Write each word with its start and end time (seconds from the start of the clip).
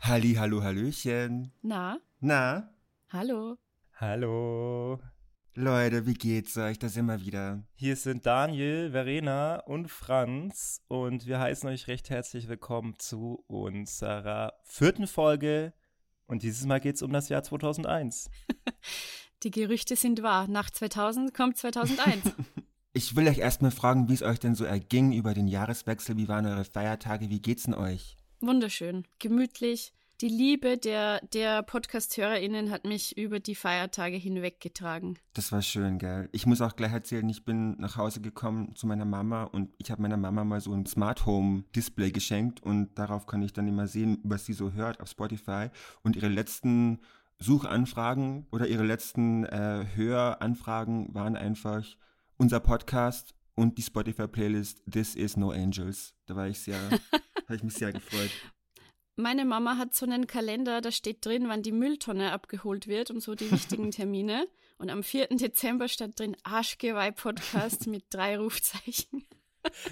Halli, 0.00 0.34
hallo, 0.34 0.62
hallöchen. 0.62 1.50
Na, 1.62 1.98
Na, 2.20 2.72
hallo. 3.08 3.56
Hallo. 3.96 5.00
Leute, 5.54 6.06
wie 6.06 6.14
geht's 6.14 6.56
euch? 6.56 6.78
Da 6.78 6.88
sind 6.88 7.06
wir 7.06 7.20
wieder. 7.20 7.64
Hier 7.74 7.96
sind 7.96 8.26
Daniel, 8.26 8.92
Verena 8.92 9.56
und 9.56 9.90
Franz 9.90 10.84
und 10.86 11.26
wir 11.26 11.40
heißen 11.40 11.68
euch 11.68 11.88
recht 11.88 12.10
herzlich 12.10 12.48
willkommen 12.48 12.94
zu 12.96 13.42
unserer 13.48 14.52
vierten 14.62 15.08
Folge. 15.08 15.72
Und 16.30 16.44
dieses 16.44 16.64
Mal 16.64 16.78
geht 16.78 16.94
es 16.94 17.02
um 17.02 17.12
das 17.12 17.28
Jahr 17.28 17.42
2001. 17.42 18.30
Die 19.42 19.50
Gerüchte 19.50 19.96
sind 19.96 20.22
wahr. 20.22 20.46
Nach 20.46 20.70
2000 20.70 21.34
kommt 21.34 21.58
2001. 21.58 22.32
Ich 22.92 23.14
will 23.14 23.28
euch 23.28 23.38
erstmal 23.38 23.70
fragen, 23.70 24.08
wie 24.08 24.14
es 24.14 24.22
euch 24.24 24.40
denn 24.40 24.56
so 24.56 24.64
erging 24.64 25.12
über 25.12 25.32
den 25.32 25.46
Jahreswechsel. 25.46 26.16
Wie 26.16 26.26
waren 26.26 26.44
eure 26.44 26.64
Feiertage? 26.64 27.30
Wie 27.30 27.40
geht's 27.40 27.62
denn 27.62 27.74
euch? 27.74 28.16
Wunderschön, 28.40 29.06
gemütlich. 29.20 29.92
Die 30.20 30.28
Liebe 30.28 30.76
der, 30.76 31.26
der 31.32 31.62
Podcast-HörerInnen 31.62 32.70
hat 32.70 32.84
mich 32.84 33.16
über 33.16 33.40
die 33.40 33.54
Feiertage 33.54 34.18
hinweggetragen. 34.18 35.18
Das 35.32 35.50
war 35.50 35.62
schön, 35.62 35.96
gell? 35.96 36.28
Ich 36.32 36.44
muss 36.44 36.60
auch 36.60 36.76
gleich 36.76 36.92
erzählen, 36.92 37.26
ich 37.30 37.46
bin 37.46 37.78
nach 37.78 37.96
Hause 37.96 38.20
gekommen 38.20 38.76
zu 38.76 38.86
meiner 38.86 39.06
Mama 39.06 39.44
und 39.44 39.70
ich 39.78 39.90
habe 39.90 40.02
meiner 40.02 40.18
Mama 40.18 40.44
mal 40.44 40.60
so 40.60 40.74
ein 40.74 40.84
Smart 40.84 41.24
Home 41.24 41.64
Display 41.74 42.10
geschenkt 42.10 42.62
und 42.62 42.98
darauf 42.98 43.24
kann 43.24 43.40
ich 43.40 43.54
dann 43.54 43.66
immer 43.66 43.86
sehen, 43.86 44.18
was 44.22 44.44
sie 44.44 44.52
so 44.52 44.72
hört 44.72 45.00
auf 45.00 45.08
Spotify 45.08 45.68
und 46.02 46.16
ihre 46.16 46.28
letzten 46.28 47.00
Suchanfragen 47.38 48.46
oder 48.52 48.68
ihre 48.68 48.84
letzten 48.84 49.46
äh, 49.46 49.86
Höranfragen 49.94 51.14
waren 51.14 51.34
einfach 51.34 51.86
unser 52.36 52.60
Podcast 52.60 53.34
und 53.54 53.78
die 53.78 53.82
Spotify 53.82 54.28
Playlist 54.28 54.82
This 54.84 55.14
is 55.14 55.38
No 55.38 55.50
Angels. 55.50 56.12
Da 56.26 56.36
war 56.36 56.46
ich 56.46 56.60
sehr, 56.60 56.78
habe 57.46 57.56
ich 57.56 57.62
mich 57.62 57.72
sehr 57.72 57.94
gefreut. 57.94 58.30
Meine 59.20 59.44
Mama 59.44 59.76
hat 59.76 59.92
so 59.94 60.06
einen 60.06 60.26
Kalender, 60.26 60.80
da 60.80 60.90
steht 60.90 61.26
drin, 61.26 61.44
wann 61.48 61.62
die 61.62 61.72
Mülltonne 61.72 62.32
abgeholt 62.32 62.86
wird 62.86 63.10
und 63.10 63.20
so 63.20 63.34
die 63.34 63.50
wichtigen 63.50 63.90
Termine. 63.90 64.46
Und 64.78 64.88
am 64.88 65.02
4. 65.02 65.28
Dezember 65.28 65.88
stand 65.88 66.18
drin 66.18 66.38
Arschgeweih-Podcast 66.42 67.86
mit 67.86 68.04
drei 68.08 68.38
Rufzeichen. 68.38 69.26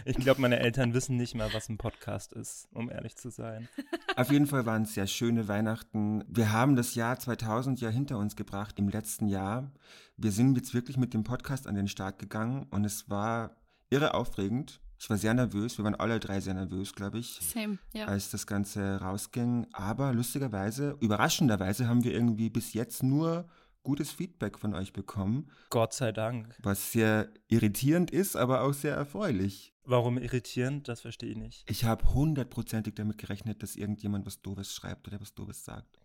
Ich 0.06 0.16
glaube, 0.16 0.40
meine 0.40 0.60
Eltern 0.60 0.94
wissen 0.94 1.18
nicht 1.18 1.34
mal, 1.34 1.52
was 1.52 1.68
ein 1.68 1.76
Podcast 1.76 2.32
ist, 2.32 2.68
um 2.72 2.90
ehrlich 2.90 3.16
zu 3.16 3.28
sein. 3.28 3.68
Auf 4.16 4.32
jeden 4.32 4.46
Fall 4.46 4.64
waren 4.64 4.84
es 4.84 4.94
sehr 4.94 5.06
schöne 5.06 5.46
Weihnachten. 5.46 6.24
Wir 6.26 6.50
haben 6.52 6.74
das 6.74 6.94
Jahr 6.94 7.18
2000 7.18 7.82
ja 7.82 7.90
hinter 7.90 8.16
uns 8.16 8.34
gebracht 8.34 8.78
im 8.78 8.88
letzten 8.88 9.26
Jahr. 9.26 9.70
Wir 10.16 10.32
sind 10.32 10.56
jetzt 10.56 10.72
wirklich 10.72 10.96
mit 10.96 11.12
dem 11.12 11.22
Podcast 11.22 11.66
an 11.66 11.74
den 11.74 11.88
Start 11.88 12.18
gegangen 12.18 12.66
und 12.70 12.86
es 12.86 13.10
war 13.10 13.56
irre 13.90 14.14
aufregend. 14.14 14.80
Ich 14.98 15.08
war 15.08 15.16
sehr 15.16 15.34
nervös. 15.34 15.78
Wir 15.78 15.84
waren 15.84 15.94
alle 15.94 16.18
drei 16.18 16.40
sehr 16.40 16.54
nervös, 16.54 16.92
glaube 16.92 17.18
ich, 17.18 17.38
Same, 17.40 17.78
ja. 17.92 18.06
als 18.06 18.30
das 18.30 18.46
Ganze 18.46 19.00
rausging. 19.00 19.66
Aber 19.72 20.12
lustigerweise, 20.12 20.96
überraschenderweise 21.00 21.88
haben 21.88 22.02
wir 22.02 22.12
irgendwie 22.12 22.50
bis 22.50 22.72
jetzt 22.72 23.02
nur 23.02 23.48
gutes 23.84 24.10
Feedback 24.10 24.58
von 24.58 24.74
euch 24.74 24.92
bekommen, 24.92 25.50
Gott 25.70 25.94
sei 25.94 26.12
Dank. 26.12 26.54
was 26.62 26.92
sehr 26.92 27.30
irritierend 27.46 28.10
ist, 28.10 28.36
aber 28.36 28.62
auch 28.62 28.74
sehr 28.74 28.94
erfreulich. 28.94 29.72
Warum 29.84 30.18
irritierend? 30.18 30.88
Das 30.88 31.00
verstehe 31.00 31.30
ich 31.30 31.38
nicht. 31.38 31.64
Ich 31.70 31.84
habe 31.84 32.12
hundertprozentig 32.12 32.94
damit 32.96 33.16
gerechnet, 33.16 33.62
dass 33.62 33.76
irgendjemand 33.76 34.26
was 34.26 34.42
Doofes 34.42 34.74
schreibt 34.74 35.08
oder 35.08 35.20
was 35.20 35.32
Doofes 35.34 35.64
sagt. 35.64 35.98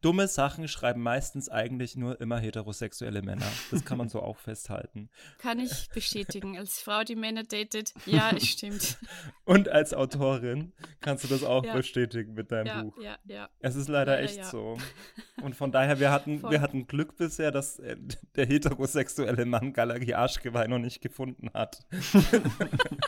Dumme 0.00 0.28
Sachen 0.28 0.66
schreiben 0.68 1.02
meistens 1.02 1.48
eigentlich 1.48 1.96
nur 1.96 2.20
immer 2.20 2.38
heterosexuelle 2.38 3.22
Männer. 3.22 3.46
Das 3.70 3.84
kann 3.84 3.98
man 3.98 4.08
so 4.08 4.20
auch 4.22 4.38
festhalten. 4.38 5.10
Kann 5.38 5.58
ich 5.60 5.88
bestätigen. 5.94 6.58
Als 6.58 6.80
Frau, 6.80 7.04
die 7.04 7.16
Männer 7.16 7.42
datet, 7.44 7.92
ja, 8.06 8.30
es 8.34 8.46
stimmt. 8.48 8.98
Und 9.44 9.68
als 9.68 9.92
Autorin 9.94 10.72
kannst 11.00 11.24
du 11.24 11.28
das 11.28 11.44
auch 11.44 11.64
Ja. 11.64 11.74
bestätigen 11.74 12.34
mit 12.34 12.50
deinem 12.50 12.66
Ja, 12.66 12.82
Buch. 12.82 12.98
ja, 13.00 13.18
ja. 13.26 13.48
Es 13.60 13.76
ist 13.76 13.88
leider 13.88 14.12
Leider 14.12 14.22
echt 14.24 14.36
ja. 14.38 14.44
so. 14.44 14.78
Und 15.42 15.54
von 15.54 15.72
daher, 15.72 16.00
wir 16.00 16.10
hatten, 16.10 16.40
Voll. 16.40 16.50
wir 16.52 16.60
hatten 16.62 16.86
Glück 16.86 17.16
bisher, 17.16 17.50
dass 17.50 17.78
äh, 17.78 17.96
der 18.36 18.46
heterosexuelle 18.46 19.44
Mann 19.44 19.72
Galerie 19.72 20.14
Arschgeweih 20.14 20.66
noch 20.66 20.78
nicht 20.78 21.00
gefunden 21.02 21.50
hat. 21.54 21.84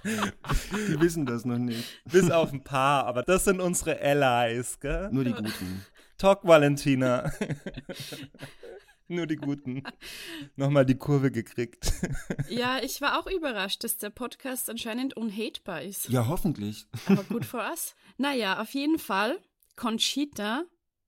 Die 0.05 1.01
wissen 1.01 1.27
das 1.27 1.45
noch 1.45 1.59
nicht. 1.59 1.85
Bis 2.05 2.31
auf 2.31 2.53
ein 2.53 2.63
paar, 2.63 3.07
aber 3.07 3.23
das 3.23 3.45
sind 3.45 3.61
unsere 3.61 3.99
Allies, 4.01 4.79
gell? 4.81 5.09
Nur 5.13 5.25
die 5.25 5.33
Guten. 5.33 5.85
Talk 6.23 6.45
Valentina. 6.45 7.33
Nur 9.09 9.27
die 9.27 9.35
Guten. 9.35 9.83
Nochmal 10.55 10.87
die 10.87 10.95
Kurve 10.95 11.33
gekriegt. 11.33 11.93
Ja, 12.49 12.79
ich 12.81 13.01
war 13.01 13.19
auch 13.19 13.27
überrascht, 13.27 13.83
dass 13.83 13.99
der 13.99 14.11
Podcast 14.11 14.71
anscheinend 14.71 15.17
unhatebar 15.17 15.83
ist. 15.83 16.09
Ja, 16.11 16.29
hoffentlich. 16.29 16.87
Aber 17.07 17.25
gut 17.25 17.45
for 17.45 17.69
us. 17.69 17.97
Naja, 18.19 18.63
auf 18.63 18.73
jeden 18.73 19.01
Fall. 19.01 19.41
Conchita 19.75 20.63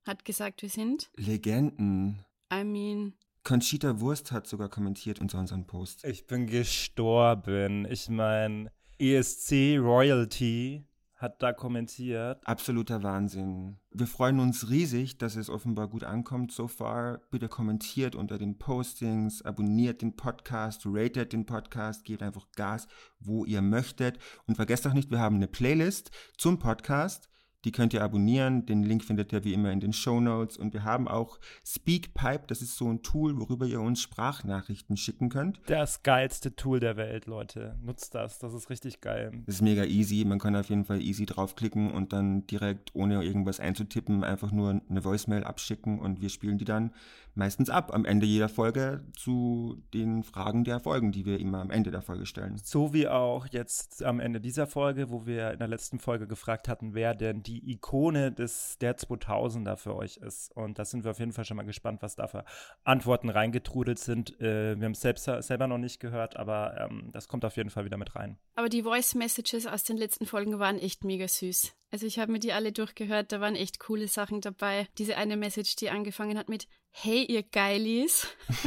hat 0.05 0.25
gesagt, 0.25 0.61
wir 0.63 0.69
sind. 0.69 1.09
Legenden. 1.15 2.25
I 2.53 2.65
mean, 2.65 3.13
Conchita 3.45 4.01
Wurst 4.01 4.33
hat 4.33 4.47
sogar 4.47 4.67
kommentiert 4.67 5.21
unter 5.21 5.39
unseren 5.39 5.65
Post. 5.65 6.03
Ich 6.03 6.27
bin 6.27 6.45
gestorben. 6.45 7.85
Ich 7.89 8.09
meine, 8.09 8.69
ESC 8.99 9.77
Royalty 9.79 10.83
hat 11.15 11.41
da 11.41 11.53
kommentiert. 11.53 12.45
Absoluter 12.45 13.01
Wahnsinn. 13.03 13.77
Wir 13.91 14.07
freuen 14.07 14.39
uns 14.39 14.69
riesig, 14.69 15.17
dass 15.17 15.35
es 15.35 15.49
offenbar 15.49 15.87
gut 15.87 16.03
ankommt 16.03 16.51
so 16.51 16.67
far. 16.67 17.21
Bitte 17.31 17.47
kommentiert 17.47 18.15
unter 18.15 18.37
den 18.37 18.57
Postings, 18.57 19.41
abonniert 19.41 20.01
den 20.01 20.15
Podcast, 20.15 20.83
ratet 20.85 21.33
den 21.33 21.45
Podcast, 21.45 22.03
gebt 22.03 22.21
einfach 22.21 22.47
Gas, 22.55 22.87
wo 23.19 23.45
ihr 23.45 23.61
möchtet. 23.61 24.19
Und 24.45 24.55
vergesst 24.55 24.85
auch 24.87 24.93
nicht, 24.93 25.11
wir 25.11 25.19
haben 25.19 25.37
eine 25.37 25.47
Playlist 25.47 26.11
zum 26.37 26.59
Podcast. 26.59 27.29
Die 27.65 27.71
könnt 27.71 27.93
ihr 27.93 28.03
abonnieren. 28.03 28.65
Den 28.65 28.83
Link 28.83 29.03
findet 29.03 29.33
ihr 29.33 29.43
wie 29.43 29.53
immer 29.53 29.71
in 29.71 29.79
den 29.79 29.91
Show 29.91 30.21
Notes. 30.21 30.55
Und 30.55 30.73
wir 30.73 30.83
haben 30.83 31.07
auch 31.07 31.39
Speakpipe. 31.65 32.43
Das 32.47 32.61
ist 32.61 32.77
so 32.77 32.87
ein 32.87 33.01
Tool, 33.01 33.39
worüber 33.39 33.65
ihr 33.65 33.81
uns 33.81 34.01
Sprachnachrichten 34.01 34.95
schicken 34.97 35.29
könnt. 35.29 35.59
Das 35.65 36.03
geilste 36.03 36.55
Tool 36.55 36.79
der 36.79 36.95
Welt, 36.95 37.25
Leute. 37.25 37.75
Nutzt 37.83 38.15
das. 38.15 38.39
Das 38.39 38.53
ist 38.53 38.69
richtig 38.69 39.01
geil. 39.01 39.31
Das 39.47 39.55
ist 39.55 39.61
mega 39.61 39.83
easy. 39.83 40.23
Man 40.25 40.39
kann 40.39 40.55
auf 40.55 40.69
jeden 40.69 40.85
Fall 40.85 41.01
easy 41.01 41.25
draufklicken 41.25 41.91
und 41.91 42.13
dann 42.13 42.45
direkt, 42.47 42.93
ohne 42.93 43.23
irgendwas 43.23 43.59
einzutippen, 43.59 44.23
einfach 44.23 44.51
nur 44.51 44.81
eine 44.87 45.03
Voicemail 45.03 45.43
abschicken 45.43 45.99
und 45.99 46.21
wir 46.21 46.29
spielen 46.29 46.57
die 46.57 46.65
dann 46.65 46.91
meistens 47.35 47.69
ab 47.69 47.93
am 47.93 48.05
Ende 48.05 48.25
jeder 48.25 48.49
Folge 48.49 49.03
zu 49.15 49.83
den 49.93 50.23
Fragen 50.23 50.63
der 50.63 50.79
Folgen, 50.79 51.11
die 51.11 51.25
wir 51.25 51.39
immer 51.39 51.59
am 51.59 51.69
Ende 51.69 51.91
der 51.91 52.01
Folge 52.01 52.25
stellen. 52.25 52.57
So 52.57 52.93
wie 52.93 53.07
auch 53.07 53.47
jetzt 53.47 54.03
am 54.03 54.19
Ende 54.19 54.41
dieser 54.41 54.67
Folge, 54.67 55.09
wo 55.09 55.25
wir 55.25 55.51
in 55.51 55.59
der 55.59 55.67
letzten 55.67 55.99
Folge 55.99 56.27
gefragt 56.27 56.67
hatten, 56.67 56.93
wer 56.93 57.13
denn 57.13 57.43
die 57.43 57.71
Ikone 57.71 58.31
des 58.31 58.77
der 58.79 58.97
2000er 58.97 59.75
für 59.75 59.95
euch 59.95 60.17
ist. 60.17 60.55
Und 60.55 60.79
da 60.79 60.85
sind 60.85 61.03
wir 61.03 61.11
auf 61.11 61.19
jeden 61.19 61.33
Fall 61.33 61.45
schon 61.45 61.57
mal 61.57 61.63
gespannt, 61.63 62.01
was 62.01 62.15
da 62.15 62.27
für 62.27 62.45
Antworten 62.83 63.29
reingetrudelt 63.29 63.99
sind. 63.99 64.39
Äh, 64.39 64.77
wir 64.79 64.85
haben 64.85 64.93
es 64.93 65.01
selbst, 65.01 65.25
selber 65.25 65.67
noch 65.67 65.77
nicht 65.77 65.99
gehört, 65.99 66.37
aber 66.37 66.87
ähm, 66.89 67.09
das 67.11 67.27
kommt 67.27 67.45
auf 67.45 67.57
jeden 67.57 67.69
Fall 67.69 67.85
wieder 67.85 67.97
mit 67.97 68.15
rein. 68.15 68.37
aber 68.55 68.69
die 68.69 68.83
Voice 68.83 69.15
Messages 69.15 69.67
aus 69.67 69.83
den 69.83 69.97
letzten 69.97 70.25
Folgen 70.25 70.57
waren 70.59 70.79
echt 70.79 71.03
mega 71.03 71.27
süß. 71.27 71.75
Also 71.91 72.05
ich 72.05 72.19
habe 72.19 72.31
mir 72.31 72.39
die 72.39 72.53
alle 72.53 72.71
durchgehört, 72.71 73.31
da 73.31 73.39
waren 73.39 73.55
echt 73.55 73.79
coole 73.79 74.07
Sachen 74.07 74.41
dabei. 74.41 74.87
Diese 74.97 75.17
eine 75.17 75.37
Message, 75.37 75.75
die 75.75 75.89
angefangen 75.89 76.37
hat 76.37 76.49
mit 76.49 76.67
Hey, 76.97 77.25
ihr 77.25 77.43
Geilis. 77.43 78.25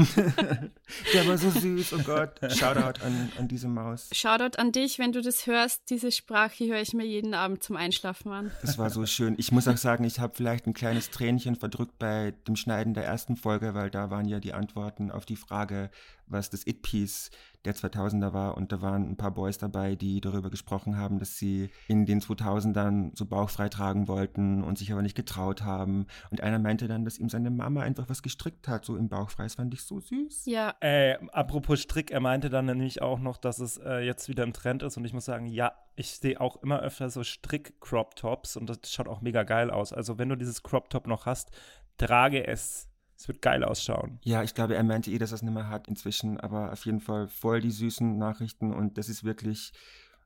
Der 1.14 1.26
war 1.26 1.38
so 1.38 1.48
süß, 1.60 1.94
oh 1.94 2.02
Gott. 2.04 2.38
Shoutout 2.52 3.02
an, 3.02 3.32
an 3.38 3.48
diese 3.48 3.68
Maus. 3.68 4.10
Shoutout 4.12 4.58
an 4.58 4.70
dich, 4.70 4.98
wenn 4.98 5.12
du 5.12 5.22
das 5.22 5.46
hörst. 5.46 5.88
Diese 5.88 6.12
Sprache 6.12 6.66
höre 6.66 6.82
ich 6.82 6.92
mir 6.92 7.06
jeden 7.06 7.32
Abend 7.32 7.62
zum 7.62 7.76
Einschlafen 7.76 8.30
an. 8.30 8.50
Das 8.60 8.76
war 8.76 8.90
so 8.90 9.06
schön. 9.06 9.34
Ich 9.38 9.50
muss 9.50 9.66
auch 9.66 9.78
sagen, 9.78 10.04
ich 10.04 10.20
habe 10.20 10.34
vielleicht 10.36 10.66
ein 10.66 10.74
kleines 10.74 11.08
Tränchen 11.08 11.56
verdrückt 11.56 11.98
bei 11.98 12.34
dem 12.46 12.54
Schneiden 12.54 12.92
der 12.92 13.04
ersten 13.04 13.34
Folge, 13.34 13.72
weil 13.72 13.88
da 13.88 14.10
waren 14.10 14.28
ja 14.28 14.40
die 14.40 14.52
Antworten 14.52 15.10
auf 15.10 15.24
die 15.24 15.36
Frage, 15.36 15.90
was 16.26 16.50
das 16.50 16.66
It-Piece 16.66 17.30
der 17.68 17.74
2000er 17.74 18.32
war 18.32 18.56
und 18.56 18.72
da 18.72 18.80
waren 18.80 19.10
ein 19.10 19.16
paar 19.16 19.30
Boys 19.30 19.58
dabei, 19.58 19.94
die 19.94 20.20
darüber 20.20 20.50
gesprochen 20.50 20.96
haben, 20.96 21.18
dass 21.18 21.36
sie 21.36 21.70
in 21.86 22.06
den 22.06 22.20
2000ern 22.20 23.16
so 23.16 23.26
bauchfrei 23.26 23.68
tragen 23.68 24.08
wollten 24.08 24.64
und 24.64 24.78
sich 24.78 24.90
aber 24.92 25.02
nicht 25.02 25.16
getraut 25.16 25.62
haben. 25.62 26.06
Und 26.30 26.40
einer 26.40 26.58
meinte 26.58 26.88
dann, 26.88 27.04
dass 27.04 27.18
ihm 27.18 27.28
seine 27.28 27.50
Mama 27.50 27.82
einfach 27.82 28.08
was 28.08 28.22
gestrickt 28.22 28.68
hat, 28.68 28.84
so 28.84 28.96
im 28.96 29.08
Bauchfrei. 29.08 29.44
Das 29.44 29.54
fand 29.54 29.74
ich 29.74 29.82
so 29.82 30.00
süß. 30.00 30.46
Ja. 30.46 30.74
Äh, 30.80 31.18
apropos 31.32 31.80
Strick, 31.80 32.10
er 32.10 32.20
meinte 32.20 32.48
dann 32.48 32.66
nämlich 32.66 33.02
auch 33.02 33.18
noch, 33.18 33.36
dass 33.36 33.58
es 33.58 33.76
äh, 33.76 33.98
jetzt 33.98 34.28
wieder 34.28 34.44
im 34.44 34.52
Trend 34.52 34.82
ist 34.82 34.96
und 34.96 35.04
ich 35.04 35.12
muss 35.12 35.26
sagen, 35.26 35.46
ja, 35.46 35.72
ich 35.96 36.12
sehe 36.12 36.40
auch 36.40 36.62
immer 36.62 36.80
öfter 36.80 37.10
so 37.10 37.24
Strick-Crop-Tops 37.24 38.56
und 38.56 38.70
das 38.70 38.78
schaut 38.90 39.08
auch 39.08 39.20
mega 39.20 39.42
geil 39.42 39.70
aus. 39.70 39.92
Also 39.92 40.18
wenn 40.18 40.28
du 40.28 40.36
dieses 40.36 40.62
Crop-Top 40.62 41.06
noch 41.06 41.26
hast, 41.26 41.50
trage 41.98 42.46
es. 42.46 42.87
Es 43.18 43.26
wird 43.26 43.42
geil 43.42 43.64
ausschauen. 43.64 44.20
Ja, 44.22 44.44
ich 44.44 44.54
glaube, 44.54 44.76
er 44.76 44.84
meinte 44.84 45.10
eh, 45.10 45.18
dass 45.18 45.32
er 45.32 45.36
es 45.36 45.42
nicht 45.42 45.52
mehr 45.52 45.68
hat 45.68 45.88
inzwischen, 45.88 46.38
aber 46.38 46.72
auf 46.72 46.86
jeden 46.86 47.00
Fall 47.00 47.26
voll 47.26 47.60
die 47.60 47.72
süßen 47.72 48.16
Nachrichten 48.16 48.72
und 48.72 48.96
das 48.96 49.08
ist 49.08 49.24
wirklich 49.24 49.72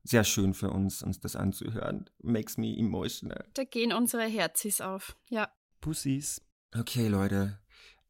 sehr 0.05 0.25
schön 0.25 0.53
für 0.53 0.71
uns, 0.71 1.03
uns 1.03 1.19
das 1.19 1.35
anzuhören. 1.35 2.11
Makes 2.23 2.59
me 2.59 2.77
emotional. 2.77 3.47
Da 3.55 3.65
gehen 3.65 3.93
unsere 3.93 4.25
Herzis 4.25 4.81
auf. 4.81 5.17
Ja. 5.31 5.49
Pussys. 5.81 6.43
Okay, 6.75 7.09
Leute. 7.09 7.59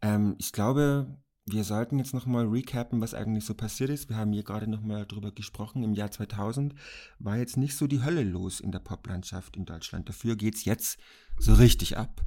Ähm, 0.01 0.35
ich 0.39 0.53
glaube, 0.53 1.17
wir 1.45 1.65
sollten 1.65 1.99
jetzt 1.99 2.15
nochmal 2.15 2.47
recappen, 2.47 3.01
was 3.01 3.15
eigentlich 3.15 3.45
so 3.45 3.55
passiert 3.55 3.91
ist. 3.91 4.09
Wir 4.09 4.17
haben 4.17 4.33
hier 4.33 4.43
gerade 4.43 4.69
nochmal 4.69 5.07
drüber 5.07 5.33
gesprochen. 5.33 5.85
Im 5.85 5.93
Jahr 5.93 6.11
2000 6.11 6.75
war 7.19 7.37
jetzt 7.37 7.57
nicht 7.57 7.77
so 7.77 7.87
die 7.87 8.03
Hölle 8.03 8.25
los 8.25 8.59
in 8.59 8.73
der 8.73 8.79
Poplandschaft 8.81 9.57
in 9.57 9.65
Deutschland. 9.65 10.09
Dafür 10.09 10.35
geht's 10.35 10.65
jetzt 10.65 10.99
so 11.39 11.55
richtig 11.55 11.97
ab. 11.97 12.25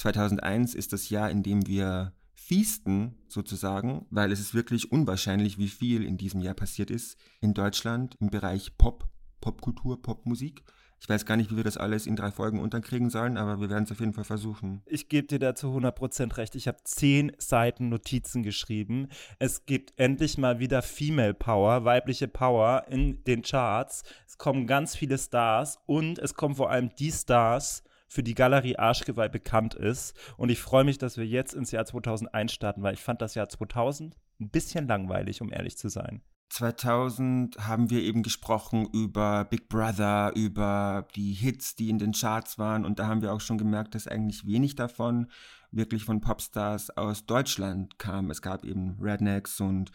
2001 0.00 0.74
ist 0.74 0.94
das 0.94 1.10
Jahr, 1.10 1.30
in 1.30 1.42
dem 1.42 1.66
wir 1.66 2.14
feasten 2.32 3.18
sozusagen, 3.28 4.06
weil 4.08 4.32
es 4.32 4.40
ist 4.40 4.54
wirklich 4.54 4.90
unwahrscheinlich, 4.90 5.58
wie 5.58 5.68
viel 5.68 6.04
in 6.04 6.16
diesem 6.16 6.40
Jahr 6.40 6.54
passiert 6.54 6.90
ist 6.90 7.18
in 7.42 7.52
Deutschland 7.52 8.16
im 8.18 8.30
Bereich 8.30 8.78
Pop, 8.78 9.06
Popkultur, 9.42 10.00
Popmusik. 10.00 10.62
Ich 11.02 11.08
weiß 11.08 11.26
gar 11.26 11.36
nicht, 11.36 11.50
wie 11.50 11.56
wir 11.56 11.64
das 11.64 11.76
alles 11.76 12.06
in 12.06 12.16
drei 12.16 12.30
Folgen 12.30 12.60
unterkriegen 12.60 13.10
sollen, 13.10 13.36
aber 13.36 13.60
wir 13.60 13.68
werden 13.68 13.84
es 13.84 13.92
auf 13.92 14.00
jeden 14.00 14.14
Fall 14.14 14.24
versuchen. 14.24 14.82
Ich 14.86 15.10
gebe 15.10 15.26
dir 15.26 15.38
dazu 15.38 15.66
100% 15.68 16.38
recht. 16.38 16.54
Ich 16.54 16.66
habe 16.66 16.78
zehn 16.84 17.32
Seiten 17.36 17.90
Notizen 17.90 18.42
geschrieben. 18.42 19.08
Es 19.38 19.66
gibt 19.66 19.92
endlich 19.98 20.38
mal 20.38 20.60
wieder 20.60 20.80
Female 20.80 21.34
Power, 21.34 21.84
weibliche 21.84 22.26
Power 22.26 22.86
in 22.88 23.22
den 23.24 23.42
Charts. 23.42 24.02
Es 24.26 24.38
kommen 24.38 24.66
ganz 24.66 24.96
viele 24.96 25.18
Stars 25.18 25.78
und 25.84 26.18
es 26.18 26.32
kommen 26.32 26.54
vor 26.54 26.70
allem 26.70 26.88
die 26.98 27.12
Stars, 27.12 27.82
für 28.10 28.24
die 28.24 28.34
Galerie 28.34 28.76
Arschgeweih 28.76 29.28
bekannt 29.28 29.74
ist. 29.74 30.18
Und 30.36 30.50
ich 30.50 30.60
freue 30.60 30.84
mich, 30.84 30.98
dass 30.98 31.16
wir 31.16 31.24
jetzt 31.24 31.54
ins 31.54 31.70
Jahr 31.70 31.86
2001 31.86 32.52
starten, 32.52 32.82
weil 32.82 32.94
ich 32.94 33.02
fand 33.02 33.22
das 33.22 33.36
Jahr 33.36 33.48
2000 33.48 34.16
ein 34.40 34.50
bisschen 34.50 34.88
langweilig, 34.88 35.40
um 35.40 35.52
ehrlich 35.52 35.78
zu 35.78 35.88
sein. 35.88 36.20
2000 36.48 37.68
haben 37.68 37.90
wir 37.90 38.02
eben 38.02 38.24
gesprochen 38.24 38.88
über 38.92 39.44
Big 39.44 39.68
Brother, 39.68 40.32
über 40.34 41.06
die 41.14 41.32
Hits, 41.32 41.76
die 41.76 41.88
in 41.88 41.98
den 41.98 42.10
Charts 42.10 42.58
waren 42.58 42.84
und 42.84 42.98
da 42.98 43.06
haben 43.06 43.22
wir 43.22 43.32
auch 43.32 43.40
schon 43.40 43.58
gemerkt, 43.58 43.94
dass 43.94 44.08
eigentlich 44.08 44.44
wenig 44.44 44.74
davon 44.74 45.28
wirklich 45.72 46.04
von 46.04 46.20
Popstars 46.20 46.96
aus 46.96 47.26
Deutschland 47.26 47.98
kam. 47.98 48.30
Es 48.30 48.42
gab 48.42 48.64
eben 48.64 48.96
Rednecks 49.00 49.60
und 49.60 49.90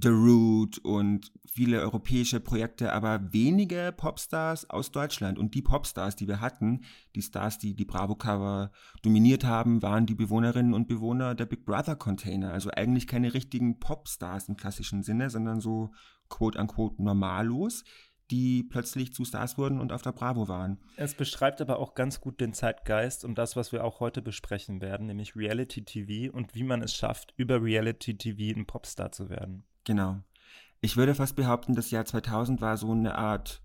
The 0.00 0.08
Root 0.08 0.78
und 0.78 1.32
viele 1.46 1.80
europäische 1.80 2.40
Projekte, 2.40 2.92
aber 2.92 3.32
wenige 3.32 3.92
Popstars 3.96 4.68
aus 4.70 4.90
Deutschland. 4.90 5.38
Und 5.38 5.54
die 5.54 5.62
Popstars, 5.62 6.16
die 6.16 6.28
wir 6.28 6.40
hatten, 6.40 6.82
die 7.14 7.22
Stars, 7.22 7.58
die 7.58 7.74
die 7.74 7.84
Bravo-Cover 7.84 8.70
dominiert 9.02 9.44
haben, 9.44 9.82
waren 9.82 10.06
die 10.06 10.14
Bewohnerinnen 10.14 10.74
und 10.74 10.88
Bewohner 10.88 11.34
der 11.34 11.46
Big 11.46 11.64
Brother-Container. 11.64 12.52
Also 12.52 12.70
eigentlich 12.70 13.06
keine 13.06 13.34
richtigen 13.34 13.78
Popstars 13.78 14.48
im 14.48 14.56
klassischen 14.56 15.02
Sinne, 15.02 15.30
sondern 15.30 15.60
so 15.60 15.90
quote-unquote 16.28 17.02
normallos, 17.02 17.84
die 18.30 18.62
plötzlich 18.62 19.12
zu 19.12 19.24
Stars 19.24 19.58
wurden 19.58 19.80
und 19.80 19.92
auf 19.92 20.02
der 20.02 20.12
Bravo 20.12 20.48
waren. 20.48 20.78
Es 20.96 21.14
beschreibt 21.14 21.60
aber 21.60 21.78
auch 21.78 21.94
ganz 21.94 22.20
gut 22.20 22.40
den 22.40 22.52
Zeitgeist 22.52 23.24
und 23.24 23.36
das, 23.36 23.56
was 23.56 23.72
wir 23.72 23.84
auch 23.84 24.00
heute 24.00 24.22
besprechen 24.22 24.80
werden, 24.80 25.06
nämlich 25.06 25.36
Reality 25.36 25.84
TV 25.84 26.32
und 26.32 26.54
wie 26.54 26.62
man 26.62 26.82
es 26.82 26.94
schafft, 26.94 27.34
über 27.36 27.62
Reality 27.62 28.16
TV 28.16 28.58
ein 28.58 28.66
Popstar 28.66 29.12
zu 29.12 29.28
werden. 29.28 29.64
Genau. 29.84 30.18
Ich 30.80 30.96
würde 30.96 31.14
fast 31.14 31.36
behaupten, 31.36 31.74
das 31.74 31.90
Jahr 31.90 32.04
2000 32.04 32.60
war 32.60 32.76
so 32.76 32.92
eine 32.92 33.16
Art 33.16 33.62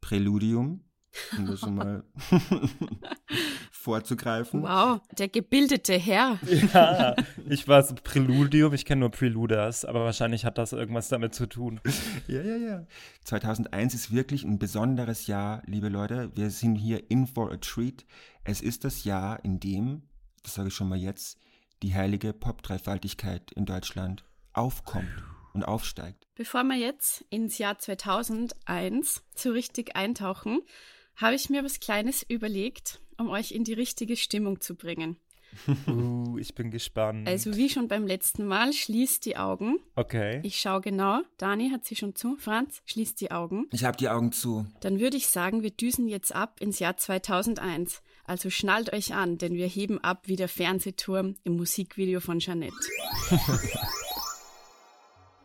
Präludium, 0.00 0.84
um 1.36 1.46
das 1.46 1.60
schon 1.60 1.74
mal 1.74 2.04
vorzugreifen. 3.70 4.62
Wow, 4.62 5.00
der 5.16 5.28
gebildete 5.28 5.94
Herr. 5.94 6.38
Ja, 6.72 7.16
ich 7.48 7.68
war 7.68 7.82
so 7.82 7.94
Präludium, 7.94 8.74
ich 8.74 8.84
kenne 8.84 9.00
nur 9.00 9.10
Preluders, 9.10 9.84
aber 9.84 10.04
wahrscheinlich 10.04 10.44
hat 10.44 10.58
das 10.58 10.72
irgendwas 10.72 11.08
damit 11.08 11.34
zu 11.34 11.46
tun. 11.46 11.80
Ja, 12.26 12.42
ja, 12.42 12.56
ja. 12.56 12.86
2001 13.24 13.94
ist 13.94 14.12
wirklich 14.12 14.44
ein 14.44 14.58
besonderes 14.58 15.26
Jahr, 15.26 15.62
liebe 15.66 15.88
Leute. 15.88 16.30
Wir 16.34 16.50
sind 16.50 16.76
hier 16.76 17.10
in 17.10 17.26
for 17.26 17.52
a 17.52 17.56
treat. 17.56 18.04
Es 18.44 18.60
ist 18.60 18.84
das 18.84 19.04
Jahr, 19.04 19.44
in 19.44 19.60
dem, 19.60 20.02
das 20.42 20.54
sage 20.54 20.68
ich 20.68 20.74
schon 20.74 20.88
mal 20.88 20.98
jetzt, 20.98 21.38
die 21.82 21.94
heilige 21.94 22.32
Pop-Dreifaltigkeit 22.32 23.52
in 23.52 23.66
Deutschland 23.66 24.24
aufkommt 24.52 25.24
und 25.52 25.64
aufsteigt. 25.64 26.26
Bevor 26.34 26.64
wir 26.64 26.76
jetzt 26.76 27.24
ins 27.30 27.58
Jahr 27.58 27.78
2001 27.78 29.22
so 29.34 29.50
richtig 29.50 29.96
eintauchen, 29.96 30.60
habe 31.18 31.34
ich 31.34 31.50
mir 31.50 31.64
was 31.64 31.80
Kleines 31.80 32.24
überlegt, 32.26 33.00
um 33.18 33.28
euch 33.28 33.52
in 33.52 33.64
die 33.64 33.74
richtige 33.74 34.16
Stimmung 34.16 34.60
zu 34.60 34.74
bringen. 34.74 35.16
Uh, 35.86 36.36
ich 36.38 36.54
bin 36.54 36.70
gespannt. 36.70 37.26
Also 37.26 37.56
wie 37.56 37.68
schon 37.68 37.88
beim 37.88 38.06
letzten 38.06 38.46
Mal, 38.46 38.72
schließt 38.72 39.24
die 39.24 39.36
Augen. 39.36 39.78
Okay. 39.96 40.40
Ich 40.42 40.60
schaue 40.60 40.80
genau. 40.82 41.22
Dani 41.38 41.70
hat 41.70 41.84
sie 41.84 41.96
schon 41.96 42.14
zu. 42.14 42.36
Franz, 42.36 42.82
schließt 42.84 43.20
die 43.20 43.30
Augen. 43.30 43.66
Ich 43.72 43.84
habe 43.84 43.96
die 43.96 44.08
Augen 44.08 44.32
zu. 44.32 44.66
Dann 44.80 45.00
würde 45.00 45.16
ich 45.16 45.28
sagen, 45.28 45.62
wir 45.62 45.70
düsen 45.70 46.06
jetzt 46.06 46.34
ab 46.34 46.60
ins 46.60 46.78
Jahr 46.78 46.96
2001. 46.96 48.02
Also 48.24 48.50
schnallt 48.50 48.92
euch 48.92 49.14
an, 49.14 49.38
denn 49.38 49.54
wir 49.54 49.66
heben 49.66 49.98
ab 50.04 50.24
wie 50.26 50.36
der 50.36 50.48
Fernsehturm 50.48 51.36
im 51.44 51.56
Musikvideo 51.56 52.20
von 52.20 52.40
Jeanette. 52.40 52.76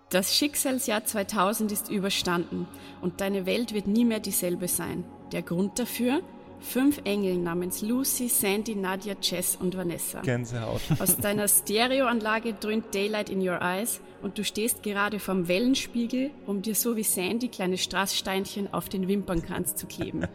Das 0.09 0.35
Schicksalsjahr 0.35 1.05
2000 1.05 1.71
ist 1.71 1.89
überstanden 1.89 2.67
und 3.01 3.19
deine 3.19 3.47
Welt 3.47 3.73
wird 3.73 3.87
nie 3.87 4.05
mehr 4.05 4.19
dieselbe 4.19 4.67
sein. 4.67 5.03
Der 5.33 5.41
Grund 5.41 5.79
dafür? 5.79 6.21
Fünf 6.59 7.01
Engel 7.03 7.37
namens 7.37 7.81
Lucy, 7.81 8.29
Sandy, 8.29 8.75
Nadia, 8.75 9.15
Jess 9.19 9.57
und 9.59 9.75
Vanessa. 9.75 10.21
Gänsehaut. 10.21 10.79
Aus 10.99 11.17
deiner 11.17 11.47
Stereoanlage 11.47 12.53
dröhnt 12.53 12.93
Daylight 12.93 13.29
in 13.29 13.45
your 13.45 13.59
eyes 13.59 13.99
und 14.21 14.37
du 14.37 14.43
stehst 14.45 14.83
gerade 14.83 15.19
vorm 15.19 15.47
Wellenspiegel, 15.47 16.29
um 16.45 16.61
dir 16.61 16.75
so 16.75 16.95
wie 16.95 17.03
Sandy 17.03 17.47
kleine 17.49 17.79
Strasssteinchen 17.79 18.71
auf 18.73 18.87
den 18.89 19.07
Wimpernkranz 19.07 19.75
zu 19.75 19.87
kleben. 19.87 20.27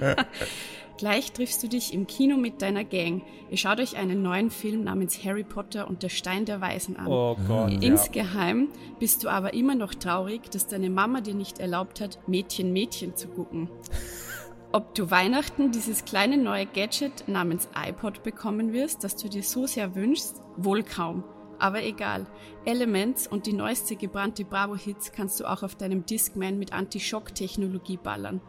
Gleich 0.98 1.32
triffst 1.32 1.62
du 1.62 1.68
dich 1.68 1.92
im 1.92 2.06
Kino 2.06 2.36
mit 2.38 2.62
deiner 2.62 2.84
Gang. 2.84 3.22
Ihr 3.50 3.58
schaut 3.58 3.80
euch 3.80 3.96
einen 3.96 4.22
neuen 4.22 4.50
Film 4.50 4.84
namens 4.84 5.22
Harry 5.24 5.44
Potter 5.44 5.88
und 5.88 6.02
der 6.02 6.08
Stein 6.08 6.46
der 6.46 6.60
Weisen 6.60 6.96
an. 6.96 7.06
Oh 7.06 7.36
Gott. 7.46 7.70
Ja. 7.70 7.80
Insgeheim 7.80 8.68
bist 8.98 9.22
du 9.22 9.28
aber 9.28 9.52
immer 9.52 9.74
noch 9.74 9.94
traurig, 9.94 10.50
dass 10.50 10.66
deine 10.66 10.88
Mama 10.88 11.20
dir 11.20 11.34
nicht 11.34 11.58
erlaubt 11.58 12.00
hat, 12.00 12.18
Mädchen 12.26 12.72
Mädchen 12.72 13.14
zu 13.14 13.28
gucken. 13.28 13.68
Ob 14.72 14.94
du 14.94 15.10
Weihnachten 15.10 15.70
dieses 15.70 16.04
kleine 16.04 16.36
neue 16.38 16.66
Gadget 16.66 17.28
namens 17.28 17.68
iPod 17.74 18.22
bekommen 18.22 18.72
wirst, 18.72 19.04
das 19.04 19.16
du 19.16 19.28
dir 19.28 19.42
so 19.42 19.66
sehr 19.66 19.94
wünschst, 19.94 20.42
wohl 20.56 20.82
kaum. 20.82 21.24
Aber 21.58 21.82
egal. 21.82 22.26
Elements 22.64 23.26
und 23.26 23.46
die 23.46 23.52
neueste 23.52 23.96
gebrannte 23.96 24.44
Bravo-Hits 24.44 25.12
kannst 25.12 25.40
du 25.40 25.44
auch 25.46 25.62
auf 25.62 25.76
deinem 25.76 26.04
Discman 26.04 26.58
mit 26.58 26.72
Anti-Schock-Technologie 26.72 27.96
ballern. 27.96 28.40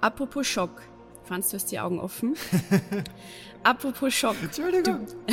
Apropos 0.00 0.46
Schock. 0.46 0.82
Franz, 1.30 1.50
du 1.50 1.54
hast 1.58 1.70
die 1.70 1.78
Augen 1.78 2.00
offen. 2.00 2.34
Apropos 3.62 4.12
Schock. 4.12 4.34
Entschuldigung. 4.42 5.06
Du, 5.06 5.32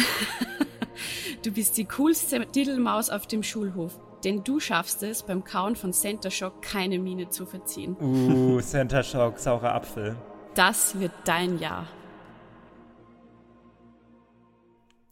du 1.50 1.52
bist 1.52 1.76
die 1.76 1.86
coolste 1.86 2.46
Diddelmaus 2.46 3.10
auf 3.10 3.26
dem 3.26 3.42
Schulhof. 3.42 4.00
Denn 4.24 4.44
du 4.44 4.60
schaffst 4.60 5.02
es, 5.02 5.24
beim 5.24 5.44
Kauen 5.44 5.76
von 5.76 5.94
Center 5.94 6.30
Shock 6.30 6.62
keine 6.62 7.00
Miene 7.00 7.30
zu 7.30 7.48
verziehen. 7.48 7.98
Uh, 8.00 8.62
Center 8.62 9.02
Shock, 9.02 9.40
saurer 9.40 9.74
Apfel. 9.74 10.16
Das 10.54 11.00
wird 11.00 11.14
dein 11.26 11.58
Jahr. 11.58 11.88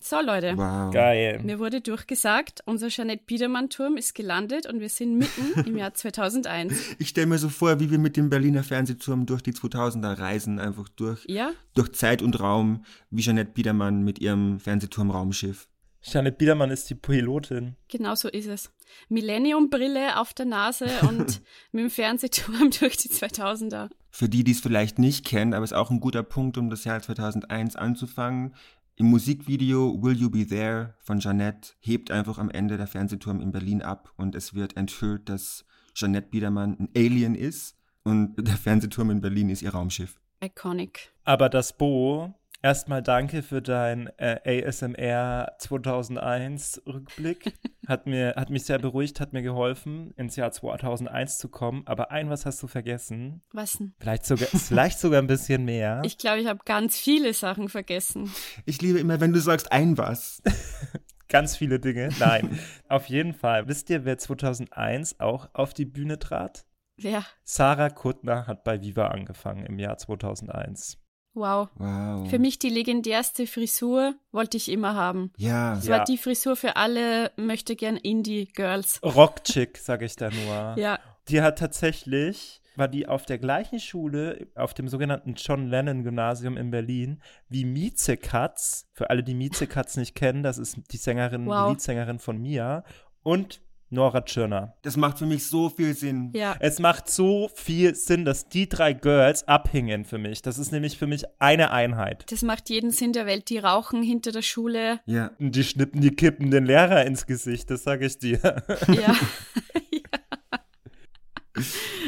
So, 0.07 0.21
Leute. 0.21 0.55
Wow. 0.55 0.93
Geil. 0.93 1.41
Mir 1.43 1.57
wurde 1.57 1.81
durchgesagt, 1.81 2.61
unser 2.65 2.89
Jeanette 2.89 3.23
Biedermann-Turm 3.25 3.97
ist 3.97 4.13
gelandet 4.13 4.67
und 4.67 4.79
wir 4.79 4.89
sind 4.89 5.17
mitten 5.17 5.59
im 5.65 5.75
Jahr 5.77 5.95
2001. 5.95 6.97
Ich 6.99 7.09
stelle 7.09 7.25
mir 7.25 7.39
so 7.39 7.49
vor, 7.49 7.79
wie 7.79 7.89
wir 7.89 7.97
mit 7.97 8.15
dem 8.15 8.29
Berliner 8.29 8.61
Fernsehturm 8.61 9.25
durch 9.25 9.41
die 9.41 9.53
2000er 9.53 10.19
reisen, 10.19 10.59
einfach 10.59 10.89
durch, 10.89 11.25
Ja? 11.27 11.53
durch 11.73 11.91
Zeit 11.93 12.21
und 12.21 12.39
Raum, 12.39 12.85
wie 13.09 13.23
Jeanette 13.23 13.49
Biedermann 13.53 14.03
mit 14.03 14.19
ihrem 14.19 14.59
Fernsehturm-Raumschiff. 14.59 15.67
Janet 16.07 16.37
Biedermann 16.37 16.69
ist 16.69 16.87
die 16.91 16.95
Pilotin. 16.95 17.75
Genau 17.87 18.13
so 18.13 18.29
ist 18.29 18.45
es. 18.47 18.71
Millennium-Brille 19.09 20.19
auf 20.19 20.35
der 20.35 20.45
Nase 20.45 20.85
und 21.09 21.41
mit 21.71 21.83
dem 21.83 21.89
Fernsehturm 21.89 22.69
durch 22.79 22.97
die 22.97 23.09
2000er. 23.09 23.89
Für 24.11 24.29
die, 24.29 24.43
die 24.43 24.51
es 24.51 24.59
vielleicht 24.59 24.99
nicht 24.99 25.25
kennen, 25.25 25.55
aber 25.55 25.63
es 25.63 25.71
ist 25.71 25.77
auch 25.77 25.89
ein 25.89 25.99
guter 25.99 26.21
Punkt, 26.21 26.59
um 26.59 26.69
das 26.69 26.83
Jahr 26.83 27.01
2001 27.01 27.75
anzufangen. 27.75 28.53
Im 28.97 29.07
Musikvideo 29.07 30.01
Will 30.01 30.15
You 30.17 30.29
Be 30.29 30.47
There 30.47 30.95
von 30.99 31.19
Jeanette 31.19 31.73
hebt 31.81 32.11
einfach 32.11 32.37
am 32.37 32.49
Ende 32.49 32.77
der 32.77 32.87
Fernsehturm 32.87 33.41
in 33.41 33.51
Berlin 33.51 33.81
ab 33.81 34.13
und 34.15 34.35
es 34.35 34.53
wird 34.53 34.77
enthüllt, 34.77 35.27
dass 35.27 35.65
Jeanette 35.93 36.29
Biedermann 36.29 36.77
ein 36.79 36.89
Alien 36.95 37.35
ist 37.35 37.75
und 38.03 38.35
der 38.37 38.55
Fernsehturm 38.55 39.09
in 39.09 39.19
Berlin 39.19 39.49
ist 39.49 39.61
ihr 39.61 39.71
Raumschiff. 39.71 40.17
Iconic. 40.41 41.13
Aber 41.25 41.49
das 41.49 41.77
Bo, 41.77 42.33
erstmal 42.65 43.03
danke 43.03 43.43
für 43.43 43.61
dein 43.61 44.09
äh, 44.17 44.63
ASMR 44.65 45.53
2001 45.59 46.81
Rückblick. 46.87 47.53
Hat, 47.87 48.07
mir, 48.07 48.33
hat 48.35 48.49
mich 48.49 48.65
sehr 48.65 48.79
beruhigt, 48.79 49.19
hat 49.19 49.31
mir 49.31 49.43
geholfen, 49.43 50.09
ins 50.17 50.35
Jahr 50.35 50.51
2001 50.51 51.37
zu 51.37 51.49
kommen. 51.49 51.83
Aber 51.85 52.09
ein 52.09 52.31
was 52.31 52.47
hast 52.47 52.63
du 52.63 52.67
vergessen. 52.67 53.43
Was 53.53 53.73
denn? 53.73 53.93
Vielleicht 53.99 54.25
sogar, 54.25 54.47
vielleicht 54.55 54.97
sogar 54.97 55.21
ein 55.21 55.27
bisschen 55.27 55.65
mehr. 55.65 56.01
Ich 56.03 56.17
glaube, 56.17 56.39
ich 56.41 56.47
habe 56.47 56.61
ganz 56.65 56.97
viele 56.97 57.35
Sachen 57.35 57.69
vergessen. 57.69 58.33
Ich 58.65 58.81
liebe 58.81 58.97
immer, 58.97 59.19
wenn 59.19 59.33
du 59.33 59.39
sagst 59.39 59.71
ein 59.71 59.99
was. 59.99 60.41
Ganz 61.27 61.55
viele 61.57 61.79
Dinge. 61.79 62.09
Nein, 62.19 62.59
auf 62.87 63.07
jeden 63.07 63.33
Fall. 63.33 63.67
Wisst 63.67 63.91
ihr, 63.91 64.05
wer 64.05 64.17
2001 64.17 65.19
auch 65.19 65.49
auf 65.53 65.75
die 65.75 65.85
Bühne 65.85 66.17
trat? 66.17 66.65
Wer? 66.97 67.23
Sarah 67.43 67.89
Kuttner 67.89 68.47
hat 68.47 68.63
bei 68.63 68.81
Viva 68.81 69.07
angefangen 69.09 69.65
im 69.65 69.77
Jahr 69.77 69.97
2001. 69.97 71.04
Wow. 71.35 71.69
Wow. 71.75 72.29
Für 72.29 72.39
mich 72.39 72.57
die 72.59 72.69
legendärste 72.69 73.45
Frisur 73.45 74.15
wollte 74.31 74.57
ich 74.57 74.69
immer 74.71 74.95
haben. 74.95 75.31
Ja. 75.37 75.75
Das 75.75 75.85
Ja. 75.85 75.97
war 75.99 76.05
die 76.05 76.17
Frisur 76.17 76.55
für 76.55 76.75
alle 76.77 77.31
möchte 77.35 77.75
gern 77.75 77.97
Indie-Girls. 77.97 79.01
Rockchick, 79.03 79.77
sage 79.77 80.05
ich 80.05 80.15
da 80.15 80.29
nur. 80.29 80.75
Ja. 80.77 80.99
Die 81.29 81.41
hat 81.41 81.57
tatsächlich, 81.59 82.61
war 82.75 82.87
die 82.87 83.07
auf 83.07 83.25
der 83.25 83.37
gleichen 83.39 83.79
Schule, 83.79 84.47
auf 84.55 84.73
dem 84.73 84.87
sogenannten 84.87 85.33
John 85.35 85.67
Lennon 85.67 86.03
Gymnasium 86.03 86.55
in 86.55 86.69
Berlin, 86.71 87.21
wie 87.49 87.65
Mieze 87.65 88.15
Katz. 88.17 88.87
Für 88.93 89.09
alle, 89.09 89.23
die 89.23 89.33
Mieze 89.33 89.65
Katz 89.67 89.97
nicht 89.97 90.13
kennen, 90.15 90.43
das 90.43 90.57
ist 90.57 90.77
die 90.91 90.97
Sängerin, 90.97 91.45
Wow. 91.47 91.65
die 91.67 91.71
Leadsängerin 91.73 92.19
von 92.19 92.37
Mia. 92.39 92.83
Und 93.23 93.59
Nora 93.89 94.21
Tschirner. 94.21 94.75
Das 94.81 94.97
macht 94.97 95.19
für 95.19 95.25
mich 95.25 95.45
so 95.47 95.69
viel 95.69 95.93
Sinn. 95.93 96.31
Ja. 96.33 96.55
Es 96.59 96.79
macht 96.79 97.09
so 97.09 97.49
viel 97.53 97.93
Sinn, 97.95 98.25
dass 98.25 98.49
die 98.49 98.67
drei 98.67 98.93
Girls 98.93 99.47
abhängen 99.47 100.05
für 100.05 100.17
mich. 100.17 100.41
Das 100.41 100.57
ist 100.57 100.71
nämlich 100.71 100.97
für 100.97 101.07
mich 101.07 101.23
eine 101.39 101.71
Einheit. 101.71 102.25
Das 102.31 102.41
macht 102.41 102.69
jeden 102.69 102.91
Sinn 102.91 103.13
der 103.13 103.25
Welt. 103.25 103.49
Die 103.49 103.59
rauchen 103.59 104.01
hinter 104.01 104.31
der 104.31 104.41
Schule. 104.41 104.99
Ja. 105.05 105.31
Und 105.39 105.55
Die 105.55 105.63
schnippen 105.63 106.01
die 106.01 106.11
Kippen 106.15 106.49
den 106.51 106.65
Lehrer 106.65 107.05
ins 107.05 107.25
Gesicht, 107.27 107.69
das 107.69 107.83
sage 107.83 108.05
ich 108.07 108.17
dir. 108.17 108.39
Ja. 108.87 109.15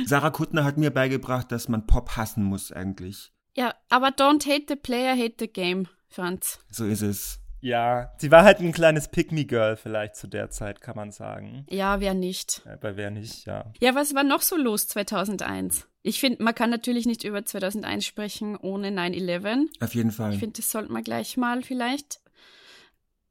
Sarah 0.05 0.29
Kuttner 0.31 0.63
hat 0.65 0.77
mir 0.77 0.91
beigebracht, 0.91 1.51
dass 1.51 1.69
man 1.69 1.87
Pop 1.87 2.17
hassen 2.17 2.43
muss 2.43 2.71
eigentlich. 2.71 3.31
ja, 3.55 3.73
aber 3.89 4.07
don't 4.09 4.45
hate 4.45 4.65
the 4.67 4.75
player, 4.75 5.15
hate 5.15 5.35
the 5.39 5.47
game, 5.47 5.87
Franz. 6.09 6.59
So 6.69 6.85
ist 6.85 7.01
es. 7.01 7.39
Ja, 7.59 8.11
sie 8.17 8.31
war 8.31 8.43
halt 8.43 8.59
ein 8.59 8.71
kleines 8.71 9.07
Pick-Me-Girl 9.07 9.77
vielleicht 9.77 10.15
zu 10.15 10.27
der 10.27 10.49
Zeit, 10.49 10.81
kann 10.81 10.95
man 10.95 11.11
sagen. 11.11 11.65
Ja, 11.69 11.99
wer 11.99 12.13
nicht? 12.13 12.61
Bei 12.81 12.95
wer 12.95 13.09
nicht, 13.09 13.45
ja. 13.45 13.71
Ja, 13.79 13.95
was 13.95 14.13
war 14.13 14.23
noch 14.23 14.41
so 14.41 14.55
los 14.55 14.87
2001? 14.87 15.87
Ich 16.03 16.19
finde, 16.19 16.43
man 16.43 16.55
kann 16.55 16.69
natürlich 16.69 17.05
nicht 17.05 17.23
über 17.23 17.43
2001 17.43 18.05
sprechen 18.05 18.55
ohne 18.55 18.89
9-11. 18.89 19.65
Auf 19.81 19.95
jeden 19.95 20.11
Fall. 20.11 20.33
Ich 20.33 20.39
finde, 20.39 20.57
das 20.57 20.71
sollten 20.71 20.93
wir 20.93 21.01
gleich 21.01 21.35
mal 21.35 21.63
vielleicht 21.63 22.21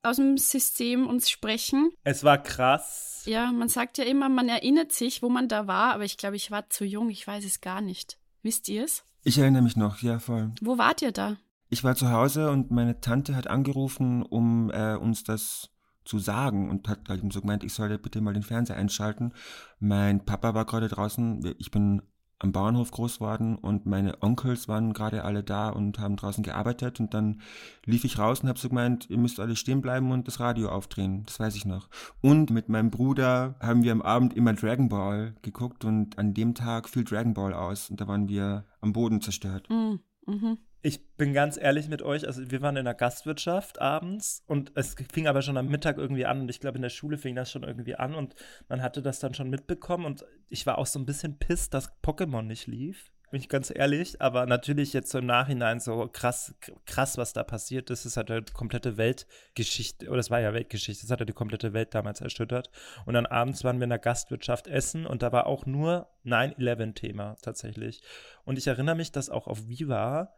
aus 0.02 0.16
dem 0.16 0.38
System 0.38 1.06
uns 1.06 1.30
sprechen. 1.30 1.90
Es 2.04 2.22
war 2.22 2.42
krass. 2.42 3.22
Ja, 3.26 3.50
man 3.50 3.68
sagt 3.68 3.98
ja 3.98 4.04
immer, 4.04 4.28
man 4.28 4.48
erinnert 4.48 4.92
sich, 4.92 5.22
wo 5.22 5.28
man 5.28 5.48
da 5.48 5.66
war, 5.66 5.94
aber 5.94 6.04
ich 6.04 6.16
glaube, 6.16 6.36
ich 6.36 6.50
war 6.50 6.70
zu 6.70 6.84
jung, 6.84 7.10
ich 7.10 7.26
weiß 7.26 7.44
es 7.44 7.60
gar 7.60 7.80
nicht. 7.80 8.18
Wisst 8.42 8.68
ihr 8.68 8.84
es? 8.84 9.04
Ich 9.24 9.38
erinnere 9.38 9.62
mich 9.62 9.76
noch, 9.76 10.02
ja 10.02 10.20
voll. 10.20 10.52
Wo 10.60 10.78
wart 10.78 11.02
ihr 11.02 11.10
da? 11.10 11.36
Ich 11.68 11.82
war 11.84 11.94
zu 11.96 12.10
Hause 12.10 12.50
und 12.50 12.70
meine 12.70 13.00
Tante 13.00 13.34
hat 13.34 13.48
angerufen, 13.48 14.22
um 14.22 14.70
äh, 14.70 14.94
uns 14.94 15.24
das 15.24 15.70
zu 16.04 16.18
sagen 16.18 16.70
und 16.70 16.88
hat 16.88 17.08
halt 17.08 17.32
so 17.32 17.40
gemeint, 17.40 17.64
ich 17.64 17.74
solle 17.74 17.98
bitte 17.98 18.20
mal 18.20 18.34
den 18.34 18.44
Fernseher 18.44 18.76
einschalten. 18.76 19.32
Mein 19.80 20.24
Papa 20.24 20.54
war 20.54 20.64
gerade 20.64 20.88
draußen, 20.88 21.54
ich 21.58 21.70
bin 21.70 22.02
am 22.38 22.52
Bauernhof 22.52 22.90
groß 22.90 23.18
geworden 23.18 23.56
und 23.56 23.86
meine 23.86 24.22
Onkels 24.22 24.68
waren 24.68 24.92
gerade 24.92 25.24
alle 25.24 25.42
da 25.42 25.70
und 25.70 25.98
haben 25.98 26.16
draußen 26.16 26.44
gearbeitet 26.44 27.00
und 27.00 27.14
dann 27.14 27.40
lief 27.84 28.04
ich 28.04 28.18
raus 28.18 28.40
und 28.40 28.48
habe 28.48 28.58
so 28.58 28.68
gemeint, 28.68 29.08
ihr 29.08 29.16
müsst 29.16 29.40
alle 29.40 29.56
stehen 29.56 29.80
bleiben 29.80 30.12
und 30.12 30.28
das 30.28 30.38
Radio 30.38 30.68
aufdrehen, 30.68 31.24
das 31.24 31.40
weiß 31.40 31.56
ich 31.56 31.64
noch. 31.64 31.88
Und 32.20 32.50
mit 32.50 32.68
meinem 32.68 32.90
Bruder 32.90 33.56
haben 33.60 33.82
wir 33.82 33.92
am 33.92 34.02
Abend 34.02 34.34
immer 34.34 34.52
Dragon 34.52 34.88
Ball 34.88 35.34
geguckt 35.42 35.84
und 35.84 36.18
an 36.18 36.34
dem 36.34 36.54
Tag 36.54 36.88
fiel 36.88 37.04
Dragon 37.04 37.32
Ball 37.32 37.54
aus 37.54 37.88
und 37.88 38.00
da 38.00 38.06
waren 38.06 38.28
wir 38.28 38.66
am 38.80 38.92
Boden 38.92 39.22
zerstört. 39.22 39.68
Mhm. 39.70 40.00
Mhm. 40.26 40.58
Ich 40.82 41.16
bin 41.16 41.32
ganz 41.32 41.56
ehrlich 41.56 41.88
mit 41.88 42.02
euch, 42.02 42.26
also 42.26 42.50
wir 42.50 42.60
waren 42.62 42.76
in 42.76 42.84
der 42.84 42.94
Gastwirtschaft 42.94 43.80
abends 43.80 44.44
und 44.46 44.72
es 44.76 44.94
fing 45.12 45.26
aber 45.26 45.42
schon 45.42 45.56
am 45.56 45.66
Mittag 45.66 45.98
irgendwie 45.98 46.26
an 46.26 46.42
und 46.42 46.48
ich 46.48 46.60
glaube 46.60 46.76
in 46.76 46.82
der 46.82 46.90
Schule 46.90 47.18
fing 47.18 47.34
das 47.34 47.50
schon 47.50 47.64
irgendwie 47.64 47.96
an 47.96 48.14
und 48.14 48.34
man 48.68 48.82
hatte 48.82 49.02
das 49.02 49.18
dann 49.18 49.34
schon 49.34 49.50
mitbekommen 49.50 50.04
und 50.04 50.24
ich 50.48 50.66
war 50.66 50.78
auch 50.78 50.86
so 50.86 50.98
ein 50.98 51.06
bisschen 51.06 51.38
pisst, 51.38 51.74
dass 51.74 51.90
Pokémon 52.02 52.42
nicht 52.42 52.66
lief. 52.66 53.10
Bin 53.32 53.40
ich 53.40 53.48
ganz 53.48 53.72
ehrlich, 53.74 54.22
aber 54.22 54.46
natürlich 54.46 54.92
jetzt 54.92 55.10
so 55.10 55.18
im 55.18 55.26
Nachhinein 55.26 55.80
so 55.80 56.08
krass, 56.12 56.54
krass, 56.84 57.18
was 57.18 57.32
da 57.32 57.42
passiert 57.42 57.90
ist. 57.90 58.04
Es 58.04 58.16
hat 58.16 58.30
ja 58.30 58.40
die 58.40 58.52
komplette 58.52 58.96
Weltgeschichte, 58.96 60.08
oder 60.08 60.20
es 60.20 60.30
war 60.30 60.40
ja 60.40 60.54
Weltgeschichte, 60.54 61.04
es 61.04 61.10
hat 61.10 61.18
ja 61.18 61.26
die 61.26 61.32
komplette 61.32 61.72
Welt 61.72 61.92
damals 61.92 62.20
erschüttert. 62.20 62.70
Und 63.04 63.14
dann 63.14 63.26
abends 63.26 63.64
waren 63.64 63.78
wir 63.78 63.84
in 63.84 63.90
der 63.90 63.98
Gastwirtschaft 63.98 64.68
essen 64.68 65.06
und 65.06 65.22
da 65.22 65.32
war 65.32 65.48
auch 65.48 65.66
nur 65.66 66.08
9-11-Thema 66.24 67.34
tatsächlich. 67.42 68.00
Und 68.44 68.58
ich 68.58 68.68
erinnere 68.68 68.94
mich, 68.94 69.10
dass 69.10 69.28
auch 69.28 69.48
auf 69.48 69.66
Viva 69.66 70.32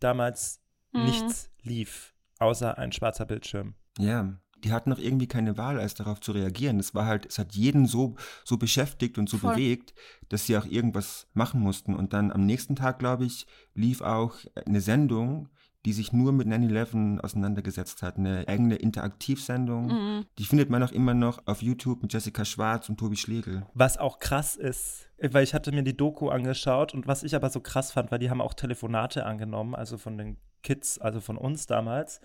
damals 0.00 0.60
Mhm. 0.92 1.04
nichts 1.04 1.50
lief, 1.62 2.14
außer 2.38 2.78
ein 2.78 2.92
schwarzer 2.92 3.26
Bildschirm. 3.26 3.74
Ja, 3.98 4.38
die 4.64 4.72
hatten 4.72 4.90
noch 4.90 4.98
irgendwie 4.98 5.26
keine 5.26 5.58
Wahl, 5.58 5.78
als 5.78 5.94
darauf 5.94 6.20
zu 6.20 6.32
reagieren. 6.32 6.78
Es 6.80 6.94
war 6.94 7.06
halt, 7.06 7.26
es 7.26 7.38
hat 7.38 7.54
jeden 7.54 7.86
so, 7.86 8.16
so 8.44 8.56
beschäftigt 8.56 9.18
und 9.18 9.28
so 9.28 9.38
Voll. 9.38 9.54
bewegt, 9.54 9.94
dass 10.28 10.46
sie 10.46 10.56
auch 10.56 10.64
irgendwas 10.64 11.28
machen 11.34 11.60
mussten. 11.60 11.94
Und 11.94 12.12
dann 12.12 12.32
am 12.32 12.46
nächsten 12.46 12.74
Tag, 12.76 12.98
glaube 12.98 13.26
ich, 13.26 13.46
lief 13.74 14.00
auch 14.00 14.36
eine 14.66 14.80
Sendung, 14.80 15.48
die 15.84 15.92
sich 15.92 16.12
nur 16.12 16.32
mit 16.32 16.48
9-11 16.48 17.20
auseinandergesetzt 17.20 18.02
hat. 18.02 18.16
Eine 18.16 18.48
eigene 18.48 18.76
Interaktivsendung. 18.76 19.86
Mhm. 19.86 20.26
Die 20.38 20.44
findet 20.44 20.68
man 20.70 20.82
auch 20.82 20.92
immer 20.92 21.14
noch 21.14 21.46
auf 21.46 21.62
YouTube 21.62 22.02
mit 22.02 22.12
Jessica 22.12 22.44
Schwarz 22.44 22.88
und 22.88 22.98
Tobi 22.98 23.16
Schlegel. 23.16 23.66
Was 23.74 23.98
auch 23.98 24.18
krass 24.18 24.56
ist, 24.56 25.05
weil 25.18 25.44
ich 25.44 25.54
hatte 25.54 25.72
mir 25.72 25.82
die 25.82 25.96
Doku 25.96 26.28
angeschaut 26.28 26.94
und 26.94 27.06
was 27.06 27.22
ich 27.22 27.34
aber 27.34 27.50
so 27.50 27.60
krass 27.60 27.92
fand, 27.92 28.10
weil 28.10 28.18
die 28.18 28.30
haben 28.30 28.40
auch 28.40 28.54
Telefonate 28.54 29.24
angenommen, 29.24 29.74
also 29.74 29.98
von 29.98 30.18
den 30.18 30.36
Kids, 30.62 30.98
also 30.98 31.20
von 31.20 31.36
uns 31.36 31.66
damals. 31.66 32.20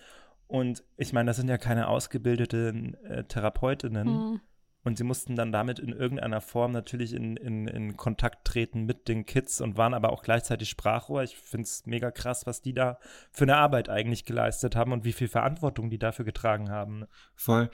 Und 0.48 0.84
ich 0.98 1.14
meine, 1.14 1.28
das 1.28 1.38
sind 1.38 1.50
ja 1.50 1.58
keine 1.58 1.88
ausgebildeten 1.88 2.96
äh, 3.06 3.24
Therapeutinnen. 3.24 4.08
Mhm. 4.08 4.42
Und 4.84 4.98
sie 4.98 5.04
mussten 5.04 5.36
dann 5.36 5.52
damit 5.52 5.78
in 5.78 5.94
irgendeiner 5.94 6.42
Form 6.42 6.72
natürlich 6.72 7.14
in, 7.14 7.38
in, 7.38 7.68
in 7.68 7.98
Kontakt 7.98 8.46
treten 8.46 8.86
mit 8.86 9.08
den 9.08 9.28
Kids 9.28 9.62
und 9.62 9.78
waren 9.78 9.94
aber 9.94 10.12
auch 10.12 10.24
gleichzeitig 10.24 10.70
Sprachrohr. 10.70 11.22
Ich 11.22 11.38
finde 11.38 11.66
es 11.66 11.86
mega 11.86 12.10
krass, 12.10 12.48
was 12.48 12.62
die 12.62 12.74
da 12.74 12.98
für 13.32 13.44
eine 13.44 13.58
Arbeit 13.58 13.90
eigentlich 13.90 14.26
geleistet 14.26 14.76
haben 14.76 14.92
und 14.92 15.06
wie 15.06 15.14
viel 15.14 15.28
Verantwortung 15.28 15.92
die 15.92 16.00
dafür 16.00 16.26
getragen 16.26 16.72
haben. 16.72 17.06
Voll. 17.36 17.70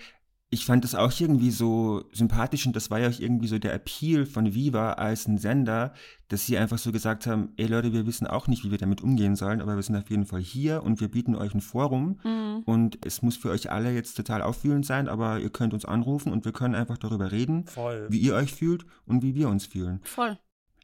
Ich 0.49 0.65
fand 0.65 0.85
das 0.85 0.95
auch 0.95 1.11
irgendwie 1.19 1.51
so 1.51 2.05
sympathisch 2.13 2.65
und 2.67 2.73
das 2.75 2.89
war 2.89 2.99
ja 2.99 3.09
auch 3.09 3.19
irgendwie 3.19 3.47
so 3.47 3.59
der 3.59 3.73
Appeal 3.73 4.25
von 4.25 4.53
Viva 4.53 4.93
als 4.93 5.27
ein 5.27 5.37
Sender, 5.37 5.93
dass 6.29 6.45
sie 6.45 6.57
einfach 6.57 6.77
so 6.77 6.93
gesagt 6.93 7.27
haben, 7.27 7.49
ey 7.57 7.67
Leute, 7.67 7.91
wir 7.91 8.07
wissen 8.07 8.25
auch 8.27 8.47
nicht, 8.47 8.63
wie 8.63 8.71
wir 8.71 8.77
damit 8.77 9.01
umgehen 9.01 9.35
sollen, 9.35 9.59
aber 9.61 9.75
wir 9.75 9.83
sind 9.83 9.97
auf 9.97 10.09
jeden 10.09 10.25
Fall 10.25 10.39
hier 10.39 10.83
und 10.83 11.01
wir 11.01 11.09
bieten 11.09 11.35
euch 11.35 11.53
ein 11.53 11.59
Forum 11.59 12.19
Mhm. 12.23 12.63
und 12.65 13.05
es 13.05 13.21
muss 13.21 13.35
für 13.35 13.49
euch 13.49 13.71
alle 13.71 13.91
jetzt 13.93 14.15
total 14.15 14.41
auffühlend 14.41 14.85
sein, 14.85 15.09
aber 15.09 15.39
ihr 15.39 15.49
könnt 15.49 15.73
uns 15.73 15.83
anrufen 15.83 16.31
und 16.31 16.45
wir 16.45 16.53
können 16.53 16.75
einfach 16.75 16.97
darüber 16.97 17.31
reden, 17.33 17.65
Voll. 17.67 18.07
wie 18.09 18.19
ihr 18.19 18.33
euch 18.35 18.53
fühlt 18.53 18.85
und 19.05 19.23
wie 19.23 19.35
wir 19.35 19.49
uns 19.49 19.65
fühlen. 19.65 19.99
Voll. 20.03 20.37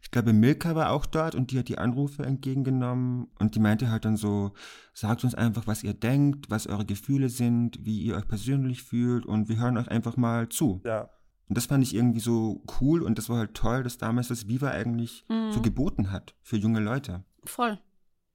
Ich 0.04 0.12
glaube, 0.12 0.34
Milka 0.34 0.76
war 0.76 0.92
auch 0.92 1.08
dort 1.08 1.34
und 1.34 1.50
die 1.52 1.58
hat 1.58 1.70
die 1.70 1.80
Anrufe 1.80 2.24
entgegengenommen 2.24 3.28
und 3.40 3.56
die 3.56 3.60
meinte 3.60 3.90
halt 3.90 4.06
dann 4.06 4.18
so, 4.18 4.52
sagt 4.94 5.24
uns 5.24 5.34
einfach, 5.34 5.66
was 5.66 5.82
ihr 5.84 5.94
denkt, 5.96 6.52
was 6.52 6.68
eure 6.68 6.86
Gefühle 6.86 7.30
sind, 7.30 7.84
wie 7.84 8.02
ihr 8.02 8.16
euch 8.16 8.28
persönlich 8.28 8.84
fühlt 8.84 9.26
und 9.26 9.50
wir 9.50 9.58
hören 9.58 9.78
euch 9.78 9.88
einfach 9.88 10.16
mal 10.18 10.50
zu. 10.50 10.82
Ja. 10.86 11.10
Und 11.50 11.58
das 11.58 11.66
fand 11.66 11.84
ich 11.84 11.96
irgendwie 11.96 12.20
so 12.20 12.64
cool 12.80 13.02
und 13.02 13.18
das 13.18 13.30
war 13.30 13.38
halt 13.38 13.54
toll, 13.56 13.82
dass 13.84 13.98
damals 13.98 14.28
das 14.28 14.48
Viva 14.48 14.70
eigentlich 14.70 15.26
so 15.52 15.62
geboten 15.62 16.12
hat 16.12 16.36
für 16.42 16.58
junge 16.58 16.80
Leute. 16.80 17.24
Voll. 17.46 17.80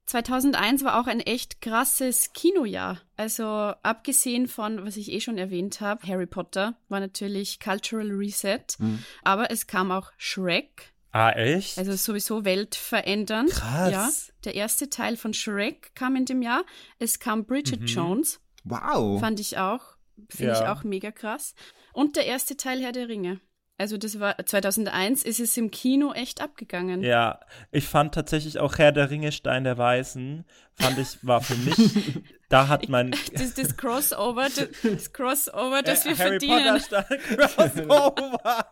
2001 0.07 0.85
war 0.85 0.99
auch 0.99 1.07
ein 1.07 1.21
echt 1.21 1.61
krasses 1.61 2.33
Kinojahr. 2.33 2.99
Also 3.17 3.45
abgesehen 3.45 4.49
von, 4.49 4.85
was 4.87 4.97
ich 4.97 5.13
eh 5.13 5.21
schon 5.21 5.37
erwähnt 5.37 5.81
habe, 5.83 6.07
Harry 6.09 6.27
Potter 6.27 6.77
war 6.89 6.99
natürlich 7.01 7.61
Cultural 7.61 8.11
Reset, 8.11 8.65
Mhm. 8.79 9.01
aber 9.23 9.51
es 9.51 9.67
kam 9.67 9.91
auch 9.93 10.11
Shrek, 10.17 10.95
Ah, 11.11 11.31
echt? 11.33 11.79
also 11.79 11.93
sowieso 11.97 12.45
weltverändernd. 12.45 13.51
Krass. 13.51 13.91
Ja, 13.93 14.09
der 14.45 14.55
erste 14.55 14.91
Teil 14.91 15.17
von 15.17 15.33
Shrek 15.35 15.95
kam 15.95 16.17
in 16.17 16.25
dem 16.27 16.43
Jahr. 16.43 16.65
Es 16.99 17.19
kam 17.19 17.45
Bridget 17.47 17.81
Mhm. 17.81 17.87
Jones, 17.87 18.41
Wow! 18.65 19.19
fand 19.21 19.41
ich 19.41 19.57
auch, 19.59 19.97
finde 20.29 20.53
ich 20.53 20.61
Ja. 20.61 20.73
auch 20.73 20.85
mega 20.85 21.11
krass. 21.11 21.55
Und 21.93 22.17
der 22.17 22.27
erste 22.27 22.57
Teil 22.57 22.81
Herr 22.81 22.93
der 22.93 23.09
Ringe. 23.09 23.41
Also 23.81 23.97
das 23.97 24.19
war 24.19 24.37
2001 24.45 25.23
ist 25.23 25.39
es 25.39 25.57
im 25.57 25.71
Kino 25.71 26.13
echt 26.13 26.41
abgegangen. 26.41 27.05
Ja, 27.05 27.39
ich 27.71 27.87
fand 27.87 28.13
tatsächlich 28.13 28.59
auch 28.59 28.77
Herr 28.77 28.91
der 28.91 29.09
Ringe 29.09 29.31
Stein 29.31 29.63
der 29.63 29.79
Weißen, 29.79 30.45
fand 30.75 30.99
ich, 30.99 31.25
war 31.25 31.41
für 31.41 31.55
mich, 31.55 31.77
da 32.49 32.67
hat 32.67 32.89
man 32.89 33.13
das, 33.35 33.55
das 33.55 33.77
Crossover, 33.77 34.49
das, 34.49 34.69
das 34.83 35.13
Crossover, 35.13 35.83
das 35.83 36.05
wir 36.05 36.19
Harry 36.19 36.41
verdienen. 36.41 36.81
Potter 36.81 37.05
Stein 37.07 37.21
Crossover. 37.55 38.65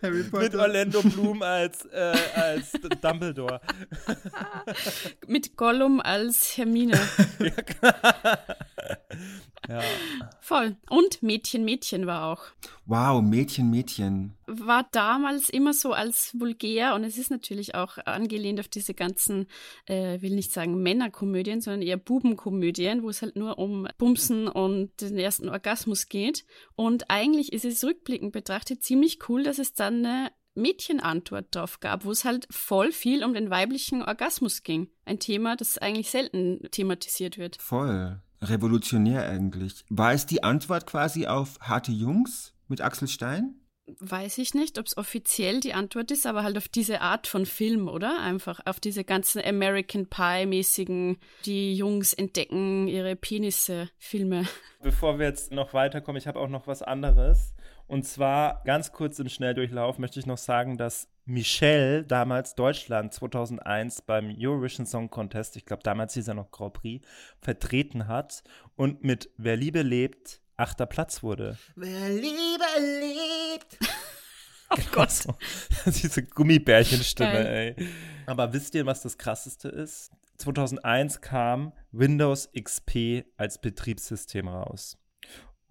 Harry 0.00 0.16
Mit 0.16 0.30
Potter. 0.30 0.60
Orlando 0.60 1.02
Bloom 1.02 1.42
als, 1.42 1.84
äh, 1.84 2.16
als 2.34 2.72
Dumbledore. 3.02 3.60
Mit 5.26 5.54
Gollum 5.54 6.00
als 6.00 6.56
Hermine. 6.56 6.98
Ja. 7.40 7.52
Voll. 10.40 10.76
Und 10.90 11.22
Mädchen, 11.22 11.64
Mädchen 11.64 12.06
war 12.06 12.32
auch. 12.32 12.42
Wow, 12.86 13.22
Mädchen, 13.22 13.70
Mädchen. 13.70 14.34
War 14.46 14.86
damals 14.92 15.48
immer 15.48 15.72
so 15.72 15.92
als 15.92 16.38
vulgär 16.38 16.94
und 16.94 17.04
es 17.04 17.16
ist 17.16 17.30
natürlich 17.30 17.74
auch 17.74 17.96
angelehnt 18.04 18.60
auf 18.60 18.68
diese 18.68 18.94
ganzen, 18.94 19.46
äh, 19.86 20.20
will 20.20 20.34
nicht 20.34 20.52
sagen 20.52 20.82
Männerkomödien, 20.82 21.60
sondern 21.60 21.82
eher 21.82 21.96
Bubenkomödien, 21.96 23.02
wo 23.02 23.08
es 23.08 23.22
halt 23.22 23.36
nur 23.36 23.58
um 23.58 23.88
Bumsen 23.96 24.48
und 24.48 25.00
den 25.00 25.18
ersten 25.18 25.48
Orgasmus 25.48 26.08
geht. 26.08 26.44
Und 26.76 27.10
eigentlich 27.10 27.52
ist 27.52 27.64
es 27.64 27.82
rückblickend 27.84 28.32
betrachtet 28.32 28.82
ziemlich 28.82 29.28
cool, 29.28 29.42
dass 29.44 29.58
es 29.58 29.72
dann 29.72 30.04
eine 30.04 30.30
Mädchenantwort 30.54 31.54
drauf 31.54 31.80
gab, 31.80 32.04
wo 32.04 32.10
es 32.10 32.24
halt 32.24 32.46
voll 32.50 32.92
viel 32.92 33.24
um 33.24 33.34
den 33.34 33.50
weiblichen 33.50 34.02
Orgasmus 34.02 34.62
ging. 34.62 34.88
Ein 35.04 35.18
Thema, 35.18 35.56
das 35.56 35.78
eigentlich 35.78 36.10
selten 36.10 36.60
thematisiert 36.70 37.38
wird. 37.38 37.56
Voll. 37.60 38.20
Revolutionär 38.44 39.28
eigentlich. 39.28 39.84
War 39.88 40.12
es 40.12 40.26
die 40.26 40.42
Antwort 40.42 40.86
quasi 40.86 41.26
auf 41.26 41.58
Harte 41.60 41.92
Jungs 41.92 42.54
mit 42.68 42.80
Axel 42.80 43.08
Stein? 43.08 43.56
Weiß 44.00 44.38
ich 44.38 44.54
nicht, 44.54 44.78
ob 44.78 44.86
es 44.86 44.96
offiziell 44.96 45.60
die 45.60 45.74
Antwort 45.74 46.10
ist, 46.10 46.26
aber 46.26 46.42
halt 46.42 46.56
auf 46.56 46.68
diese 46.68 47.02
Art 47.02 47.26
von 47.26 47.44
Film, 47.44 47.88
oder? 47.88 48.18
Einfach 48.18 48.60
auf 48.64 48.80
diese 48.80 49.04
ganzen 49.04 49.42
American 49.44 50.06
Pie-mäßigen, 50.06 51.18
die 51.44 51.74
Jungs 51.74 52.14
entdecken 52.14 52.88
ihre 52.88 53.14
Penisse 53.14 53.90
Filme. 53.98 54.46
Bevor 54.82 55.18
wir 55.18 55.26
jetzt 55.26 55.52
noch 55.52 55.74
weiterkommen, 55.74 56.18
ich 56.18 56.26
habe 56.26 56.40
auch 56.40 56.48
noch 56.48 56.66
was 56.66 56.80
anderes. 56.80 57.54
Und 57.86 58.04
zwar 58.06 58.62
ganz 58.64 58.92
kurz 58.92 59.18
im 59.18 59.28
Schnelldurchlauf 59.28 59.98
möchte 59.98 60.18
ich 60.18 60.26
noch 60.26 60.38
sagen, 60.38 60.78
dass 60.78 61.08
Michelle 61.26 62.04
damals 62.04 62.54
Deutschland 62.54 63.12
2001 63.12 64.02
beim 64.02 64.34
Eurovision 64.38 64.86
Song 64.86 65.10
Contest, 65.10 65.56
ich 65.56 65.64
glaube 65.64 65.82
damals 65.82 66.14
hieß 66.14 66.28
er 66.28 66.34
noch 66.34 66.50
Grand 66.50 66.74
Prix, 66.74 67.06
vertreten 67.40 68.08
hat 68.08 68.42
und 68.76 69.04
mit 69.04 69.30
Wer 69.36 69.56
Liebe 69.56 69.82
lebt 69.82 70.40
achter 70.56 70.86
Platz 70.86 71.22
wurde. 71.22 71.58
Wer 71.76 72.08
Liebe 72.10 72.64
liebt. 72.78 73.78
Oh 74.70 74.82
Gott. 74.92 75.10
So, 75.10 75.36
diese 75.86 76.22
Gummibärchenstimme, 76.22 77.32
Geil. 77.32 77.74
ey. 77.78 77.88
Aber 78.26 78.52
wisst 78.52 78.74
ihr, 78.74 78.86
was 78.86 79.02
das 79.02 79.18
krasseste 79.18 79.68
ist? 79.68 80.10
2001 80.38 81.20
kam 81.20 81.72
Windows 81.92 82.50
XP 82.58 83.24
als 83.36 83.60
Betriebssystem 83.60 84.48
raus. 84.48 84.98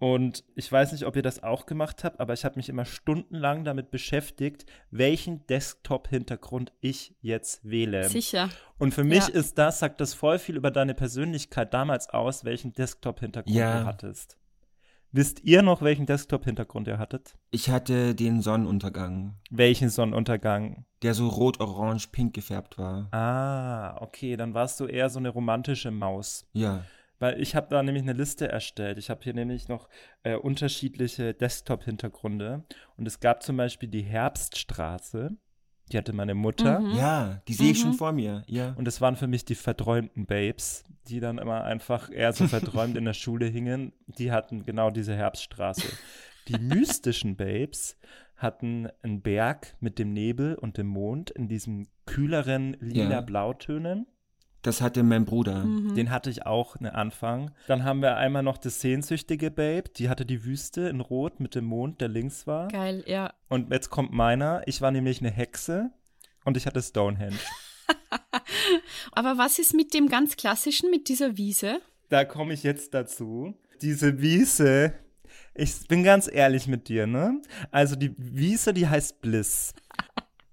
Und 0.04 0.44
ich 0.54 0.70
weiß 0.70 0.92
nicht, 0.92 1.06
ob 1.06 1.16
ihr 1.16 1.22
das 1.22 1.42
auch 1.42 1.64
gemacht 1.64 2.04
habt, 2.04 2.20
aber 2.20 2.34
ich 2.34 2.44
habe 2.44 2.56
mich 2.56 2.68
immer 2.68 2.84
stundenlang 2.84 3.64
damit 3.64 3.90
beschäftigt, 3.90 4.66
welchen 4.90 5.46
Desktop-Hintergrund 5.46 6.74
ich 6.82 7.14
jetzt 7.22 7.64
wähle. 7.64 8.06
Sicher. 8.10 8.50
Und 8.76 8.92
für 8.92 9.02
mich 9.02 9.28
Ja. 9.28 9.34
ist 9.34 9.56
das, 9.56 9.78
sagt 9.78 10.02
das 10.02 10.12
voll 10.12 10.38
viel 10.38 10.56
über 10.56 10.70
deine 10.70 10.92
Persönlichkeit 10.92 11.72
damals 11.72 12.10
aus, 12.10 12.44
welchen 12.44 12.74
Desktop-Hintergrund 12.74 13.56
Ja. 13.56 13.80
du 13.80 13.86
hattest. 13.86 14.36
Wisst 15.10 15.42
ihr 15.44 15.62
noch, 15.62 15.80
welchen 15.80 16.04
Desktop-Hintergrund 16.04 16.86
ihr 16.86 16.98
hattet? 16.98 17.38
Ich 17.50 17.70
hatte 17.70 18.14
den 18.14 18.42
Sonnenuntergang, 18.42 19.36
Welchen 19.50 19.88
Sonnenuntergang? 19.88 20.84
der 21.00 21.14
so 21.14 21.28
rot, 21.28 21.60
orange, 21.60 22.08
pink 22.08 22.34
gefärbt 22.34 22.76
war. 22.76 23.08
Ah, 23.10 23.96
okay, 24.02 24.36
dann 24.36 24.52
warst 24.52 24.80
du 24.80 24.84
eher 24.86 25.08
so 25.08 25.18
eine 25.18 25.30
romantische 25.30 25.90
Maus. 25.90 26.46
Ja. 26.52 26.84
Weil 27.24 27.40
ich 27.40 27.56
habe 27.56 27.68
da 27.70 27.82
nämlich 27.82 28.02
eine 28.02 28.12
Liste 28.12 28.48
erstellt. 28.48 28.98
Ich 28.98 29.08
habe 29.08 29.20
hier 29.24 29.32
nämlich 29.32 29.66
noch 29.66 29.88
äh, 30.24 30.34
unterschiedliche 30.34 31.32
Desktop-Hintergründe. 31.32 32.64
Und 32.98 33.06
es 33.08 33.18
gab 33.18 33.42
zum 33.42 33.56
Beispiel 33.56 33.88
die 33.88 34.02
Herbststraße. 34.02 35.30
Die 35.90 35.96
hatte 35.96 36.12
meine 36.12 36.34
Mutter. 36.34 36.80
Mhm. 36.80 36.96
Ja, 36.96 37.40
die 37.48 37.54
sehe 37.54 37.70
ich 37.72 37.80
schon 37.80 37.92
Mhm. 37.92 37.94
vor 37.94 38.12
mir. 38.12 38.42
Ja. 38.46 38.74
Und 38.74 38.86
es 38.88 39.00
waren 39.00 39.16
für 39.16 39.26
mich 39.26 39.46
die 39.46 39.54
verträumten 39.54 40.26
Babes, 40.26 40.84
die 41.08 41.20
dann 41.20 41.38
immer 41.38 41.64
einfach 41.64 42.10
eher 42.10 42.34
so 42.34 42.46
verträumt 42.46 42.96
in 42.98 43.06
der 43.06 43.14
Schule 43.14 43.46
hingen. 43.46 43.94
Die 44.06 44.30
hatten 44.30 44.64
genau 44.66 44.90
diese 44.90 45.14
Herbststraße. 45.14 45.88
Die 46.48 46.58
mystischen 46.58 47.36
Babes 47.36 47.96
hatten 48.36 48.88
einen 49.02 49.22
Berg 49.22 49.76
mit 49.80 49.98
dem 49.98 50.12
Nebel 50.12 50.56
und 50.56 50.76
dem 50.76 50.88
Mond 50.88 51.30
in 51.30 51.48
diesen 51.48 51.88
kühleren 52.04 52.76
lila 52.80 53.10
Ja. 53.10 53.20
Blautönen. 53.22 54.06
Das 54.64 54.80
hatte 54.80 55.02
mein 55.02 55.26
Bruder. 55.26 55.62
Mhm. 55.62 55.94
Den 55.94 56.10
hatte 56.10 56.30
ich 56.30 56.46
auch 56.46 56.76
einen 56.76 56.90
Anfang. 56.90 57.50
Dann 57.66 57.84
haben 57.84 58.00
wir 58.00 58.16
einmal 58.16 58.42
noch 58.42 58.56
das 58.56 58.80
sehnsüchtige 58.80 59.50
Babe. 59.50 59.90
Die 59.90 60.08
hatte 60.08 60.24
die 60.24 60.42
Wüste 60.42 60.88
in 60.88 61.00
Rot 61.00 61.38
mit 61.38 61.54
dem 61.54 61.66
Mond, 61.66 62.00
der 62.00 62.08
links 62.08 62.46
war. 62.46 62.68
Geil, 62.68 63.04
ja. 63.06 63.34
Und 63.50 63.70
jetzt 63.70 63.90
kommt 63.90 64.12
meiner. 64.12 64.62
Ich 64.64 64.80
war 64.80 64.90
nämlich 64.90 65.20
eine 65.20 65.30
Hexe 65.30 65.90
und 66.46 66.56
ich 66.56 66.66
hatte 66.66 66.80
Stonehenge. 66.80 67.36
Aber 69.12 69.36
was 69.36 69.58
ist 69.58 69.74
mit 69.74 69.92
dem 69.92 70.08
ganz 70.08 70.34
klassischen, 70.34 70.90
mit 70.90 71.08
dieser 71.08 71.36
Wiese? 71.36 71.80
Da 72.08 72.24
komme 72.24 72.54
ich 72.54 72.62
jetzt 72.62 72.94
dazu. 72.94 73.52
Diese 73.82 74.22
Wiese. 74.22 74.94
Ich 75.54 75.86
bin 75.88 76.02
ganz 76.02 76.26
ehrlich 76.32 76.68
mit 76.68 76.88
dir, 76.88 77.06
ne? 77.06 77.42
Also 77.70 77.96
die 77.96 78.14
Wiese, 78.16 78.72
die 78.72 78.88
heißt 78.88 79.20
Bliss. 79.20 79.74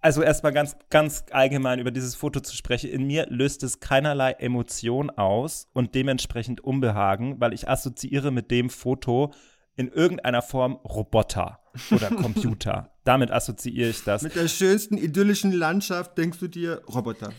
Also 0.03 0.23
erstmal 0.23 0.51
ganz, 0.51 0.75
ganz 0.89 1.25
allgemein 1.29 1.77
über 1.77 1.91
dieses 1.91 2.15
Foto 2.15 2.39
zu 2.39 2.55
sprechen. 2.55 2.89
In 2.89 3.05
mir 3.05 3.27
löst 3.29 3.61
es 3.61 3.79
keinerlei 3.79 4.31
Emotion 4.31 5.11
aus 5.11 5.67
und 5.73 5.93
dementsprechend 5.93 6.59
Unbehagen, 6.61 7.39
weil 7.39 7.53
ich 7.53 7.69
assoziiere 7.69 8.31
mit 8.31 8.49
dem 8.49 8.71
Foto 8.71 9.31
in 9.81 9.91
irgendeiner 9.91 10.41
Form 10.41 10.73
Roboter 10.85 11.59
oder 11.91 12.09
Computer. 12.15 12.91
Damit 13.03 13.31
assoziiere 13.31 13.89
ich 13.89 14.03
das. 14.03 14.21
Mit 14.21 14.35
der 14.35 14.47
schönsten 14.47 14.95
idyllischen 14.95 15.51
Landschaft 15.51 16.15
denkst 16.19 16.37
du 16.37 16.47
dir 16.47 16.83
Roboter. 16.87 17.31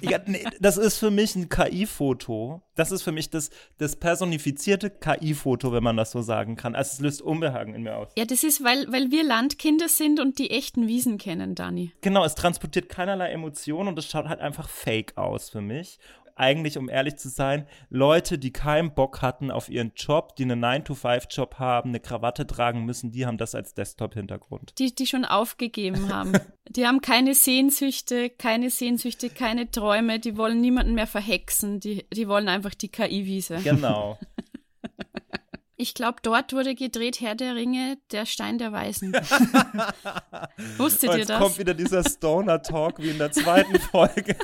Ja, 0.00 0.20
nee, 0.24 0.44
das 0.60 0.76
ist 0.76 0.98
für 0.98 1.10
mich 1.10 1.34
ein 1.34 1.48
KI-Foto. 1.48 2.62
Das 2.76 2.92
ist 2.92 3.02
für 3.02 3.10
mich 3.10 3.28
das, 3.28 3.50
das 3.78 3.96
personifizierte 3.96 4.90
KI-Foto, 4.90 5.72
wenn 5.72 5.82
man 5.82 5.96
das 5.96 6.12
so 6.12 6.22
sagen 6.22 6.54
kann. 6.54 6.76
Also 6.76 6.92
es 6.92 7.00
löst 7.00 7.22
Unbehagen 7.22 7.74
in 7.74 7.82
mir 7.82 7.96
aus. 7.96 8.10
Ja, 8.16 8.26
das 8.26 8.44
ist, 8.44 8.62
weil, 8.62 8.86
weil 8.92 9.10
wir 9.10 9.24
Landkinder 9.24 9.88
sind 9.88 10.20
und 10.20 10.38
die 10.38 10.50
echten 10.50 10.86
Wiesen 10.86 11.18
kennen, 11.18 11.56
Dani. 11.56 11.90
Genau, 12.00 12.24
es 12.24 12.36
transportiert 12.36 12.88
keinerlei 12.88 13.32
Emotionen 13.32 13.88
und 13.88 13.98
es 13.98 14.06
schaut 14.06 14.28
halt 14.28 14.38
einfach 14.38 14.68
fake 14.68 15.16
aus 15.16 15.50
für 15.50 15.60
mich. 15.60 15.98
Eigentlich, 16.38 16.78
um 16.78 16.88
ehrlich 16.88 17.16
zu 17.16 17.28
sein, 17.28 17.66
Leute, 17.90 18.38
die 18.38 18.52
keinen 18.52 18.94
Bock 18.94 19.22
hatten 19.22 19.50
auf 19.50 19.68
ihren 19.68 19.92
Job, 19.96 20.36
die 20.36 20.44
einen 20.44 20.64
9-to-5-Job 20.64 21.58
haben, 21.58 21.90
eine 21.90 22.00
Krawatte 22.00 22.46
tragen 22.46 22.84
müssen, 22.84 23.10
die 23.10 23.26
haben 23.26 23.38
das 23.38 23.54
als 23.54 23.74
Desktop-Hintergrund. 23.74 24.74
Die, 24.78 24.94
die 24.94 25.06
schon 25.06 25.24
aufgegeben 25.24 26.12
haben. 26.12 26.32
Die 26.70 26.86
haben 26.86 27.00
keine 27.00 27.34
Sehnsüchte, 27.34 28.28
keine 28.28 28.68
Sehnsüchte, 28.68 29.30
keine 29.30 29.70
Träume, 29.70 30.18
die 30.18 30.36
wollen 30.36 30.60
niemanden 30.60 30.92
mehr 30.92 31.06
verhexen, 31.06 31.80
die, 31.80 32.04
die 32.12 32.28
wollen 32.28 32.46
einfach 32.46 32.74
die 32.74 32.88
KI-Wiese. 32.88 33.60
Genau. 33.64 34.18
Ich 35.80 35.94
glaube, 35.94 36.16
dort 36.22 36.52
wurde 36.52 36.74
gedreht 36.74 37.20
Herr 37.20 37.36
der 37.36 37.54
Ringe, 37.54 37.98
der 38.10 38.26
Stein 38.26 38.58
der 38.58 38.72
Weisen. 38.72 39.12
Wusstet 40.76 41.10
ihr 41.10 41.18
jetzt 41.18 41.30
das? 41.30 41.40
kommt 41.40 41.56
wieder 41.56 41.72
dieser 41.72 42.02
Stoner-Talk 42.02 43.00
wie 43.00 43.10
in 43.10 43.18
der 43.18 43.30
zweiten 43.30 43.78
Folge. 43.92 44.36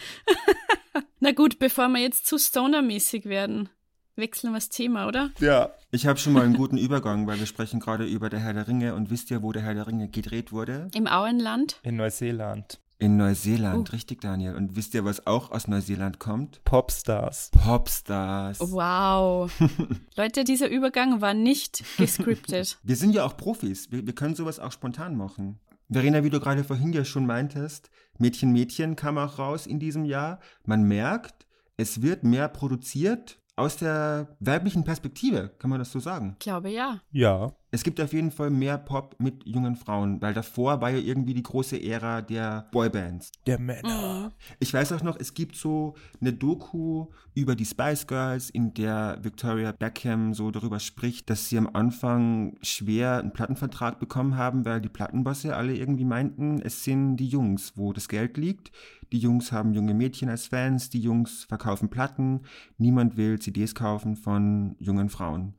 Na 1.20 1.32
gut, 1.32 1.58
bevor 1.58 1.88
wir 1.88 2.00
jetzt 2.00 2.24
zu 2.26 2.38
stonermäßig 2.38 3.26
werden, 3.26 3.68
wechseln 4.16 4.52
wir 4.52 4.56
das 4.56 4.70
Thema, 4.70 5.06
oder? 5.06 5.30
ja. 5.38 5.70
Ich 5.90 6.06
habe 6.06 6.18
schon 6.18 6.32
mal 6.32 6.44
einen 6.44 6.56
guten 6.56 6.78
Übergang, 6.78 7.26
weil 7.26 7.38
wir 7.38 7.44
sprechen 7.44 7.78
gerade 7.78 8.06
über 8.06 8.30
der 8.30 8.40
Herr 8.40 8.54
der 8.54 8.66
Ringe 8.66 8.94
und 8.94 9.10
wisst 9.10 9.30
ihr, 9.30 9.42
wo 9.42 9.52
der 9.52 9.60
Herr 9.60 9.74
der 9.74 9.86
Ringe 9.86 10.08
gedreht 10.08 10.50
wurde? 10.50 10.88
Im 10.94 11.06
Auenland. 11.06 11.78
In 11.82 11.96
Neuseeland. 11.96 12.80
In 13.02 13.16
Neuseeland, 13.16 13.90
Oh. 13.90 13.92
richtig, 13.94 14.20
Daniel. 14.20 14.54
Und 14.54 14.76
wisst 14.76 14.94
ihr, 14.94 15.04
was 15.04 15.26
auch 15.26 15.50
aus 15.50 15.66
Neuseeland 15.66 16.20
kommt? 16.20 16.62
Popstars. 16.64 17.50
Popstars. 17.50 18.60
Wow. 18.60 19.50
Leute, 20.16 20.44
dieser 20.44 20.68
Übergang 20.68 21.20
war 21.20 21.34
nicht 21.34 21.82
gescriptet. 21.96 22.78
Wir 22.84 22.94
sind 22.94 23.12
ja 23.12 23.24
auch 23.24 23.36
Profis. 23.36 23.90
Wir, 23.90 24.06
wir 24.06 24.14
können 24.14 24.36
sowas 24.36 24.60
auch 24.60 24.70
spontan 24.70 25.16
machen. 25.16 25.58
Verena, 25.90 26.22
wie 26.22 26.30
du 26.30 26.38
gerade 26.38 26.62
vorhin 26.62 26.92
ja 26.92 27.04
schon 27.04 27.26
meintest, 27.26 27.90
Mädchen, 28.18 28.52
Mädchen 28.52 28.94
kam 28.94 29.18
auch 29.18 29.36
raus 29.38 29.66
in 29.66 29.80
diesem 29.80 30.04
Jahr. 30.04 30.38
Man 30.64 30.84
merkt, 30.84 31.46
es 31.76 32.02
wird 32.02 32.22
mehr 32.22 32.48
produziert 32.48 33.40
aus 33.56 33.78
der 33.78 34.36
weiblichen 34.38 34.84
Perspektive, 34.84 35.50
kann 35.58 35.70
man 35.70 35.80
das 35.80 35.90
so 35.90 35.98
sagen? 35.98 36.36
Ich 36.38 36.44
glaube 36.44 36.70
ja. 36.70 37.00
Ja. 37.10 37.52
Es 37.74 37.84
gibt 37.84 38.02
auf 38.02 38.12
jeden 38.12 38.30
Fall 38.30 38.50
mehr 38.50 38.76
Pop 38.76 39.16
mit 39.18 39.46
jungen 39.46 39.76
Frauen, 39.76 40.20
weil 40.20 40.34
davor 40.34 40.82
war 40.82 40.90
ja 40.90 40.98
irgendwie 40.98 41.32
die 41.32 41.42
große 41.42 41.82
Ära 41.82 42.20
der 42.20 42.68
Boybands. 42.70 43.32
Der 43.46 43.58
Männer. 43.58 44.30
Ich 44.60 44.74
weiß 44.74 44.92
auch 44.92 45.02
noch, 45.02 45.18
es 45.18 45.32
gibt 45.32 45.56
so 45.56 45.94
eine 46.20 46.34
Doku 46.34 47.06
über 47.34 47.56
die 47.56 47.64
Spice 47.64 48.06
Girls, 48.06 48.50
in 48.50 48.74
der 48.74 49.16
Victoria 49.22 49.72
Beckham 49.72 50.34
so 50.34 50.50
darüber 50.50 50.80
spricht, 50.80 51.30
dass 51.30 51.48
sie 51.48 51.56
am 51.56 51.66
Anfang 51.72 52.58
schwer 52.60 53.20
einen 53.20 53.32
Plattenvertrag 53.32 53.98
bekommen 53.98 54.36
haben, 54.36 54.66
weil 54.66 54.82
die 54.82 54.90
Plattenbosse 54.90 55.56
alle 55.56 55.74
irgendwie 55.74 56.04
meinten, 56.04 56.60
es 56.60 56.84
sind 56.84 57.16
die 57.16 57.28
Jungs, 57.28 57.72
wo 57.76 57.94
das 57.94 58.08
Geld 58.08 58.36
liegt. 58.36 58.70
Die 59.12 59.18
Jungs 59.18 59.50
haben 59.50 59.72
junge 59.72 59.94
Mädchen 59.94 60.28
als 60.28 60.46
Fans, 60.46 60.90
die 60.90 61.00
Jungs 61.00 61.44
verkaufen 61.44 61.88
Platten, 61.88 62.42
niemand 62.76 63.16
will 63.16 63.38
CDs 63.38 63.74
kaufen 63.74 64.16
von 64.16 64.76
jungen 64.78 65.08
Frauen. 65.08 65.54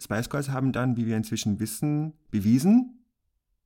Spice 0.00 0.28
Girls 0.28 0.48
haben 0.50 0.72
dann, 0.72 0.96
wie 0.96 1.06
wir 1.06 1.16
inzwischen 1.16 1.60
wissen, 1.60 2.14
bewiesen, 2.30 3.04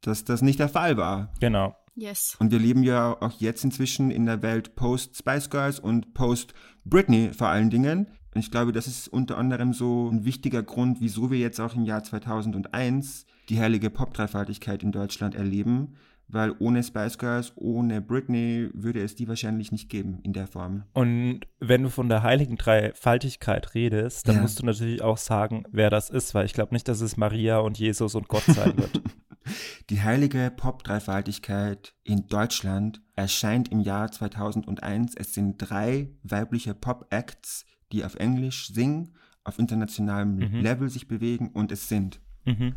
dass 0.00 0.24
das 0.24 0.42
nicht 0.42 0.58
der 0.58 0.68
Fall 0.68 0.96
war. 0.96 1.32
Genau. 1.40 1.74
Yes. 1.94 2.36
Und 2.38 2.52
wir 2.52 2.60
leben 2.60 2.84
ja 2.84 3.16
auch 3.20 3.40
jetzt 3.40 3.64
inzwischen 3.64 4.12
in 4.12 4.24
der 4.24 4.40
Welt 4.40 4.76
Post-Spice 4.76 5.50
Girls 5.50 5.80
und 5.80 6.14
Post-Britney 6.14 7.30
vor 7.32 7.48
allen 7.48 7.70
Dingen. 7.70 8.06
Und 8.34 8.40
ich 8.40 8.52
glaube, 8.52 8.70
das 8.70 8.86
ist 8.86 9.08
unter 9.08 9.36
anderem 9.36 9.72
so 9.72 10.08
ein 10.08 10.24
wichtiger 10.24 10.62
Grund, 10.62 11.00
wieso 11.00 11.30
wir 11.32 11.38
jetzt 11.38 11.60
auch 11.60 11.74
im 11.74 11.84
Jahr 11.84 12.04
2001 12.04 13.26
die 13.48 13.58
heilige 13.58 13.90
Pop-Dreifaltigkeit 13.90 14.84
in 14.84 14.92
Deutschland 14.92 15.34
erleben. 15.34 15.96
Weil 16.30 16.54
ohne 16.58 16.82
Spice 16.82 17.16
Girls, 17.16 17.52
ohne 17.56 18.02
Britney 18.02 18.68
würde 18.74 19.02
es 19.02 19.14
die 19.14 19.26
wahrscheinlich 19.28 19.72
nicht 19.72 19.88
geben 19.88 20.18
in 20.24 20.34
der 20.34 20.46
Form. 20.46 20.84
Und 20.92 21.40
wenn 21.58 21.82
du 21.82 21.88
von 21.88 22.08
der 22.10 22.22
heiligen 22.22 22.56
Dreifaltigkeit 22.56 23.74
redest, 23.74 24.28
dann 24.28 24.36
Ja. 24.36 24.42
musst 24.42 24.60
du 24.60 24.66
natürlich 24.66 25.00
auch 25.02 25.16
sagen, 25.16 25.64
wer 25.70 25.88
das 25.88 26.10
ist, 26.10 26.34
weil 26.34 26.44
ich 26.44 26.52
glaube 26.52 26.74
nicht, 26.74 26.86
dass 26.86 27.00
es 27.00 27.16
Maria 27.16 27.58
und 27.60 27.78
Jesus 27.78 28.14
und 28.14 28.28
Gott 28.28 28.44
sein 28.44 28.76
wird. 28.76 29.00
Die 29.88 30.02
heilige 30.02 30.52
Pop-Dreifaltigkeit 30.54 31.94
in 32.04 32.26
Deutschland 32.26 33.00
erscheint 33.16 33.70
im 33.72 33.80
Jahr 33.80 34.10
2001. 34.12 35.14
Es 35.16 35.32
sind 35.32 35.56
drei 35.58 36.10
weibliche 36.22 36.74
Pop-Acts, 36.74 37.64
die 37.92 38.04
auf 38.04 38.16
Englisch 38.16 38.68
singen, 38.72 39.14
auf 39.44 39.58
internationalem 39.58 40.36
Mhm. 40.36 40.60
Level 40.60 40.90
sich 40.90 41.08
bewegen 41.08 41.48
und 41.54 41.72
es 41.72 41.88
sind. 41.88 42.20
mhm. 42.44 42.74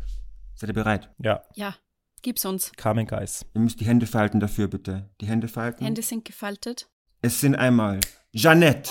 Seid 0.54 0.70
ihr 0.70 0.74
bereit? 0.74 1.10
Ja, 1.18 1.42
Ja, 1.54 1.74
gib's 2.22 2.44
uns. 2.44 2.72
Carmen 2.76 3.06
Geis. 3.06 3.44
Ihr 3.54 3.60
müsst 3.60 3.80
die 3.80 3.84
Hände 3.84 4.06
falten 4.06 4.40
dafür, 4.40 4.68
bitte. 4.68 5.10
Die 5.20 5.26
Hände 5.26 5.48
falten. 5.48 5.84
Hände 5.84 6.02
sind 6.02 6.24
gefaltet. 6.24 6.88
Es 7.20 7.40
sind 7.40 7.54
einmal 7.54 8.00
Jeanette. 8.32 8.90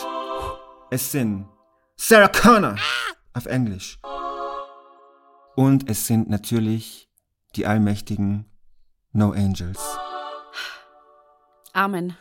Es 0.91 1.12
sind 1.12 1.48
Sarah 1.96 2.28
Connor 2.28 2.76
auf 3.34 3.46
Englisch. 3.46 4.00
Und 5.56 5.89
es 5.89 6.08
sind 6.08 6.30
natürlich 6.30 7.10
die 7.56 7.65
allmächtigen 7.65 8.46
No 9.12 9.32
Angels. 9.32 9.80
Amen. 11.74 12.15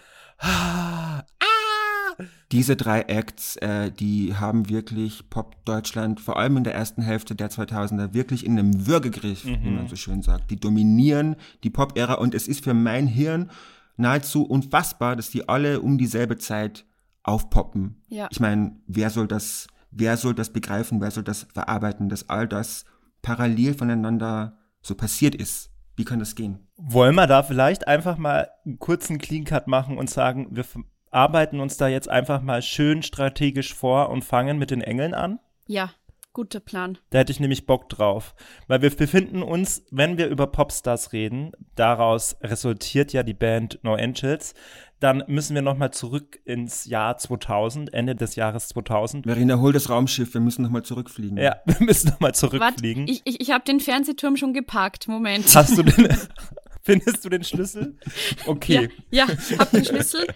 Diese 2.53 2.77
drei 2.77 3.03
Acts, 3.03 3.57
äh, 3.57 3.91
die 3.91 4.35
haben 4.35 4.69
wirklich 4.69 5.29
Pop 5.31 5.65
Deutschland, 5.65 6.21
vor 6.21 6.39
allem 6.39 6.57
in 6.57 6.65
der 6.65 6.75
ersten 6.75 7.03
Hälfte 7.03 7.35
der 7.35 7.51
2000er, 7.51 8.13
wirklich 8.15 8.45
in 8.45 8.59
einem 8.59 8.87
Würgegriff, 8.87 9.45
wie 9.45 9.71
man 9.71 9.89
so 9.89 9.97
schön 9.97 10.23
sagt. 10.23 10.51
Die 10.51 10.59
dominieren 10.59 11.37
die 11.63 11.71
Pop-Ära 11.71 12.15
und 12.15 12.35
es 12.35 12.49
ist 12.49 12.65
für 12.65 12.75
mein 12.75 13.07
Hirn 13.07 13.51
nahezu 13.97 14.45
unfassbar, 14.45 15.15
dass 15.17 15.31
die 15.31 15.49
alle 15.49 15.81
um 15.81 15.99
dieselbe 15.99 16.39
Zeit 16.39 16.85
aufpoppen. 17.23 18.03
Ja. 18.09 18.29
Ich 18.31 18.41
meine, 18.41 18.77
wer 18.87 19.11
soll 19.11 19.29
das, 19.29 19.69
wer 19.91 20.17
soll 20.17 20.35
das 20.35 20.53
begreifen, 20.53 21.01
wer 21.01 21.11
soll 21.11 21.25
das 21.25 21.47
verarbeiten, 21.53 22.09
dass 22.09 22.29
all 22.29 22.49
das 22.49 22.85
parallel 23.23 23.75
voneinander 23.75 24.59
so 24.83 24.95
passiert 24.95 25.35
ist? 25.35 25.71
Wie 25.97 26.05
kann 26.05 26.19
das 26.19 26.35
gehen? 26.35 26.61
Wollen 26.77 27.15
wir 27.15 27.27
da 27.27 27.43
vielleicht 27.43 27.87
einfach 27.87 28.17
mal 28.17 28.49
einen 28.65 28.79
kurzen 28.79 29.19
Clean 29.19 29.45
Cut 29.45 29.67
machen 29.67 29.99
und 29.99 30.09
sagen, 30.09 30.49
wir 30.51 30.65
arbeiten 31.11 31.61
uns 31.61 31.77
da 31.77 31.89
jetzt 31.89 32.09
einfach 32.09 32.43
mal 32.43 32.63
schön 32.63 33.03
strategisch 33.03 33.75
vor 33.75 34.11
und 34.11 34.25
fangen 34.25 34.59
mit 34.59 34.71
den 34.71 34.81
Engeln 34.81 35.15
an? 35.15 35.39
Ja, 35.67 35.93
guter 36.33 36.61
Plan. 36.61 36.99
Da 37.11 37.19
hätte 37.19 37.33
ich 37.33 37.41
nämlich 37.41 37.67
Bock 37.67 37.89
drauf. 37.89 38.35
Weil 38.69 38.83
wir 38.83 38.91
befinden 38.91 39.43
uns, 39.43 39.85
wenn 39.91 40.19
wir 40.19 40.29
über 40.29 40.47
Popstars 40.47 41.13
reden, 41.13 41.53
daraus 41.75 42.37
resultiert 42.43 43.13
ja 43.13 43.23
die 43.23 43.35
Band 43.35 43.81
No 43.83 43.95
Angels, 43.95 44.55
dann 45.01 45.25
müssen 45.27 45.55
wir 45.55 45.63
nochmal 45.63 45.93
zurück 45.93 46.39
ins 46.45 46.85
Jahr 46.85 47.17
2000, 47.17 47.93
Ende 47.95 48.15
des 48.15 48.37
Jahres 48.37 48.69
2000. 48.69 49.25
Verena, 49.27 49.59
hol 49.59 49.73
das 49.73 49.89
Raumschiff, 49.89 50.35
wir 50.35 50.43
müssen 50.43 50.63
nochmal 50.63 50.83
zurückfliegen. 50.83 51.39
Ja, 51.39 51.57
wir 51.65 51.77
müssen 51.81 52.11
nochmal 52.11 52.35
zurückfliegen. 52.35 53.09
ich, 53.09 53.23
ich, 53.25 53.41
ich 53.41 53.51
habe 53.51 53.65
den 53.65 53.81
Fernsehturm 53.81 54.37
schon 54.37 54.53
geparkt. 54.53 55.09
Moment. 55.09 55.55
Hast 55.55 55.77
du 55.77 55.83
den, 55.83 56.09
findest 56.83 57.25
du 57.25 57.29
den 57.31 57.45
Schlüssel? 57.45 57.97
Okay. 58.47 58.91
Ja, 59.11 59.27
ja, 59.27 59.59
hab 59.59 59.71
den 59.71 59.85
Schlüssel. 59.85 60.27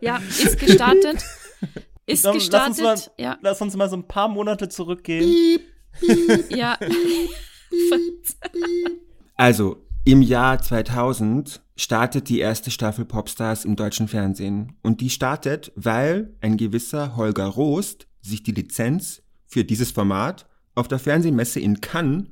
Ja, 0.00 0.20
ist 0.28 0.58
gestartet. 0.58 1.24
Ist 2.06 2.24
Dann 2.24 2.36
lass, 2.36 2.44
uns 2.44 2.80
mal, 2.80 2.94
gestartet. 2.94 3.10
Ja, 3.18 3.38
lass 3.42 3.60
uns 3.60 3.76
mal 3.76 3.90
so 3.90 3.96
ein 3.96 4.08
paar 4.08 4.28
Monate 4.28 4.70
zurückgehen. 4.70 5.60
ja. 6.48 6.78
Also, 9.34 9.84
im 10.06 10.22
Jahr 10.22 10.58
2000 10.58 11.60
startet 11.76 12.30
die 12.30 12.38
erste 12.38 12.70
Staffel 12.70 13.04
Popstars 13.04 13.66
im 13.66 13.76
deutschen 13.76 14.08
Fernsehen. 14.08 14.78
Und 14.82 15.02
die 15.02 15.10
startet, 15.10 15.70
weil 15.76 16.34
ein 16.40 16.56
gewisser 16.56 17.14
Holger 17.14 17.46
Rost 17.46 18.06
sich 18.22 18.42
die 18.42 18.52
Lizenz 18.52 19.22
für 19.46 19.64
dieses 19.64 19.90
Format 19.90 20.46
auf 20.74 20.88
der 20.88 20.98
Fernsehmesse 20.98 21.60
in 21.60 21.82
Cannes 21.82 22.24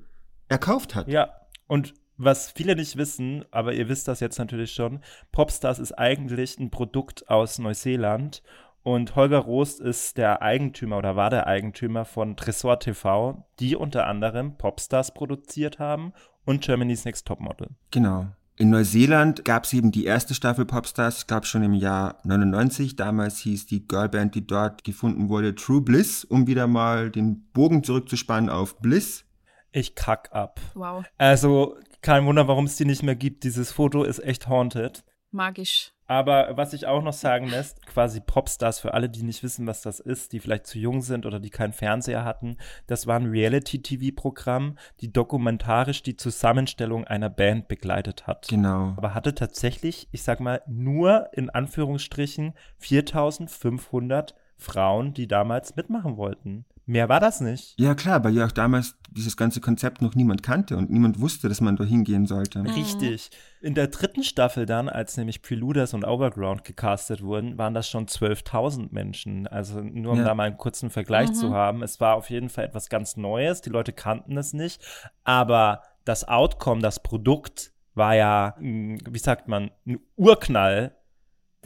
erkauft 0.49 0.95
hat. 0.95 1.09
Ja, 1.09 1.31
und 1.67 1.93
was 2.19 2.51
viele 2.51 2.77
nicht 2.77 2.97
wissen, 2.97 3.45
aber 3.51 3.75
ihr 3.75 3.89
wisst 3.89 4.09
das 4.09 4.21
jetzt 4.21 4.39
natürlich 4.39 4.73
schon, 4.73 5.01
Popstars 5.33 5.79
ist 5.79 5.93
eigentlich 5.93 6.59
ein 6.59 6.71
Produkt 6.71 7.29
aus 7.29 7.59
Neuseeland 7.59 8.43
und 8.83 9.17
Holger 9.17 9.39
Rost 9.39 9.81
ist 9.81 10.17
der 10.17 10.43
Eigentümer 10.43 10.99
oder 10.99 11.17
war 11.17 11.31
der 11.31 11.47
Eigentümer 11.47 12.05
von 12.05 12.37
Tresor 12.37 12.79
TV, 12.79 13.45
die 13.59 13.75
unter 13.75 14.07
anderem 14.07 14.57
Popstars 14.57 15.13
produziert 15.13 15.79
haben 15.79 16.13
und 16.45 16.63
Germany's 16.63 17.05
Next 17.05 17.27
Topmodel. 17.27 17.71
Genau. 17.91 18.29
In 18.59 18.71
Neuseeland 18.71 19.45
gab 19.45 19.65
es 19.65 19.75
eben 19.75 19.93
die 19.93 20.07
erste 20.07 20.33
Staffel 20.35 20.65
Popstars, 20.65 21.19
ich 21.19 21.27
glaube 21.27 21.45
schon 21.45 21.63
im 21.63 21.75
Jahr 21.75 22.21
99. 22.25 22.97
Damals 22.97 23.39
hieß 23.41 23.67
die 23.67 23.87
Girlband, 23.87 24.35
die 24.35 24.47
dort 24.47 24.83
gefunden 24.83 25.29
wurde, 25.29 25.55
True 25.55 25.83
Bliss, 25.83 26.25
um 26.25 26.47
wieder 26.47 26.67
mal 26.67 27.11
den 27.11 27.51
Bogen 27.53 27.85
zurückzuspannen 27.85 28.49
auf 28.49 28.79
Bliss. 28.79 29.25
Ich 29.73 29.95
kack 29.95 30.31
ab. 30.33 30.59
Wow, 30.75 31.05
Also 31.19 31.77
kein 32.07 32.25
Wunder, 32.25 32.47
warum 32.47 32.67
es 32.67 32.77
die 32.77 32.85
nicht 32.85 33.03
mehr 33.03 33.17
gibt. 33.17 33.43
Dieses 33.43 33.73
Foto 33.73 34.05
ist 34.05 34.21
echt 34.21 34.47
haunted. 34.47 35.05
magisch. 35.33 35.93
Aber 36.07 36.57
was 36.57 36.73
ich 36.73 36.87
auch 36.87 37.03
noch 37.03 37.13
sagen 37.13 37.49
lässt, 37.49 37.85
quasi 37.85 38.21
Popstars 38.21 38.79
für 38.79 38.95
alle, 38.95 39.11
die 39.11 39.25
nicht 39.25 39.43
wissen, 39.43 39.67
was 39.67 39.83
das 39.83 39.99
ist, 39.99 40.33
die 40.33 40.39
vielleicht 40.39 40.69
zu 40.69 40.79
jung 40.79 41.03
sind 41.03 41.27
oder 41.27 41.41
die 41.41 41.51
keinen 41.51 41.73
Fernseher 41.73 42.25
hatten, 42.25 42.59
das 42.87 43.09
war 43.09 43.19
ein 43.19 43.27
Reality-TV-Programm, 43.27 44.79
die 45.01 45.13
dokumentarisch 45.13 46.05
die 46.05 46.17
Zusammenstellung 46.17 47.05
einer 47.05 47.29
Band 47.29 47.67
begleitet 47.67 48.29
hat. 48.29 48.47
Genau. 48.47 48.95
Aber 48.97 49.15
hatte 49.15 49.35
tatsächlich, 49.35 50.09
ich 50.13 50.23
sag 50.23 50.39
mal, 50.39 50.63
nur 50.69 51.31
in 51.33 51.51
Anführungsstrichen 51.51 52.55
4500 52.79 54.37
Frauen, 54.59 55.15
die 55.15 55.27
damals 55.29 55.77
mitmachen 55.77 56.17
wollten. 56.17 56.65
Mehr 56.89 57.09
war 57.09 57.19
das 57.19 57.41
nicht. 57.41 57.75
Ja 57.81 57.97
klar, 57.97 58.23
weil 58.23 58.33
ja 58.35 58.47
auch 58.47 58.53
damals 58.53 58.97
dieses 59.11 59.37
ganze 59.37 59.61
Konzept 59.61 60.03
noch 60.03 60.15
niemand 60.15 60.45
kannte 60.45 60.77
und 60.77 60.89
niemand 60.89 61.21
wusste, 61.21 61.49
dass 61.49 61.61
man 61.61 61.75
da 61.75 61.83
hingehen 61.83 62.27
sollte. 62.27 62.63
Richtig. 62.63 63.31
In 63.61 63.75
der 63.75 63.89
dritten 63.89 64.23
Staffel 64.23 64.67
dann, 64.67 64.89
als 64.89 65.17
nämlich 65.17 65.43
Preluders 65.43 65.95
und 65.95 66.05
Overground 66.05 66.63
gecastet 66.63 67.23
wurden, 67.23 67.59
waren 67.59 67.75
das 67.75 67.89
schon 67.91 68.07
12.000 68.07 68.89
Menschen. 68.93 69.49
Also 69.49 69.81
nur 69.81 70.13
um 70.13 70.19
Ja. 70.19 70.25
da 70.27 70.35
mal 70.37 70.45
einen 70.45 70.59
kurzen 70.59 70.91
Vergleich 70.91 71.33
zu 71.33 71.53
haben. 71.53 71.83
Es 71.83 71.99
war 72.01 72.15
auf 72.15 72.31
jeden 72.31 72.51
Fall 72.51 72.65
etwas 72.67 72.89
ganz 72.89 73.17
Neues. 73.17 73.63
Die 73.63 73.71
Leute 73.71 73.93
kannten 73.93 74.37
es 74.37 74.53
nicht. 74.53 74.81
Aber 75.25 75.83
das 76.05 76.29
Outcome, 76.29 76.83
das 76.83 77.03
Produkt 77.03 77.73
war 77.95 78.15
ja, 78.15 78.55
mh, 78.61 78.99
wie 79.11 79.19
sagt 79.19 79.49
man, 79.49 79.71
ein 79.87 79.99
Urknall, 80.15 80.95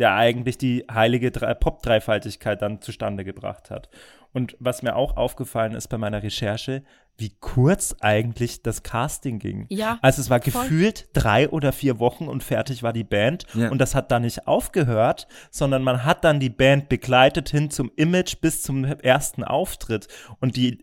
der 0.01 0.15
eigentlich 0.15 0.59
die 0.59 0.85
heilige 0.93 1.31
Drei- 1.31 1.55
Pop-Dreifaltigkeit 1.55 2.61
dann 2.61 2.81
zustande 2.83 3.23
gebracht 3.25 3.71
hat. 3.71 3.89
Und 4.33 4.57
was 4.59 4.83
mir 4.83 4.97
auch 4.97 5.17
aufgefallen 5.17 5.75
ist 5.75 5.89
bei 5.89 5.99
meiner 5.99 6.23
Recherche, 6.23 6.83
wie 7.19 7.35
kurz 7.41 7.95
eigentlich 8.01 8.63
das 8.63 8.83
Casting 8.83 9.39
ging. 9.39 9.67
Ja, 9.69 9.99
Also 10.01 10.23
es 10.23 10.31
war 10.31 10.41
voll. 10.41 10.63
gefühlt 10.63 11.09
drei 11.13 11.51
oder 11.51 11.73
vier 11.73 11.99
Wochen 11.99 12.29
und 12.29 12.43
fertig 12.43 12.83
war 12.83 12.95
die 12.95 13.05
Band. 13.05 13.45
Ja. 13.53 13.69
Und 13.71 13.79
das 13.79 13.95
hat 13.95 14.11
da 14.11 14.19
nicht 14.19 14.47
aufgehört, 14.47 15.27
sondern 15.51 15.83
man 15.83 16.05
hat 16.05 16.25
dann 16.25 16.41
die 16.41 16.49
Band 16.49 16.89
begleitet 16.89 17.51
hin 17.51 17.69
zum 17.71 17.91
Image 17.97 18.37
bis 18.41 18.63
zum 18.63 18.85
ersten 18.85 19.45
Auftritt. 19.45 20.09
Und 20.41 20.57
die 20.57 20.83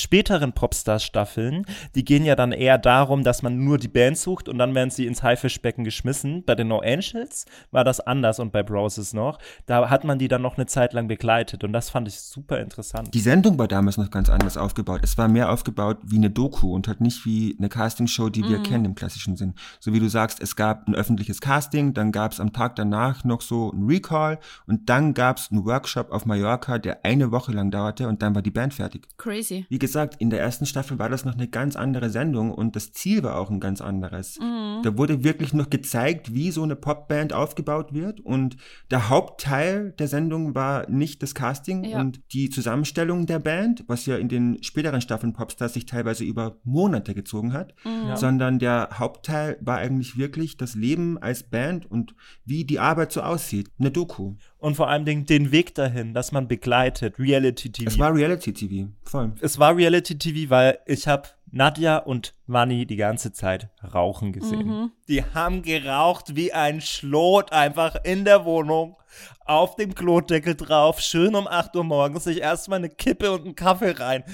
späteren 0.00 0.52
Popstars-Staffeln, 0.52 1.64
die 1.94 2.04
gehen 2.04 2.24
ja 2.24 2.36
dann 2.36 2.52
eher 2.52 2.78
darum, 2.78 3.24
dass 3.24 3.42
man 3.42 3.58
nur 3.64 3.78
die 3.78 3.88
Band 3.88 4.18
sucht 4.18 4.48
und 4.48 4.58
dann 4.58 4.74
werden 4.74 4.90
sie 4.90 5.06
ins 5.06 5.22
Haifischbecken 5.22 5.84
geschmissen. 5.84 6.44
Bei 6.44 6.54
den 6.54 6.68
No 6.68 6.80
Angels 6.80 7.46
war 7.70 7.84
das 7.84 8.00
anders 8.00 8.38
und 8.38 8.52
bei 8.52 8.62
Broses 8.62 9.14
noch. 9.14 9.38
Da 9.66 9.90
hat 9.90 10.04
man 10.04 10.18
die 10.18 10.28
dann 10.28 10.42
noch 10.42 10.56
eine 10.56 10.66
Zeit 10.66 10.92
lang 10.92 11.08
begleitet 11.08 11.64
und 11.64 11.72
das 11.72 11.90
fand 11.90 12.08
ich 12.08 12.20
super 12.20 12.60
interessant. 12.60 13.14
Die 13.14 13.20
Sendung 13.20 13.58
war 13.58 13.68
damals 13.68 13.96
noch 13.96 14.10
ganz 14.10 14.28
anders 14.28 14.56
aufgebaut. 14.56 15.00
Es 15.02 15.18
war 15.18 15.28
mehr 15.28 15.50
aufgebaut 15.50 15.98
wie 16.04 16.16
eine 16.16 16.30
Doku 16.30 16.74
und 16.74 16.88
halt 16.88 17.00
nicht 17.00 17.24
wie 17.24 17.56
eine 17.58 17.68
Castingshow, 17.68 18.28
die 18.28 18.48
wir 18.48 18.62
kennen 18.62 18.84
im 18.84 18.94
klassischen 18.94 19.36
Sinn. 19.36 19.54
So 19.80 19.92
wie 19.92 20.00
du 20.00 20.08
sagst, 20.08 20.40
es 20.40 20.56
gab 20.56 20.88
ein 20.88 20.94
öffentliches 20.94 21.40
Casting, 21.40 21.94
dann 21.94 22.12
gab 22.12 22.32
es 22.32 22.40
am 22.40 22.52
Tag 22.52 22.76
danach 22.76 23.24
noch 23.24 23.40
so 23.40 23.72
ein 23.72 23.86
Recall 23.86 24.38
und 24.66 24.88
dann 24.88 25.14
gab 25.14 25.38
es 25.38 25.50
einen 25.50 25.64
Workshop 25.64 26.10
auf 26.10 26.26
Mallorca, 26.26 26.78
der 26.78 27.04
eine 27.04 27.30
Woche 27.30 27.52
lang 27.52 27.70
dauerte 27.70 28.08
und 28.08 28.22
dann 28.22 28.34
war 28.34 28.42
die 28.42 28.50
Band 28.50 28.74
fertig. 28.74 29.06
Crazy. 29.16 29.66
Wie 29.68 29.78
gesagt, 29.88 30.16
in 30.20 30.30
der 30.30 30.40
ersten 30.40 30.66
Staffel 30.66 30.98
war 30.98 31.08
das 31.08 31.24
noch 31.24 31.34
eine 31.34 31.48
ganz 31.48 31.74
andere 31.76 32.10
Sendung 32.10 32.52
und 32.52 32.76
das 32.76 32.92
Ziel 32.92 33.22
war 33.22 33.38
auch 33.38 33.50
ein 33.50 33.60
ganz 33.60 33.80
anderes. 33.80 34.38
Da 34.82 34.96
wurde 34.96 35.24
wirklich 35.24 35.52
noch 35.52 35.70
gezeigt, 35.70 36.34
wie 36.34 36.50
so 36.50 36.62
eine 36.62 36.76
Popband 36.76 37.32
aufgebaut 37.32 37.92
wird 37.92 38.20
und 38.20 38.56
der 38.90 39.08
Hauptteil 39.08 39.92
der 39.98 40.06
Sendung 40.08 40.54
war 40.54 40.88
nicht 40.88 41.22
das 41.22 41.34
Casting 41.34 41.84
Ja. 41.84 42.00
und 42.00 42.20
die 42.32 42.50
Zusammenstellung 42.50 43.26
der 43.26 43.38
Band, 43.38 43.84
was 43.88 44.06
ja 44.06 44.16
in 44.16 44.28
den 44.28 44.62
späteren 44.62 45.00
Staffeln 45.00 45.32
Popstars 45.32 45.74
sich 45.74 45.86
teilweise 45.86 46.24
über 46.24 46.56
Monate 46.64 47.14
gezogen 47.14 47.52
hat, 47.52 47.74
sondern 48.16 48.58
der 48.58 48.90
Hauptteil 48.94 49.56
war 49.60 49.78
eigentlich 49.78 50.16
wirklich 50.18 50.56
das 50.56 50.74
Leben 50.74 51.18
als 51.18 51.42
Band 51.42 51.90
und 51.90 52.14
wie 52.44 52.64
die 52.64 52.78
Arbeit 52.78 53.10
so 53.12 53.22
aussieht. 53.22 53.70
Eine 53.78 53.90
Doku. 53.90 54.34
Und 54.58 54.74
vor 54.74 54.88
allem 54.88 55.04
den, 55.04 55.24
den 55.24 55.52
Weg 55.52 55.74
dahin, 55.76 56.14
dass 56.14 56.32
man 56.32 56.48
begleitet, 56.48 57.18
Reality-TV. 57.18 57.88
Es 57.88 57.98
war 57.98 58.12
Reality-TV, 58.12 58.88
voll. 59.04 59.32
es 59.40 59.58
war 59.58 59.76
Reality-TV, 59.76 60.50
weil 60.50 60.80
ich 60.86 61.06
habe 61.06 61.28
Nadja 61.50 61.98
und 61.98 62.34
Manni 62.46 62.84
die 62.84 62.96
ganze 62.96 63.32
Zeit 63.32 63.68
rauchen 63.94 64.32
gesehen. 64.32 64.90
Die 65.06 65.22
haben 65.22 65.62
geraucht 65.62 66.34
wie 66.34 66.52
ein 66.52 66.80
Schlot 66.80 67.52
einfach 67.52 67.96
in 68.04 68.24
der 68.24 68.44
Wohnung, 68.44 68.96
auf 69.44 69.76
dem 69.76 69.94
Klodeckel 69.94 70.54
drauf, 70.54 71.00
schön 71.00 71.34
um 71.34 71.46
8 71.46 71.76
Uhr 71.76 71.84
morgens, 71.84 72.24
sich 72.24 72.40
erstmal 72.40 72.80
eine 72.80 72.90
Kippe 72.90 73.32
und 73.32 73.44
einen 73.44 73.54
Kaffee 73.54 73.92
rein. 73.92 74.24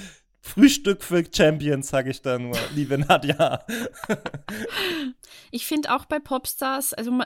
Frühstück 0.45 1.03
für 1.03 1.23
Champions, 1.29 1.89
sag 1.89 2.05
ich 2.05 2.21
da 2.21 2.37
nur, 2.37 2.55
liebe 2.75 2.99
Nadja. 2.99 3.65
Ich 5.49 5.65
finde 5.65 5.93
auch 5.93 6.05
bei 6.05 6.19
Popstars, 6.19 6.93
also 6.93 7.19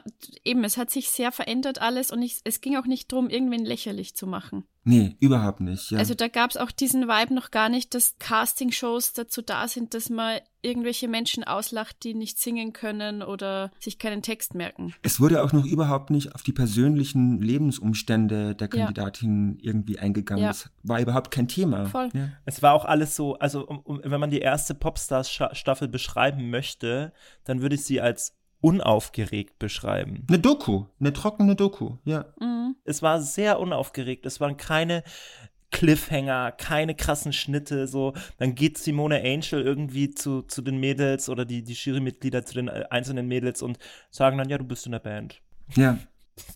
eben, 0.45 0.63
es 0.63 0.77
hat 0.77 0.89
sich 0.89 1.09
sehr 1.09 1.33
verändert 1.33 1.81
alles 1.81 2.11
und 2.11 2.21
ich, 2.21 2.39
es 2.45 2.61
ging 2.61 2.77
auch 2.77 2.85
nicht 2.85 3.11
darum, 3.11 3.29
irgendwen 3.29 3.65
lächerlich 3.65 4.15
zu 4.15 4.25
machen. 4.25 4.63
Nee, 4.89 5.15
überhaupt 5.19 5.59
nicht. 5.59 5.91
Ja. 5.91 5.99
Also 5.99 6.15
da 6.15 6.27
gab 6.27 6.49
es 6.49 6.57
auch 6.57 6.71
diesen 6.71 7.07
Vibe 7.07 7.35
noch 7.35 7.51
gar 7.51 7.69
nicht, 7.69 7.93
dass 7.93 8.17
Castingshows 8.17 9.13
dazu 9.13 9.43
da 9.43 9.67
sind, 9.67 9.93
dass 9.93 10.09
man 10.09 10.39
irgendwelche 10.63 11.07
Menschen 11.07 11.43
auslacht, 11.43 12.03
die 12.03 12.15
nicht 12.15 12.39
singen 12.39 12.73
können 12.73 13.21
oder 13.21 13.71
sich 13.79 13.99
keinen 13.99 14.23
Text 14.23 14.55
merken. 14.55 14.95
Es 15.03 15.19
wurde 15.19 15.43
auch 15.43 15.53
noch 15.53 15.63
überhaupt 15.63 16.09
nicht 16.09 16.33
auf 16.33 16.41
die 16.41 16.51
persönlichen 16.53 17.39
Lebensumstände 17.39 18.55
der 18.55 18.67
Ja. 18.73 18.85
Kandidatin 18.85 19.59
irgendwie 19.61 19.99
eingegangen. 19.99 20.43
Ja. 20.43 20.49
Das 20.49 20.71
war 20.81 20.99
überhaupt 20.99 21.29
kein 21.29 21.47
Thema. 21.47 21.85
Voll. 21.85 22.09
Ja. 22.13 22.29
Es 22.45 22.63
war 22.63 22.73
auch 22.73 22.85
alles 22.85 23.15
so, 23.15 23.35
also 23.35 23.67
um, 23.67 23.79
um, 23.81 24.01
wenn 24.03 24.19
man 24.19 24.31
die 24.31 24.39
erste 24.39 24.73
Popstars-Staffel 24.73 25.87
beschreiben 25.87 26.49
möchte, 26.49 27.13
dann 27.43 27.61
würde 27.61 27.75
ich 27.75 27.85
sie 27.85 28.01
als 28.01 28.38
unaufgeregt 28.61 29.59
beschreiben. 29.59 30.25
Eine 30.27 30.39
Doku, 30.39 30.85
eine 30.99 31.13
trockene 31.13 31.55
Doku, 31.55 31.97
ja. 32.05 32.25
Es 32.83 33.01
war 33.01 33.21
sehr 33.21 33.59
unaufgeregt. 33.59 34.25
Es 34.25 34.39
waren 34.39 34.57
keine 34.57 35.03
Cliffhanger, 35.71 36.51
keine 36.53 36.95
krassen 36.95 37.33
Schnitte. 37.33 37.87
So, 37.87 38.13
dann 38.37 38.55
geht 38.55 38.77
Simone 38.77 39.21
Angel 39.23 39.61
irgendwie 39.61 40.09
zu, 40.09 40.41
zu 40.41 40.61
den 40.61 40.79
Mädels 40.79 41.29
oder 41.29 41.45
die, 41.45 41.63
die 41.63 41.73
Jurymitglieder 41.73 42.45
zu 42.45 42.55
den 42.55 42.67
äh, 42.67 42.85
einzelnen 42.89 43.27
Mädels 43.27 43.61
und 43.61 43.77
sagen 44.09 44.37
dann, 44.37 44.49
ja, 44.49 44.57
du 44.57 44.63
bist 44.63 44.85
in 44.85 44.93
der 44.93 44.99
Band. 44.99 45.41
Ja. 45.75 45.99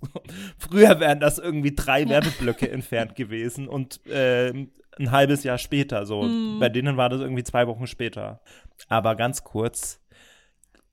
Früher 0.57 0.99
wären 0.99 1.19
das 1.19 1.37
irgendwie 1.37 1.75
drei 1.75 2.07
Werbeblöcke 2.07 2.69
entfernt 2.71 3.15
gewesen 3.15 3.67
und 3.67 3.99
ähm, 4.09 4.71
ein 4.97 5.11
halbes 5.11 5.43
Jahr 5.43 5.57
später. 5.57 6.05
So, 6.05 6.29
bei 6.59 6.69
denen 6.69 6.97
war 6.97 7.09
das 7.09 7.21
irgendwie 7.21 7.43
zwei 7.43 7.67
Wochen 7.67 7.87
später. 7.87 8.41
Aber 8.89 9.15
ganz 9.15 9.43
kurz, 9.43 9.99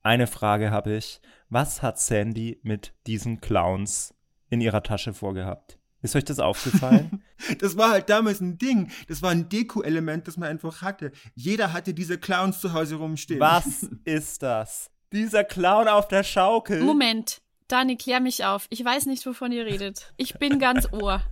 eine 0.03 0.27
Frage 0.27 0.71
habe 0.71 0.95
ich. 0.95 1.21
Was 1.49 1.83
hat 1.83 1.99
Sandy 1.99 2.61
mit 2.63 2.95
diesen 3.07 3.41
Clowns 3.41 4.15
in 4.49 4.61
ihrer 4.61 4.83
Tasche 4.83 5.13
vorgehabt? 5.13 5.79
Ist 6.03 6.17
euch 6.17 6.25
das 6.25 6.39
aufgefallen? 6.39 7.23
Das 7.59 7.79
war 7.79 7.91
halt 7.91 8.11
damals 8.11 8.43
ein 8.43 8.59
Ding. 8.59 8.91
Das 9.09 9.23
war 9.23 9.31
ein 9.31 9.49
Deko-Element, 9.49 10.29
das 10.29 10.37
man 10.37 10.51
einfach 10.51 10.83
hatte. 10.83 11.11
Jeder 11.35 11.73
hatte 11.73 11.95
diese 11.95 12.19
Clowns 12.19 12.61
zu 12.61 12.75
Hause 12.75 12.97
rumstehen. 12.97 13.41
Was 13.41 13.89
ist 14.05 14.43
das? 14.43 14.91
Dieser 15.11 15.43
Clown 15.43 15.89
auf 15.89 16.07
der 16.07 16.23
Schaukel. 16.23 16.83
Moment, 16.83 17.41
Dani, 17.67 17.97
klär 17.97 18.21
mich 18.21 18.45
auf. 18.45 18.67
Ich 18.69 18.85
weiß 18.85 19.07
nicht, 19.07 19.25
wovon 19.25 19.53
ihr 19.53 19.65
redet. 19.65 20.13
Ich 20.19 20.35
bin 20.35 20.59
ganz 20.59 20.87
Ohr. 20.93 21.23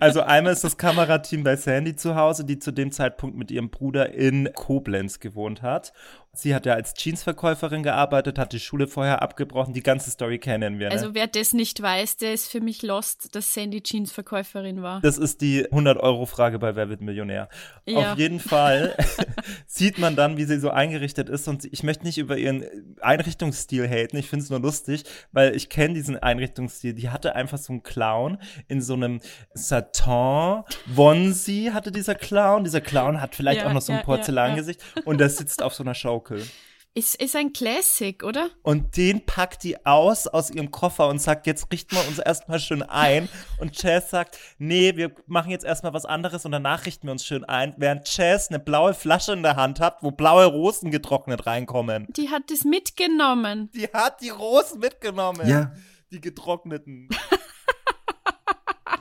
Also 0.00 0.22
einmal 0.22 0.52
ist 0.52 0.64
das 0.64 0.76
Kamerateam 0.76 1.44
bei 1.44 1.56
Sandy 1.56 1.96
zu 1.96 2.14
Hause, 2.14 2.44
die 2.44 2.58
zu 2.58 2.72
dem 2.72 2.92
Zeitpunkt 2.92 3.36
mit 3.36 3.50
ihrem 3.50 3.70
Bruder 3.70 4.12
in 4.12 4.50
Koblenz 4.54 5.20
gewohnt 5.20 5.62
hat. 5.62 5.92
Sie 6.38 6.54
hat 6.54 6.66
ja 6.66 6.74
als 6.74 6.94
Jeansverkäuferin 6.96 7.82
gearbeitet, 7.82 8.38
hat 8.38 8.52
die 8.52 8.60
Schule 8.60 8.86
vorher 8.86 9.22
abgebrochen. 9.22 9.74
Die 9.74 9.82
ganze 9.82 10.08
Story 10.12 10.38
kennen 10.38 10.78
wir. 10.78 10.86
Ne? 10.88 10.94
Also 10.94 11.12
wer 11.12 11.26
das 11.26 11.52
nicht 11.52 11.82
weiß, 11.82 12.18
der 12.18 12.32
ist 12.32 12.48
für 12.48 12.60
mich 12.60 12.82
lost, 12.82 13.34
dass 13.34 13.52
Sandy 13.54 13.82
Jeans 13.82 14.12
Verkäuferin 14.12 14.80
war. 14.80 15.00
das 15.00 15.18
ist 15.18 15.40
die 15.40 15.66
100-Euro-Frage 15.66 16.60
bei 16.60 16.76
Wer 16.76 16.88
wird 16.90 17.00
Millionär. 17.00 17.48
Ja. 17.86 18.12
Auf 18.12 18.18
jeden 18.18 18.38
Fall 18.38 18.94
sieht 19.66 19.98
man 19.98 20.14
dann, 20.14 20.36
wie 20.36 20.44
sie 20.44 20.60
so 20.60 20.70
eingerichtet 20.70 21.28
ist. 21.28 21.48
Und 21.48 21.64
ich 21.64 21.82
möchte 21.82 22.04
nicht 22.04 22.18
über 22.18 22.36
ihren 22.36 22.64
Einrichtungsstil 23.00 23.88
haten. 23.88 24.16
Ich 24.16 24.28
finde 24.28 24.44
es 24.44 24.50
nur 24.50 24.60
lustig, 24.60 25.02
weil 25.32 25.56
ich 25.56 25.68
kenne 25.68 25.94
diesen 25.94 26.16
Einrichtungsstil. 26.16 26.94
Die 26.94 27.10
hatte 27.10 27.34
einfach 27.34 27.58
so 27.58 27.72
einen 27.72 27.82
Clown 27.82 28.38
in 28.68 28.80
so 28.80 28.94
einem 28.94 29.20
Satin. 29.54 30.62
Wonsi 30.86 31.70
hatte 31.72 31.90
dieser 31.90 32.14
Clown. 32.14 32.62
Dieser 32.62 32.80
Clown 32.80 33.20
hat 33.20 33.34
vielleicht 33.34 33.62
Ja, 33.62 33.68
auch 33.68 33.72
noch 33.72 33.82
so 33.82 33.92
ein 33.92 33.98
ja, 33.98 34.04
Porzellangesicht. 34.04 34.80
Und 35.04 35.18
der 35.18 35.30
sitzt 35.30 35.62
auf 35.62 35.74
so 35.74 35.82
einer 35.82 35.94
Schaukel. 36.28 36.46
Ist, 36.94 37.14
ist 37.22 37.36
ein 37.36 37.52
Classic, 37.52 38.24
oder? 38.24 38.50
Und 38.62 38.96
den 38.96 39.24
packt 39.24 39.62
die 39.62 39.86
aus 39.86 40.26
aus 40.26 40.50
ihrem 40.50 40.72
Koffer 40.72 41.06
und 41.08 41.20
sagt, 41.20 41.46
jetzt 41.46 41.70
richten 41.70 41.94
wir 41.94 42.08
uns 42.08 42.18
erstmal 42.18 42.58
schön 42.58 42.82
ein. 42.82 43.28
Und 43.60 43.76
Chaz 43.76 44.10
sagt, 44.10 44.36
nee, 44.58 44.96
wir 44.96 45.12
machen 45.26 45.50
jetzt 45.52 45.64
erstmal 45.64 45.92
was 45.92 46.06
anderes 46.06 46.44
und 46.44 46.50
danach 46.50 46.86
richten 46.86 47.06
wir 47.06 47.12
uns 47.12 47.24
schön 47.24 47.44
ein. 47.44 47.74
Während 47.76 48.08
Chaz 48.08 48.48
eine 48.48 48.58
blaue 48.58 48.94
Flasche 48.94 49.32
in 49.34 49.44
der 49.44 49.54
Hand 49.54 49.78
hat, 49.78 49.98
wo 50.02 50.10
blaue 50.10 50.46
Rosen 50.46 50.90
getrocknet 50.90 51.46
reinkommen. 51.46 52.08
Die 52.16 52.30
hat 52.30 52.50
das 52.50 52.64
mitgenommen. 52.64 53.70
Die 53.74 53.86
hat 53.92 54.20
die 54.20 54.30
Rosen 54.30 54.80
mitgenommen. 54.80 55.46
Ja. 55.46 55.72
Die 56.10 56.20
getrockneten. 56.20 57.10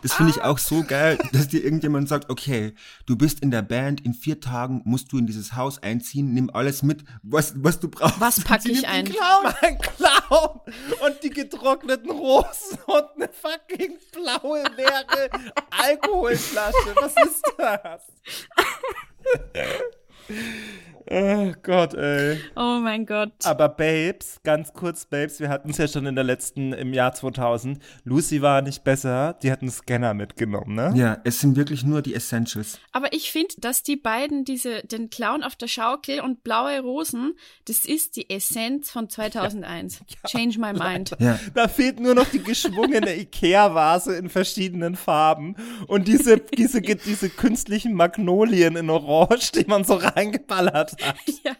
Das 0.01 0.13
finde 0.13 0.31
ich 0.31 0.41
auch 0.41 0.57
so 0.57 0.83
geil, 0.83 1.17
dass 1.31 1.47
dir 1.47 1.63
irgendjemand 1.63 2.09
sagt, 2.09 2.29
okay, 2.29 2.73
du 3.05 3.15
bist 3.15 3.39
in 3.41 3.51
der 3.51 3.61
Band, 3.61 4.05
in 4.05 4.13
vier 4.13 4.39
Tagen 4.39 4.81
musst 4.85 5.11
du 5.11 5.17
in 5.17 5.27
dieses 5.27 5.55
Haus 5.55 5.81
einziehen, 5.81 6.33
nimm 6.33 6.49
alles 6.49 6.83
mit, 6.83 7.03
was, 7.23 7.53
was 7.57 7.79
du 7.79 7.89
brauchst. 7.89 8.19
Was 8.19 8.43
pack 8.43 8.61
Sie 8.63 8.71
ich 8.71 8.87
ein? 8.87 9.05
Clown. 9.05 9.53
Mein 9.61 9.77
Clown 9.79 10.61
und 11.05 11.23
die 11.23 11.29
getrockneten 11.29 12.11
Rosen 12.11 12.77
und 12.85 13.05
eine 13.15 13.29
fucking 13.29 13.97
blaue, 14.11 14.63
leere 14.75 15.29
Alkoholflasche. 15.69 16.95
Was 16.95 17.13
ist 17.25 17.43
das? 17.57 18.01
Oh 21.09 21.53
Gott, 21.63 21.93
ey. 21.93 22.39
Oh 22.55 22.79
mein 22.81 23.05
Gott. 23.05 23.31
Aber 23.43 23.69
Babes, 23.69 24.39
ganz 24.43 24.73
kurz, 24.73 25.05
Babes, 25.05 25.39
wir 25.39 25.49
hatten 25.49 25.69
es 25.69 25.77
ja 25.77 25.87
schon 25.87 26.05
in 26.05 26.15
der 26.15 26.23
letzten, 26.23 26.73
im 26.73 26.93
Jahr 26.93 27.13
2000. 27.13 27.79
Lucy 28.03 28.41
war 28.41 28.61
nicht 28.61 28.83
besser, 28.83 29.37
die 29.41 29.51
hat 29.51 29.61
einen 29.61 29.71
Scanner 29.71 30.13
mitgenommen, 30.13 30.75
ne? 30.75 30.93
Ja, 30.95 31.17
es 31.23 31.39
sind 31.39 31.55
wirklich 31.55 31.83
nur 31.83 32.01
die 32.01 32.13
Essentials. 32.13 32.79
Aber 32.91 33.13
ich 33.13 33.31
finde, 33.31 33.55
dass 33.59 33.83
die 33.83 33.95
beiden 33.95 34.45
diese, 34.45 34.81
den 34.83 35.09
Clown 35.09 35.43
auf 35.43 35.55
der 35.55 35.67
Schaukel 35.67 36.19
und 36.19 36.43
blaue 36.43 36.79
Rosen, 36.81 37.33
das 37.67 37.85
ist 37.85 38.15
die 38.15 38.29
Essenz 38.29 38.91
von 38.91 39.09
2001. 39.09 40.01
Change 40.27 40.59
my 40.59 40.73
mind. 40.73 41.15
Ja. 41.19 41.39
Da 41.53 41.67
fehlt 41.67 41.99
nur 41.99 42.15
noch 42.15 42.27
die 42.29 42.43
geschwungene 42.43 43.15
Ikea-Vase 43.15 44.15
in 44.15 44.29
verschiedenen 44.29 44.95
Farben 44.95 45.55
und 45.87 46.07
diese, 46.07 46.37
diese, 46.37 46.81
diese 46.81 47.29
künstlichen 47.29 47.93
Magnolien 47.93 48.75
in 48.75 48.89
Orange, 48.89 49.51
die 49.53 49.65
man 49.65 49.83
so 49.83 49.95
reingeballert 49.95 50.96
hat. 51.01 51.15
Ja. 51.43 51.55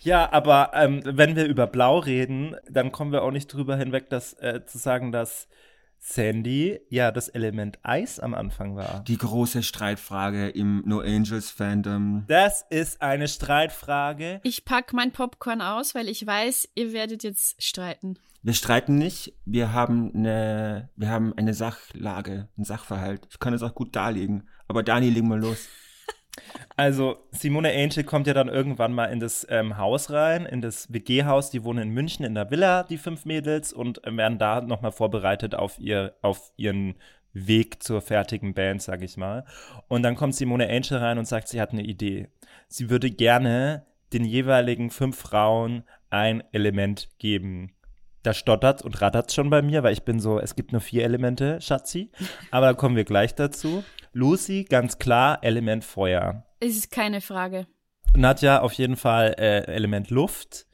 Ja, 0.00 0.32
aber 0.32 0.72
ähm, 0.74 1.00
wenn 1.04 1.36
wir 1.36 1.44
über 1.46 1.68
Blau 1.68 1.98
reden, 1.98 2.56
dann 2.68 2.90
kommen 2.90 3.12
wir 3.12 3.22
auch 3.22 3.30
nicht 3.30 3.46
drüber 3.46 3.76
hinweg, 3.76 4.10
dass, 4.10 4.32
äh, 4.34 4.66
zu 4.66 4.78
sagen, 4.78 5.12
dass 5.12 5.48
Sandy 6.00 6.80
ja 6.88 7.12
das 7.12 7.28
Element 7.28 7.78
Eis 7.82 8.18
am 8.18 8.34
Anfang 8.34 8.74
war. 8.74 9.04
Die 9.06 9.18
große 9.18 9.62
Streitfrage 9.62 10.48
im 10.48 10.82
No 10.86 11.00
Angels 11.00 11.50
Fandom. 11.50 12.24
Das 12.26 12.64
ist 12.70 13.02
eine 13.02 13.28
Streitfrage. 13.28 14.40
Ich 14.42 14.64
pack 14.64 14.92
mein 14.94 15.12
Popcorn 15.12 15.60
aus, 15.60 15.94
weil 15.94 16.08
ich 16.08 16.26
weiß, 16.26 16.70
ihr 16.74 16.92
werdet 16.92 17.22
jetzt 17.22 17.62
streiten. 17.62 18.18
Wir 18.42 18.54
streiten 18.54 18.96
nicht, 18.96 19.34
wir 19.44 19.74
haben 19.74 20.14
eine, 20.14 20.88
wir 20.96 21.10
haben 21.10 21.34
eine 21.36 21.52
Sachlage, 21.52 22.48
einen 22.56 22.64
Sachverhalt. 22.64 23.28
Ich 23.30 23.38
kann 23.38 23.52
es 23.52 23.62
auch 23.62 23.74
gut 23.74 23.94
darlegen. 23.94 24.48
Aber 24.66 24.82
Dani, 24.82 25.10
leg 25.10 25.24
mal 25.24 25.38
los. 25.38 25.68
Also 26.76 27.18
Simone 27.32 27.72
Angel 27.72 28.04
kommt 28.04 28.26
ja 28.26 28.34
dann 28.34 28.48
irgendwann 28.48 28.92
mal 28.92 29.06
in 29.06 29.20
das 29.20 29.46
ähm, 29.50 29.76
Haus 29.76 30.10
rein, 30.10 30.46
in 30.46 30.60
das 30.60 30.92
WG-Haus. 30.92 31.50
Die 31.50 31.64
wohnen 31.64 31.88
in 31.88 31.94
München 31.94 32.24
in 32.24 32.34
der 32.34 32.50
Villa, 32.50 32.84
die 32.84 32.98
fünf 32.98 33.24
Mädels, 33.24 33.72
und 33.72 34.04
äh, 34.06 34.16
werden 34.16 34.38
da 34.38 34.60
nochmal 34.60 34.92
vorbereitet 34.92 35.54
auf, 35.54 35.78
ihr, 35.78 36.14
auf 36.22 36.52
ihren 36.56 36.94
Weg 37.32 37.82
zur 37.82 38.00
fertigen 38.00 38.54
Band, 38.54 38.82
sag 38.82 39.02
ich 39.02 39.16
mal. 39.16 39.44
Und 39.88 40.02
dann 40.02 40.16
kommt 40.16 40.34
Simone 40.34 40.68
Angel 40.68 40.98
rein 40.98 41.18
und 41.18 41.26
sagt, 41.26 41.48
sie 41.48 41.60
hat 41.60 41.72
eine 41.72 41.82
Idee. 41.82 42.28
Sie 42.68 42.90
würde 42.90 43.10
gerne 43.10 43.86
den 44.12 44.24
jeweiligen 44.24 44.90
fünf 44.90 45.18
Frauen 45.18 45.84
ein 46.08 46.42
Element 46.52 47.08
geben. 47.18 47.72
Da 48.22 48.34
stottert 48.34 48.82
und 48.82 49.00
rattert 49.00 49.32
schon 49.32 49.48
bei 49.48 49.62
mir, 49.62 49.82
weil 49.82 49.92
ich 49.92 50.02
bin 50.02 50.20
so, 50.20 50.38
es 50.38 50.54
gibt 50.54 50.72
nur 50.72 50.80
vier 50.80 51.04
Elemente, 51.04 51.60
Schatzi. 51.60 52.10
Aber 52.50 52.66
da 52.66 52.74
kommen 52.74 52.96
wir 52.96 53.04
gleich 53.04 53.34
dazu. 53.34 53.82
Lucy, 54.12 54.64
ganz 54.64 54.98
klar, 54.98 55.38
Element 55.42 55.84
Feuer. 55.84 56.44
Es 56.60 56.76
ist 56.76 56.90
keine 56.90 57.20
Frage. 57.20 57.66
Nadja, 58.16 58.60
auf 58.60 58.72
jeden 58.72 58.96
Fall 58.96 59.34
äh, 59.38 59.64
Element 59.66 60.10
Luft. 60.10 60.66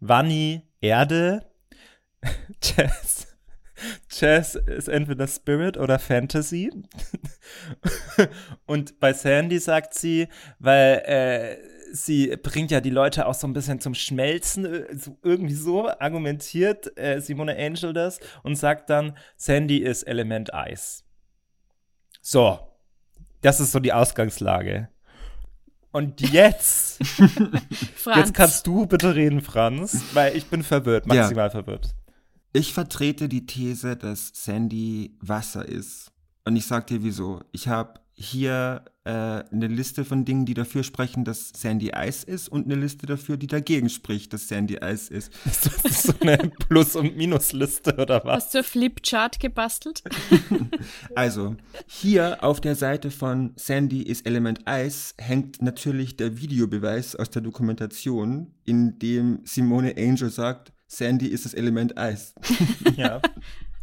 Vanni, 0.00 0.62
Erde. 0.80 1.46
Jess. 2.62 3.26
Jazz 4.10 4.54
ist 4.54 4.88
entweder 4.88 5.26
Spirit 5.26 5.76
oder 5.76 5.98
Fantasy. 5.98 6.70
Und 8.66 8.98
bei 9.00 9.12
Sandy 9.12 9.58
sagt 9.58 9.94
sie, 9.94 10.28
weil 10.58 11.02
äh, 11.04 11.56
sie 11.92 12.36
bringt 12.36 12.70
ja 12.70 12.80
die 12.80 12.90
Leute 12.90 13.26
auch 13.26 13.34
so 13.34 13.46
ein 13.46 13.52
bisschen 13.52 13.80
zum 13.80 13.94
Schmelzen, 13.94 14.64
äh, 14.64 14.86
irgendwie 15.22 15.54
so 15.54 15.88
argumentiert 15.88 16.96
äh, 16.98 17.20
Simone 17.20 17.56
Angel 17.56 17.92
das 17.92 18.18
und 18.42 18.56
sagt 18.56 18.88
dann, 18.88 19.16
Sandy 19.36 19.78
ist 19.78 20.04
Element 20.04 20.54
Eis. 20.54 21.04
So, 22.22 22.58
das 23.40 23.60
ist 23.60 23.72
so 23.72 23.80
die 23.80 23.92
Ausgangslage. 23.92 24.88
Und 25.92 26.20
jetzt, 26.20 27.00
jetzt 28.16 28.34
kannst 28.34 28.66
du 28.66 28.86
bitte 28.86 29.14
reden, 29.14 29.40
Franz, 29.40 30.02
weil 30.12 30.36
ich 30.36 30.46
bin 30.46 30.62
verwirrt, 30.62 31.06
maximal 31.06 31.46
ja. 31.46 31.50
verwirrt. 31.50 31.94
Ich 32.52 32.74
vertrete 32.74 33.28
die 33.28 33.46
These, 33.46 33.96
dass 33.96 34.30
Sandy 34.34 35.16
Wasser 35.20 35.66
ist. 35.66 36.12
Und 36.44 36.56
ich 36.56 36.66
sag 36.66 36.86
dir 36.86 37.02
wieso. 37.02 37.40
Ich 37.52 37.68
habe 37.68 38.00
hier 38.18 38.82
äh, 39.04 39.10
eine 39.10 39.66
Liste 39.68 40.04
von 40.06 40.24
Dingen, 40.24 40.46
die 40.46 40.54
dafür 40.54 40.82
sprechen, 40.82 41.24
dass 41.24 41.50
Sandy 41.54 41.92
Eis 41.92 42.24
ist 42.24 42.48
und 42.48 42.64
eine 42.64 42.74
Liste 42.74 43.04
dafür, 43.04 43.36
die 43.36 43.46
dagegen 43.46 43.90
spricht, 43.90 44.32
dass 44.32 44.48
Sandy 44.48 44.78
Eis 44.80 45.08
ist. 45.08 45.32
Ist 45.44 45.70
das 45.84 46.02
so 46.04 46.14
eine 46.20 46.50
Plus- 46.68 46.96
und 46.96 47.16
Minusliste 47.16 47.94
oder 47.96 48.24
was? 48.24 48.46
Hast 48.46 48.54
du 48.54 48.62
Flipchart 48.62 49.38
gebastelt? 49.38 50.02
also, 51.14 51.56
hier 51.86 52.42
auf 52.42 52.60
der 52.62 52.74
Seite 52.74 53.10
von 53.10 53.52
Sandy 53.56 54.02
ist 54.02 54.26
Element 54.26 54.66
Eis 54.66 55.14
hängt 55.18 55.60
natürlich 55.60 56.16
der 56.16 56.38
Videobeweis 56.40 57.16
aus 57.16 57.28
der 57.28 57.42
Dokumentation, 57.42 58.54
in 58.64 58.98
dem 58.98 59.40
Simone 59.44 59.94
Angel 59.96 60.30
sagt, 60.30 60.72
Sandy 60.86 61.26
ist 61.26 61.44
das 61.44 61.52
Element 61.52 61.98
Eis. 61.98 62.34
ja. 62.96 63.20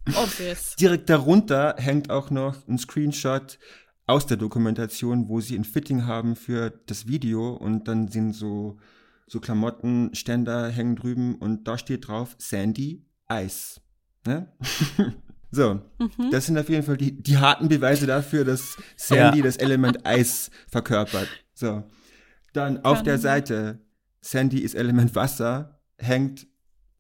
Obvious. 0.08 0.76
Direkt 0.76 1.10
darunter 1.10 1.76
hängt 1.78 2.10
auch 2.10 2.30
noch 2.30 2.56
ein 2.68 2.78
Screenshot 2.78 3.58
aus 4.06 4.26
der 4.26 4.38
Dokumentation, 4.38 5.30
wo 5.30 5.40
sie 5.40 5.56
ein 5.56 5.64
Fitting 5.64 6.06
haben 6.06 6.36
für 6.36 6.70
das 6.88 7.08
Video 7.08 7.54
und 7.54 7.88
dann 7.88 8.10
sind 8.10 8.34
so, 8.34 8.78
so 9.28 9.40
Klamottenständer 9.40 10.70
hängen 10.70 10.96
drüben 10.96 11.36
und 11.36 11.68
da 11.68 11.78
steht 11.78 12.08
drauf 12.08 12.36
Sandy 12.38 13.06
Eis. 13.28 13.82
Ne? 14.26 14.52
so, 15.52 15.82
mhm. 16.00 16.32
das 16.32 16.46
sind 16.46 16.58
auf 16.58 16.70
jeden 16.70 16.84
Fall 16.84 16.98
die, 16.98 17.22
die 17.22 17.38
harten 17.38 17.70
Beweise 17.70 18.06
dafür, 18.06 18.44
dass 18.44 18.78
Sandy 18.96 19.40
ja. 19.40 19.44
das 19.44 19.58
Element 19.58 20.06
Eis 20.06 20.52
verkörpert. 20.68 21.30
So, 21.54 21.84
dann 22.52 22.84
auf 22.84 23.04
der 23.04 23.18
Seite 23.18 23.80
Sandy 24.22 24.60
ist 24.60 24.76
Element 24.76 25.16
Wasser 25.16 25.82
hängt 25.98 26.48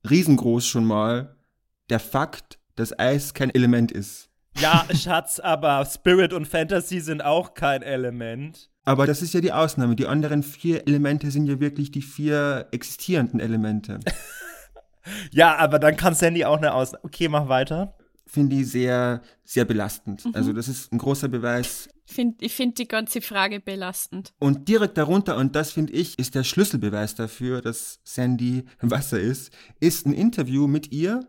riesengroß 0.10 0.66
schon 0.66 0.86
mal 0.86 1.38
der 1.90 2.00
Fakt, 2.00 2.60
dass 2.76 2.98
Eis 2.98 3.34
kein 3.34 3.54
Element 3.54 3.92
ist. 3.92 4.30
Ja, 4.60 4.86
Schatz, 4.94 5.40
aber 5.40 5.86
Spirit 5.86 6.34
und 6.34 6.48
Fantasy 6.48 7.00
sind 7.00 7.24
auch 7.24 7.54
kein 7.54 7.82
Element. 7.82 8.70
Aber 8.86 9.08
das 9.08 9.22
ist 9.22 9.34
ja 9.34 9.42
die 9.42 9.52
Ausnahme. 9.52 9.96
Die 9.96 10.08
anderen 10.08 10.44
vier 10.44 10.88
Elemente 10.88 11.32
sind 11.32 11.48
ja 11.48 11.60
wirklich 11.60 11.92
die 11.92 12.02
vier 12.02 12.68
existierenden 12.72 13.40
Elemente. 13.40 14.00
ja, 15.32 15.56
aber 15.58 15.80
dann 15.80 15.96
kann 15.96 16.14
Sandy 16.14 16.46
auch 16.46 16.58
eine 16.58 16.74
Ausnahme. 16.74 17.04
Okay, 17.06 17.30
mach 17.30 17.48
weiter. 17.48 17.96
Finde 18.26 18.58
ich 18.58 18.70
sehr, 18.70 19.22
sehr 19.44 19.66
belastend. 19.66 20.26
Mhm. 20.26 20.32
Also, 20.36 20.54
das 20.54 20.68
ist 20.68 20.92
ein 20.92 20.98
großer 20.98 21.30
Beweis. 21.30 21.88
Find, 22.06 22.42
ich 22.42 22.54
finde 22.54 22.76
die 22.76 22.88
ganze 22.88 23.22
Frage 23.22 23.60
belastend. 23.60 24.34
Und 24.40 24.68
direkt 24.68 24.98
darunter, 24.98 25.38
und 25.38 25.56
das 25.56 25.72
finde 25.72 25.94
ich, 25.94 26.20
ist 26.20 26.36
der 26.36 26.44
Schlüsselbeweis 26.44 27.16
dafür, 27.16 27.62
dass 27.62 28.00
Sandy 28.04 28.66
Wasser 28.82 29.20
ist, 29.20 29.54
ist 29.80 30.06
ein 30.06 30.14
Interview 30.14 30.68
mit 30.68 30.92
ihr 30.92 31.22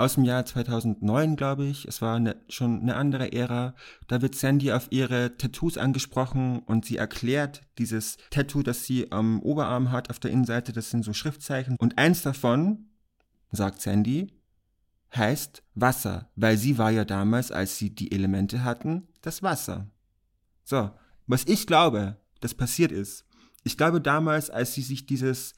aus 0.00 0.14
dem 0.14 0.24
Jahr 0.24 0.46
2009, 0.46 1.36
glaube 1.36 1.66
ich. 1.66 1.86
Es 1.86 2.00
war 2.00 2.16
eine, 2.16 2.36
schon 2.48 2.80
eine 2.80 2.96
andere 2.96 3.32
Ära. 3.32 3.74
Da 4.08 4.22
wird 4.22 4.34
Sandy 4.34 4.72
auf 4.72 4.88
ihre 4.90 5.36
Tattoos 5.36 5.76
angesprochen 5.76 6.60
und 6.60 6.86
sie 6.86 6.96
erklärt 6.96 7.62
dieses 7.78 8.16
Tattoo, 8.30 8.62
das 8.62 8.84
sie 8.84 9.12
am 9.12 9.40
Oberarm 9.42 9.92
hat, 9.92 10.10
auf 10.10 10.18
der 10.18 10.30
Innenseite, 10.30 10.72
das 10.72 10.90
sind 10.90 11.04
so 11.04 11.12
Schriftzeichen. 11.12 11.76
Und 11.78 11.98
eins 11.98 12.22
davon, 12.22 12.86
sagt 13.52 13.82
Sandy, 13.82 14.32
heißt 15.14 15.62
Wasser, 15.74 16.30
weil 16.34 16.56
sie 16.56 16.78
war 16.78 16.90
ja 16.90 17.04
damals, 17.04 17.52
als 17.52 17.76
sie 17.76 17.94
die 17.94 18.12
Elemente 18.12 18.64
hatten, 18.64 19.08
das 19.20 19.42
Wasser. 19.42 19.90
So, 20.64 20.90
was 21.26 21.44
ich 21.44 21.66
glaube, 21.66 22.16
das 22.40 22.54
passiert 22.54 22.92
ist, 22.92 23.26
ich 23.64 23.76
glaube 23.76 24.00
damals, 24.00 24.48
als 24.48 24.72
sie 24.72 24.82
sich 24.82 25.04
dieses 25.04 25.52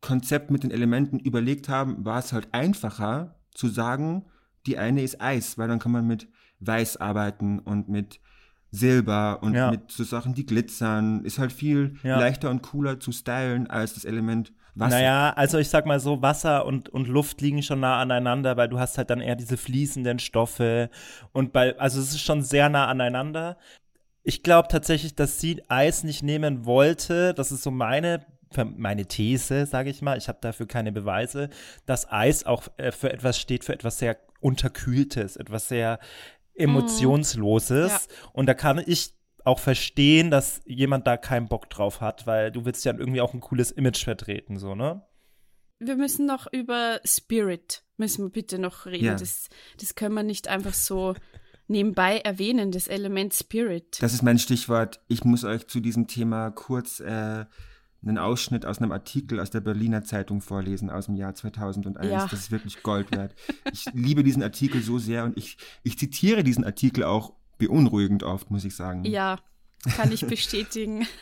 Konzept 0.00 0.50
mit 0.50 0.62
den 0.62 0.70
Elementen 0.72 1.18
überlegt 1.20 1.68
haben, 1.68 2.04
war 2.04 2.18
es 2.18 2.32
halt 2.32 2.52
einfacher, 2.52 3.35
zu 3.56 3.68
sagen, 3.68 4.24
die 4.66 4.78
eine 4.78 5.02
ist 5.02 5.20
Eis, 5.20 5.58
weil 5.58 5.68
dann 5.68 5.78
kann 5.78 5.92
man 5.92 6.06
mit 6.06 6.28
Weiß 6.60 6.96
arbeiten 6.96 7.58
und 7.58 7.88
mit 7.88 8.20
Silber 8.70 9.42
und 9.42 9.54
ja. 9.54 9.70
mit 9.70 9.90
so 9.90 10.04
Sachen, 10.04 10.34
die 10.34 10.46
glitzern. 10.46 11.24
Ist 11.24 11.38
halt 11.38 11.52
viel 11.52 11.96
ja. 12.02 12.18
leichter 12.18 12.50
und 12.50 12.62
cooler 12.62 13.00
zu 13.00 13.12
stylen 13.12 13.68
als 13.68 13.94
das 13.94 14.04
Element 14.04 14.52
Wasser. 14.74 14.96
Naja, 14.96 15.32
also 15.34 15.58
ich 15.58 15.68
sag 15.68 15.86
mal 15.86 16.00
so, 16.00 16.20
Wasser 16.20 16.66
und, 16.66 16.90
und 16.90 17.08
Luft 17.08 17.40
liegen 17.40 17.62
schon 17.62 17.80
nah 17.80 17.98
aneinander, 17.98 18.58
weil 18.58 18.68
du 18.68 18.78
hast 18.78 18.98
halt 18.98 19.08
dann 19.08 19.22
eher 19.22 19.34
diese 19.34 19.56
fließenden 19.56 20.18
Stoffe 20.18 20.90
und 21.32 21.52
bei, 21.54 21.78
also 21.78 21.98
es 21.98 22.10
ist 22.10 22.20
schon 22.20 22.42
sehr 22.42 22.68
nah 22.68 22.86
aneinander. 22.86 23.56
Ich 24.22 24.42
glaube 24.42 24.68
tatsächlich, 24.68 25.14
dass 25.14 25.40
sie 25.40 25.62
Eis 25.68 26.04
nicht 26.04 26.22
nehmen 26.22 26.66
wollte. 26.66 27.32
Das 27.32 27.52
ist 27.52 27.62
so 27.62 27.70
meine 27.70 28.26
meine 28.76 29.06
These, 29.06 29.66
sage 29.66 29.90
ich 29.90 30.02
mal, 30.02 30.16
ich 30.16 30.28
habe 30.28 30.38
dafür 30.40 30.66
keine 30.66 30.92
Beweise, 30.92 31.50
dass 31.84 32.10
Eis 32.10 32.44
auch 32.44 32.68
äh, 32.76 32.92
für 32.92 33.12
etwas 33.12 33.38
steht, 33.38 33.64
für 33.64 33.72
etwas 33.72 33.98
sehr 33.98 34.18
Unterkühltes, 34.40 35.36
etwas 35.36 35.68
sehr 35.68 35.98
Emotionsloses. 36.54 37.90
Mm, 37.90 38.12
ja. 38.12 38.30
Und 38.32 38.46
da 38.46 38.54
kann 38.54 38.82
ich 38.84 39.14
auch 39.44 39.58
verstehen, 39.58 40.30
dass 40.30 40.60
jemand 40.64 41.06
da 41.06 41.16
keinen 41.16 41.48
Bock 41.48 41.70
drauf 41.70 42.00
hat, 42.00 42.26
weil 42.26 42.50
du 42.50 42.64
willst 42.64 42.84
ja 42.84 42.94
irgendwie 42.96 43.20
auch 43.20 43.34
ein 43.34 43.40
cooles 43.40 43.70
Image 43.70 44.04
vertreten, 44.04 44.58
so, 44.58 44.74
ne? 44.74 45.02
Wir 45.78 45.96
müssen 45.96 46.26
noch 46.26 46.50
über 46.50 47.00
Spirit, 47.04 47.82
müssen 47.98 48.24
wir 48.24 48.30
bitte 48.30 48.58
noch 48.58 48.86
reden. 48.86 49.04
Ja. 49.04 49.14
Das, 49.14 49.48
das 49.78 49.94
können 49.94 50.14
wir 50.14 50.22
nicht 50.22 50.48
einfach 50.48 50.72
so 50.72 51.14
nebenbei 51.68 52.18
erwähnen, 52.18 52.72
das 52.72 52.88
Element 52.88 53.34
Spirit. 53.34 53.98
Das 54.00 54.14
ist 54.14 54.22
mein 54.22 54.38
Stichwort. 54.38 55.00
Ich 55.08 55.24
muss 55.24 55.44
euch 55.44 55.66
zu 55.66 55.80
diesem 55.80 56.06
Thema 56.06 56.50
kurz 56.50 57.00
äh, 57.00 57.44
einen 58.02 58.18
Ausschnitt 58.18 58.66
aus 58.66 58.78
einem 58.78 58.92
Artikel 58.92 59.40
aus 59.40 59.50
der 59.50 59.60
Berliner 59.60 60.04
Zeitung 60.04 60.40
vorlesen 60.40 60.90
aus 60.90 61.06
dem 61.06 61.16
Jahr 61.16 61.34
2001. 61.34 62.10
Ja. 62.10 62.26
Das 62.26 62.40
ist 62.40 62.50
wirklich 62.50 62.82
Gold 62.82 63.10
wert. 63.10 63.34
Ich 63.72 63.86
liebe 63.92 64.22
diesen 64.22 64.42
Artikel 64.42 64.82
so 64.82 64.98
sehr 64.98 65.24
und 65.24 65.36
ich, 65.36 65.56
ich 65.82 65.98
zitiere 65.98 66.44
diesen 66.44 66.64
Artikel 66.64 67.04
auch 67.04 67.32
beunruhigend 67.58 68.22
oft, 68.22 68.50
muss 68.50 68.64
ich 68.64 68.76
sagen. 68.76 69.04
Ja, 69.04 69.38
kann 69.96 70.12
ich 70.12 70.26
bestätigen. 70.26 71.06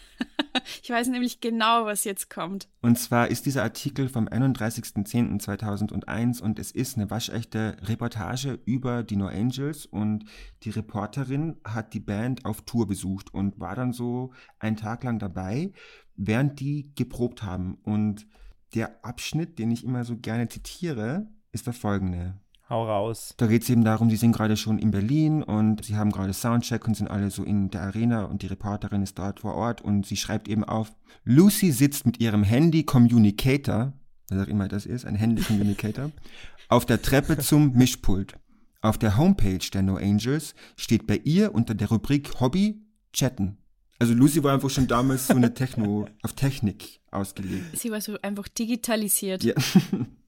Ich 0.83 0.91
weiß 0.91 1.09
nämlich 1.09 1.41
genau, 1.41 1.87
was 1.87 2.05
jetzt 2.05 2.31
kommt. 2.31 2.69
Und 2.81 2.97
zwar 2.99 3.29
ist 3.29 3.47
dieser 3.47 3.65
Artikel 3.65 4.09
vom 4.09 4.29
31.10.2001 4.29 6.41
und 6.41 6.61
es 6.61 6.71
ist 6.71 6.97
eine 6.97 7.11
waschechte 7.11 7.77
Reportage 7.83 8.61
über 8.65 9.03
die 9.03 9.17
No 9.17 9.27
Angels 9.27 9.87
und 9.87 10.25
die 10.63 10.71
Reporterin 10.71 11.57
hat 11.65 11.95
die 11.95 12.01
Band 12.01 12.45
auf 12.45 12.63
Tour 12.63 12.87
besucht 12.87 13.35
und 13.35 13.59
war 13.59 13.75
dann 13.75 13.93
so 13.93 14.33
einen 14.61 14.77
Tag 14.77 15.03
lang 15.03 15.19
dabei, 15.19 15.73
während 16.17 16.61
die 16.61 16.93
geprobt 16.95 17.43
haben. 17.43 17.79
Und 17.83 18.27
der 18.75 19.05
Abschnitt, 19.05 19.59
den 19.59 19.71
ich 19.71 19.85
immer 19.85 20.05
so 20.05 20.17
gerne 20.17 20.49
zitiere, 20.49 21.29
ist 21.53 21.67
der 21.67 21.73
folgende. 21.73 22.35
Hau 22.69 22.87
raus. 22.87 23.35
Da 23.37 23.47
geht 23.47 23.63
es 23.63 23.71
eben 23.71 23.85
darum, 23.85 24.09
die 24.09 24.17
sind 24.17 24.33
gerade 24.33 24.57
schon 24.57 24.79
in 24.79 24.91
Berlin 24.91 25.43
und 25.43 25.85
sie 25.85 25.97
haben 25.97 26.11
gerade 26.11 26.33
Soundcheck 26.33 26.87
und 26.89 26.95
sind 26.95 27.09
alle 27.09 27.31
so 27.31 27.45
in 27.45 27.71
der 27.71 27.83
Arena 27.83 28.25
und 28.25 28.43
die 28.43 28.47
Reporterin 28.47 29.03
ist 29.03 29.19
dort 29.19 29.41
vor 29.41 29.55
Ort 29.55 29.83
und 29.83 30.07
sie 30.07 30.17
schreibt 30.17 30.49
eben 30.49 30.65
auf, 30.65 30.97
Lucy 31.25 31.73
sitzt 31.73 32.07
mit 32.07 32.21
ihrem 32.21 32.43
Handy 32.43 32.85
Communicator, 32.85 33.93
was 34.31 34.47
auch 34.47 34.49
immer 34.49 34.67
das 34.67 34.87
ist, 34.87 35.05
ein 35.05 35.15
Handy 35.15 35.43
Communicator, 35.43 36.11
auf 36.69 36.87
der 36.87 37.03
Treppe 37.03 37.37
zum 37.39 37.73
Mischpult. 37.73 38.35
Auf 38.81 38.99
der 38.99 39.17
Homepage 39.17 39.67
der 39.73 39.83
No 39.83 39.97
Angels 39.97 40.55
steht 40.77 41.07
bei 41.07 41.19
ihr 41.25 41.55
unter 41.55 41.75
der 41.75 41.89
Rubrik 41.89 42.41
Hobby 42.41 42.83
Chatten. 43.13 43.59
Also 43.99 44.15
Lucy 44.15 44.43
war 44.43 44.55
einfach 44.55 44.71
schon 44.71 44.87
damals 44.87 45.29
so 45.29 45.35
eine 45.35 45.55
Techno, 45.55 46.09
auf 46.23 46.33
Technik 46.33 47.01
ausgelegt. 47.11 47.79
Sie 47.79 47.91
war 47.91 48.01
so 48.01 48.19
einfach 48.23 48.49
digitalisiert. 48.49 49.45
Ja. 49.45 49.55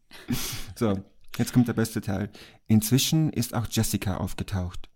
so, 0.77 1.03
jetzt 1.37 1.53
kommt 1.53 1.69
der 1.69 1.73
beste 1.73 2.01
Teil. 2.01 2.31
Inzwischen 2.69 3.31
ist 3.31 3.55
auch 3.55 3.67
Jessica 3.71 4.19
aufgetaucht. 4.19 4.89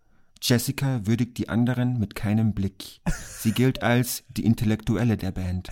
Jessica 0.42 1.06
würdigt 1.06 1.36
die 1.36 1.48
anderen 1.48 1.98
mit 1.98 2.14
keinem 2.14 2.54
Blick. 2.54 3.00
Sie 3.38 3.52
gilt 3.52 3.82
als 3.82 4.24
die 4.28 4.44
Intellektuelle 4.44 5.16
der 5.16 5.32
Band. 5.32 5.68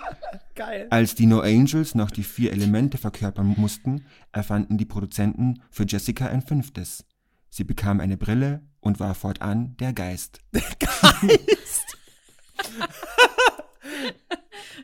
Geil. 0.54 0.86
Als 0.90 1.14
die 1.14 1.26
No 1.26 1.40
Angels 1.40 1.94
noch 1.94 2.10
die 2.10 2.22
vier 2.22 2.52
Elemente 2.52 2.96
verkörpern 2.96 3.54
mussten, 3.58 4.06
erfanden 4.32 4.78
die 4.78 4.86
Produzenten 4.86 5.62
für 5.70 5.84
Jessica 5.86 6.26
ein 6.26 6.42
fünftes. 6.42 7.04
Sie 7.50 7.64
bekam 7.64 8.00
eine 8.00 8.16
Brille 8.16 8.62
und 8.80 8.98
war 8.98 9.14
fortan 9.14 9.76
der 9.76 9.92
Geist. 9.92 10.40
Geist. 10.52 11.98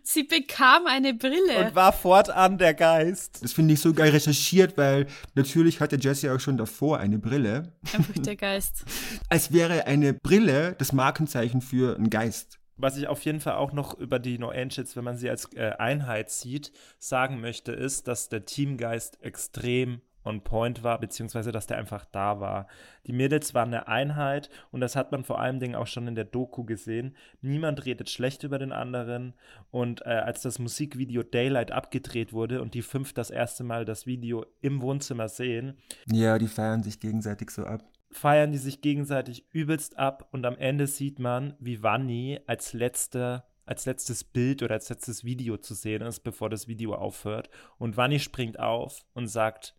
Sie 0.07 0.25
bekam 0.25 0.87
eine 0.87 1.15
Brille. 1.15 1.65
Und 1.65 1.75
war 1.75 1.93
fortan 1.93 2.59
der 2.59 2.75
Geist. 2.75 3.43
Das 3.43 3.55
finde 3.55 3.73
ich 3.73 3.81
so 3.81 3.95
geil 3.95 4.11
recherchiert, 4.11 4.77
weil 4.77 5.07
natürlich 5.35 5.81
hatte 5.81 5.97
Jessie 5.97 6.29
auch 6.29 6.41
schon 6.41 6.59
davor 6.59 6.99
eine 6.99 7.19
Brille. 7.19 7.73
Einfach 7.95 8.13
der 8.23 8.37
Geist. 8.37 8.85
Als 9.31 9.51
wäre 9.51 9.87
eine 9.87 10.13
Brille 10.13 10.75
das 10.79 10.93
Markenzeichen 10.93 11.63
für 11.63 11.97
einen 11.97 12.11
Geist. 12.11 12.59
Was 12.77 12.99
ich 12.99 13.07
auf 13.07 13.25
jeden 13.25 13.41
Fall 13.41 13.55
auch 13.55 13.73
noch 13.73 13.99
über 13.99 14.19
die 14.19 14.39
No 14.39 14.51
Angels, 14.51 14.95
wenn 14.95 15.05
man 15.05 15.17
sie 15.17 15.31
als 15.31 15.51
äh, 15.55 15.71
Einheit 15.79 16.31
sieht, 16.31 16.71
sagen 16.99 17.41
möchte, 17.41 17.73
ist, 17.73 18.07
dass 18.07 18.29
der 18.29 18.45
Teamgeist 18.45 19.23
extrem 19.23 20.03
on 20.25 20.43
point 20.43 20.83
war, 20.83 20.99
beziehungsweise 20.99 21.53
dass 21.53 21.67
der 21.67 21.77
einfach 21.79 22.05
da 22.07 22.41
war. 22.41 22.67
Die 23.07 23.13
Mädels 23.13 23.55
waren 23.55 23.69
eine 23.69 23.89
Einheit 23.89 24.51
und 24.71 24.81
das 24.81 24.97
hat 24.97 25.13
man 25.13 25.25
vor 25.25 25.41
allen 25.41 25.61
Dingen 25.61 25.75
auch 25.75 25.87
schon 25.87 26.07
in 26.09 26.15
der 26.15 26.25
Doku 26.25 26.65
gesehen. 26.65 27.17
Niemand 27.43 27.85
redet 27.85 28.11
schlecht 28.11 28.43
über 28.43 28.59
den 28.59 28.73
anderen 28.73 29.35
und 29.71 30.01
äh, 30.07 30.11
als 30.11 30.43
das 30.43 30.59
Musikvideo 30.59 31.23
Daylight 31.23 31.73
abgedreht 31.73 32.33
wurde 32.33 32.63
und 32.63 32.75
die 32.75 32.83
fünf 32.83 33.13
das 33.13 33.31
erste 33.31 33.65
Mal 33.65 33.85
das 33.85 34.07
Video 34.07 34.47
im 34.61 34.81
Wohnzimmer 34.83 35.29
sehen, 35.29 35.77
Ja, 36.07 36.39
die 36.39 36.49
feiern 36.49 36.83
sich 36.83 37.01
gegenseitig 37.01 37.51
so 37.51 37.65
ab. 37.65 37.85
feiern 38.11 38.53
die 38.53 38.59
sich 38.59 38.81
gegenseitig 38.81 39.45
übelst 39.53 39.99
ab 39.99 40.29
und 40.33 40.47
am 40.47 40.57
Ende 40.57 40.87
sieht 40.87 41.19
man, 41.19 41.55
wie 41.59 41.83
Vanni 41.83 42.41
als 42.47 42.73
letzter 42.73 43.45
als 43.67 43.87
letztes 43.87 44.25
Bild 44.25 44.63
oder 44.63 44.75
als 44.75 44.91
letztes 44.91 45.25
Video 45.25 45.57
zu 45.57 45.73
sehen 45.73 46.03
ist, 46.03 46.21
bevor 46.21 46.51
das 46.51 46.69
Video 46.69 46.95
aufhört. 46.95 47.49
Und 47.79 47.97
Vanni 47.97 48.21
springt 48.21 48.61
auf 48.61 49.07
und 49.15 49.27
sagt, 49.27 49.75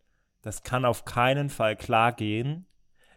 das 0.45 0.61
kann 0.63 0.85
auf 0.85 1.05
keinen 1.05 1.49
Fall 1.49 1.75
klar 1.75 2.13
gehen. 2.13 2.67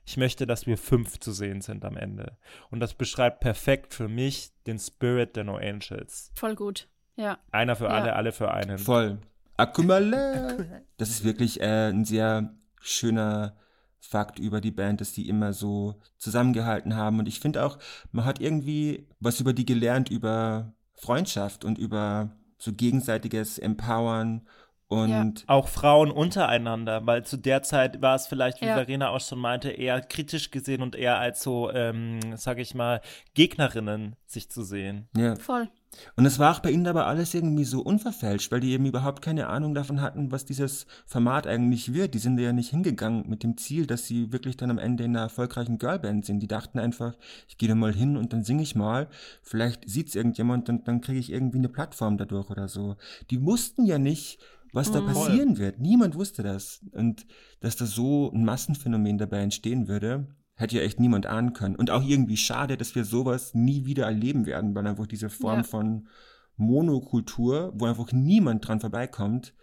Ich 0.06 0.16
möchte, 0.16 0.46
dass 0.46 0.66
wir 0.66 0.78
fünf 0.78 1.20
zu 1.20 1.32
sehen 1.32 1.60
sind 1.60 1.84
am 1.84 1.98
Ende. 1.98 2.38
Und 2.70 2.80
das 2.80 2.94
beschreibt 2.94 3.40
perfekt 3.40 3.92
für 3.92 4.08
mich 4.08 4.52
den 4.66 4.78
Spirit 4.78 5.36
der 5.36 5.44
No 5.44 5.56
Angels. 5.56 6.30
Voll 6.34 6.54
gut. 6.56 6.88
Ja. 7.16 7.38
Einer 7.50 7.76
für 7.76 7.84
Ja. 7.84 7.90
alle, 7.90 8.16
alle 8.16 8.32
für 8.32 8.50
einen. 8.50 8.78
Voll. 8.78 9.18
Akumale. 9.58 10.84
Das 10.96 11.10
ist 11.10 11.24
wirklich 11.24 11.60
äh, 11.60 11.90
ein 11.90 12.04
sehr 12.06 12.54
schöner 12.80 13.56
Fakt 14.00 14.38
über 14.38 14.60
die 14.62 14.70
Band, 14.70 15.00
dass 15.02 15.12
die 15.12 15.28
immer 15.28 15.52
so 15.52 16.00
zusammengehalten 16.16 16.96
haben. 16.96 17.18
Und 17.18 17.28
ich 17.28 17.40
finde 17.40 17.64
auch, 17.64 17.78
man 18.10 18.24
hat 18.24 18.40
irgendwie 18.40 19.06
was 19.20 19.40
über 19.40 19.52
die 19.52 19.66
gelernt, 19.66 20.08
über 20.10 20.72
Freundschaft 20.94 21.64
und 21.64 21.76
über 21.76 22.30
so 22.56 22.72
gegenseitiges 22.72 23.58
Empowern 23.58 24.46
und 24.88 25.44
Auch 25.46 25.68
Frauen 25.68 26.10
untereinander, 26.10 27.06
weil 27.06 27.22
zu 27.24 27.36
der 27.36 27.62
Zeit 27.62 28.00
war 28.00 28.14
es 28.16 28.26
vielleicht, 28.26 28.60
wie 28.62 28.66
Ja. 28.66 28.74
Verena 28.74 29.10
auch 29.10 29.20
schon 29.20 29.38
meinte, 29.38 29.70
eher 29.70 30.00
kritisch 30.00 30.50
gesehen 30.50 30.82
und 30.82 30.96
eher 30.96 31.18
als 31.18 31.42
so, 31.42 31.70
ähm, 31.72 32.18
sag 32.36 32.58
ich 32.58 32.74
mal, 32.74 33.00
Gegnerinnen 33.34 34.16
sich 34.26 34.50
zu 34.50 34.62
sehen. 34.62 35.08
ja. 35.16 35.36
Voll. 35.36 35.68
Und 36.16 36.26
es 36.26 36.38
war 36.38 36.54
auch 36.54 36.60
bei 36.60 36.70
ihnen 36.70 36.86
aber 36.86 37.06
alles 37.06 37.32
irgendwie 37.32 37.64
so 37.64 37.80
unverfälscht, 37.80 38.52
weil 38.52 38.60
die 38.60 38.72
eben 38.72 38.84
überhaupt 38.84 39.22
keine 39.22 39.46
Ahnung 39.48 39.74
davon 39.74 40.02
hatten, 40.02 40.30
was 40.30 40.44
dieses 40.44 40.86
Format 41.06 41.46
eigentlich 41.46 41.94
wird. 41.94 42.12
Die 42.12 42.18
sind 42.18 42.38
ja 42.38 42.52
nicht 42.52 42.68
hingegangen 42.70 43.24
mit 43.26 43.42
dem 43.42 43.56
Ziel, 43.56 43.86
dass 43.86 44.06
sie 44.06 44.30
wirklich 44.30 44.58
dann 44.58 44.70
am 44.70 44.76
Ende 44.78 45.04
in 45.04 45.16
einer 45.16 45.24
erfolgreichen 45.24 45.78
Girlband 45.78 46.26
sind. 46.26 46.40
Die 46.40 46.46
dachten 46.46 46.78
einfach, 46.78 47.14
ich 47.48 47.56
gehe 47.56 47.70
da 47.70 47.74
mal 47.74 47.94
hin 47.94 48.18
und 48.18 48.34
dann 48.34 48.44
singe 48.44 48.62
ich 48.62 48.74
mal. 48.74 49.08
Vielleicht 49.42 49.88
sieht's 49.88 50.14
irgendjemand 50.14 50.68
und 50.68 50.86
dann 50.86 51.00
kriege 51.00 51.18
ich 51.18 51.32
irgendwie 51.32 51.58
eine 51.58 51.70
Plattform 51.70 52.18
dadurch 52.18 52.50
oder 52.50 52.68
so. 52.68 52.96
Die 53.30 53.42
wussten 53.42 53.86
ja 53.86 53.98
nicht, 53.98 54.38
was 54.72 54.92
da 54.92 55.00
passieren 55.00 55.58
wird. 55.58 55.78
Niemand 55.80 56.14
wusste 56.14 56.42
das. 56.42 56.80
Und 56.92 57.26
dass 57.60 57.76
da 57.76 57.86
so 57.86 58.30
ein 58.32 58.44
Massenphänomen 58.44 59.18
dabei 59.18 59.38
entstehen 59.40 59.88
würde, 59.88 60.28
hätte 60.54 60.76
ja 60.76 60.82
echt 60.82 61.00
niemand 61.00 61.26
ahnen 61.26 61.52
können. 61.52 61.76
Und 61.76 61.90
auch 61.90 62.02
irgendwie 62.02 62.36
schade, 62.36 62.76
dass 62.76 62.94
wir 62.94 63.04
sowas 63.04 63.54
nie 63.54 63.86
wieder 63.86 64.06
erleben 64.06 64.44
werden, 64.46 64.74
weil 64.74 64.86
einfach 64.86 65.06
diese 65.06 65.30
Form 65.30 65.58
Ja. 65.58 65.62
von 65.64 66.08
Monokultur, 66.56 67.72
wo 67.74 67.86
einfach 67.86 68.12
niemand 68.12 68.66
dran 68.66 68.80
vorbeikommt, 68.80 69.54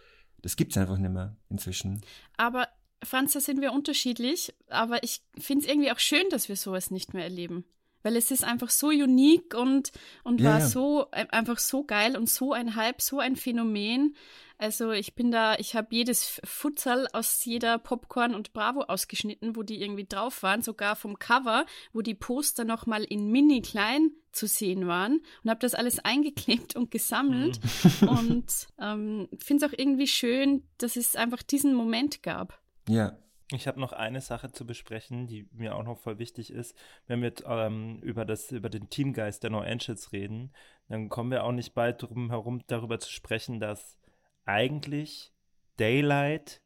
das 0.42 0.56
gibt's 0.56 0.78
einfach 0.78 0.98
nicht 0.98 1.12
mehr 1.12 1.36
inzwischen. 1.50 2.02
Aber 2.38 2.68
Franz, 3.04 3.34
da 3.34 3.40
sind 3.42 3.62
wir 3.62 3.74
unterschiedlich, 3.74 4.54
aber 4.70 5.04
ich 5.04 5.22
finde 5.38 5.66
es 5.66 5.72
irgendwie 5.72 5.92
auch 5.92 6.00
schön, 6.00 6.24
dass 6.32 6.50
wir 6.50 6.56
sowas 6.56 6.92
nicht 6.92 7.14
mehr 7.14 7.24
erleben. 7.24 7.66
Weil 8.06 8.18
es 8.18 8.30
ist 8.30 8.44
einfach 8.44 8.70
so 8.70 8.90
unique 8.90 9.56
und, 9.56 9.92
und 10.24 10.40
Ja, 10.40 10.52
war 10.52 10.60
ja. 10.60 10.68
so 10.68 11.08
äh, 11.12 11.26
einfach 11.32 11.58
so 11.58 11.84
geil 11.84 12.16
und 12.16 12.30
so 12.30 12.54
ein 12.54 12.76
Hype, 12.76 13.02
so 13.02 13.18
ein 13.18 13.36
Phänomen. 13.36 14.16
Also 14.60 14.92
ich 14.92 15.16
bin 15.16 15.32
da, 15.32 15.56
ich 15.56 15.76
habe 15.76 15.88
jedes 15.90 16.40
Futsal 16.44 17.08
aus 17.14 17.44
jeder 17.46 17.80
Popcorn 17.80 18.36
und 18.36 18.54
Bravo 18.54 18.82
ausgeschnitten, 18.82 19.56
wo 19.56 19.64
die 19.64 19.82
irgendwie 19.82 20.06
drauf 20.06 20.44
waren, 20.44 20.62
sogar 20.62 20.96
vom 20.96 21.18
Cover, 21.18 21.66
wo 21.94 22.04
die 22.04 22.14
Poster 22.14 22.64
nochmal 22.64 23.04
in 23.06 23.32
mini 23.32 23.64
klein 23.64 24.12
zu 24.32 24.46
sehen 24.46 24.86
waren 24.86 25.22
und 25.44 25.50
habe 25.50 25.60
das 25.60 25.74
alles 25.74 25.98
eingeklebt 25.98 26.76
und 26.76 26.92
gesammelt 26.92 27.60
und 28.02 28.68
ähm, 28.80 29.30
finde 29.40 29.66
es 29.66 29.72
auch 29.74 29.76
irgendwie 29.76 30.08
schön, 30.08 30.62
dass 30.78 30.96
es 30.96 31.16
einfach 31.16 31.42
diesen 31.42 31.74
Moment 31.74 32.22
gab. 32.22 32.62
Ja. 32.88 33.18
Ich 33.52 33.68
habe 33.68 33.80
noch 33.80 33.94
eine 33.94 34.22
Sache 34.22 34.52
zu 34.52 34.66
besprechen, 34.66 35.28
die 35.28 35.48
mir 35.52 35.76
auch 35.76 35.84
noch 35.84 36.00
voll 36.00 36.18
wichtig 36.18 36.52
ist. 36.52 36.76
Wenn 37.06 37.22
wir 37.22 37.34
ähm, 37.48 38.00
über, 38.02 38.26
das, 38.26 38.52
über 38.52 38.70
den 38.70 38.90
Teamgeist 38.90 39.44
der 39.44 39.52
No 39.52 39.60
Angels 39.60 40.12
reden, 40.12 40.52
dann 40.88 41.10
kommen 41.10 41.32
wir 41.32 41.44
auch 41.44 41.52
nicht 41.52 41.74
bald 41.74 42.02
drum 42.02 42.32
herum, 42.32 42.62
darüber 42.68 43.00
zu 43.00 43.12
sprechen, 43.12 43.60
dass 43.60 44.00
eigentlich 44.46 45.32
Daylight 45.78 46.62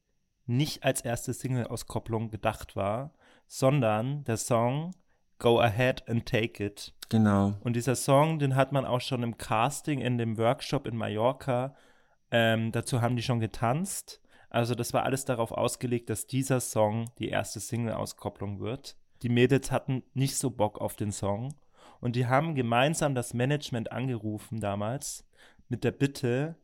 nicht 0.45 0.83
als 0.83 1.01
erste 1.01 1.33
Single-Auskopplung 1.33 2.29
gedacht 2.29 2.75
war, 2.75 3.13
sondern 3.45 4.23
der 4.23 4.37
Song 4.37 4.95
Go 5.37 5.59
Ahead 5.59 6.07
and 6.09 6.25
Take 6.25 6.63
It. 6.63 6.93
Genau. 7.09 7.55
Und 7.61 7.75
dieser 7.75 7.95
Song, 7.95 8.39
den 8.39 8.55
hat 8.55 8.71
man 8.71 8.85
auch 8.85 9.01
schon 9.01 9.23
im 9.23 9.37
Casting 9.37 9.99
in 9.99 10.17
dem 10.17 10.37
Workshop 10.37 10.85
in 10.85 10.95
Mallorca. 10.95 11.75
Ähm, 12.31 12.71
dazu 12.71 13.01
haben 13.01 13.15
die 13.15 13.23
schon 13.23 13.39
getanzt. 13.39 14.21
Also 14.49 14.75
das 14.75 14.93
war 14.93 15.03
alles 15.03 15.25
darauf 15.25 15.51
ausgelegt, 15.51 16.09
dass 16.09 16.27
dieser 16.27 16.59
Song 16.59 17.11
die 17.19 17.29
erste 17.29 17.59
Single-Auskopplung 17.59 18.59
wird. 18.59 18.97
Die 19.21 19.29
Mädels 19.29 19.71
hatten 19.71 20.03
nicht 20.13 20.37
so 20.37 20.49
Bock 20.49 20.79
auf 20.79 20.95
den 20.95 21.11
Song. 21.11 21.53
Und 21.99 22.15
die 22.15 22.27
haben 22.27 22.55
gemeinsam 22.55 23.13
das 23.13 23.33
Management 23.33 23.91
angerufen 23.91 24.59
damals 24.59 25.27
mit 25.67 25.83
der 25.83 25.91
Bitte, 25.91 26.55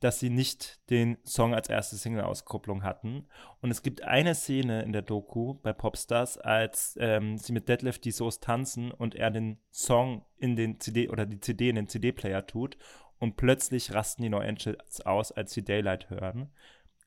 dass 0.00 0.20
sie 0.20 0.30
nicht 0.30 0.78
den 0.90 1.18
Song 1.24 1.54
als 1.54 1.68
erste 1.68 1.96
Single-Auskopplung 1.96 2.84
hatten. 2.84 3.26
Und 3.60 3.70
es 3.70 3.82
gibt 3.82 4.02
eine 4.02 4.34
Szene 4.34 4.82
in 4.82 4.92
der 4.92 5.02
Doku 5.02 5.54
bei 5.54 5.72
Popstars, 5.72 6.38
als 6.38 6.96
ähm, 7.00 7.36
sie 7.38 7.52
mit 7.52 7.68
Deadlift 7.68 8.04
die 8.04 8.12
Soße 8.12 8.40
tanzen 8.40 8.92
und 8.92 9.16
er 9.16 9.30
den 9.30 9.58
Song 9.72 10.24
in 10.36 10.54
den 10.54 10.78
CD 10.78 11.08
oder 11.08 11.26
die 11.26 11.40
CD 11.40 11.70
in 11.70 11.76
den 11.76 11.88
CD-Player 11.88 12.46
tut 12.46 12.78
und 13.18 13.36
plötzlich 13.36 13.92
rasten 13.92 14.22
die 14.22 14.28
No 14.28 14.38
Angels 14.38 15.00
aus, 15.00 15.32
als 15.32 15.52
sie 15.52 15.64
Daylight 15.64 16.10
hören. 16.10 16.50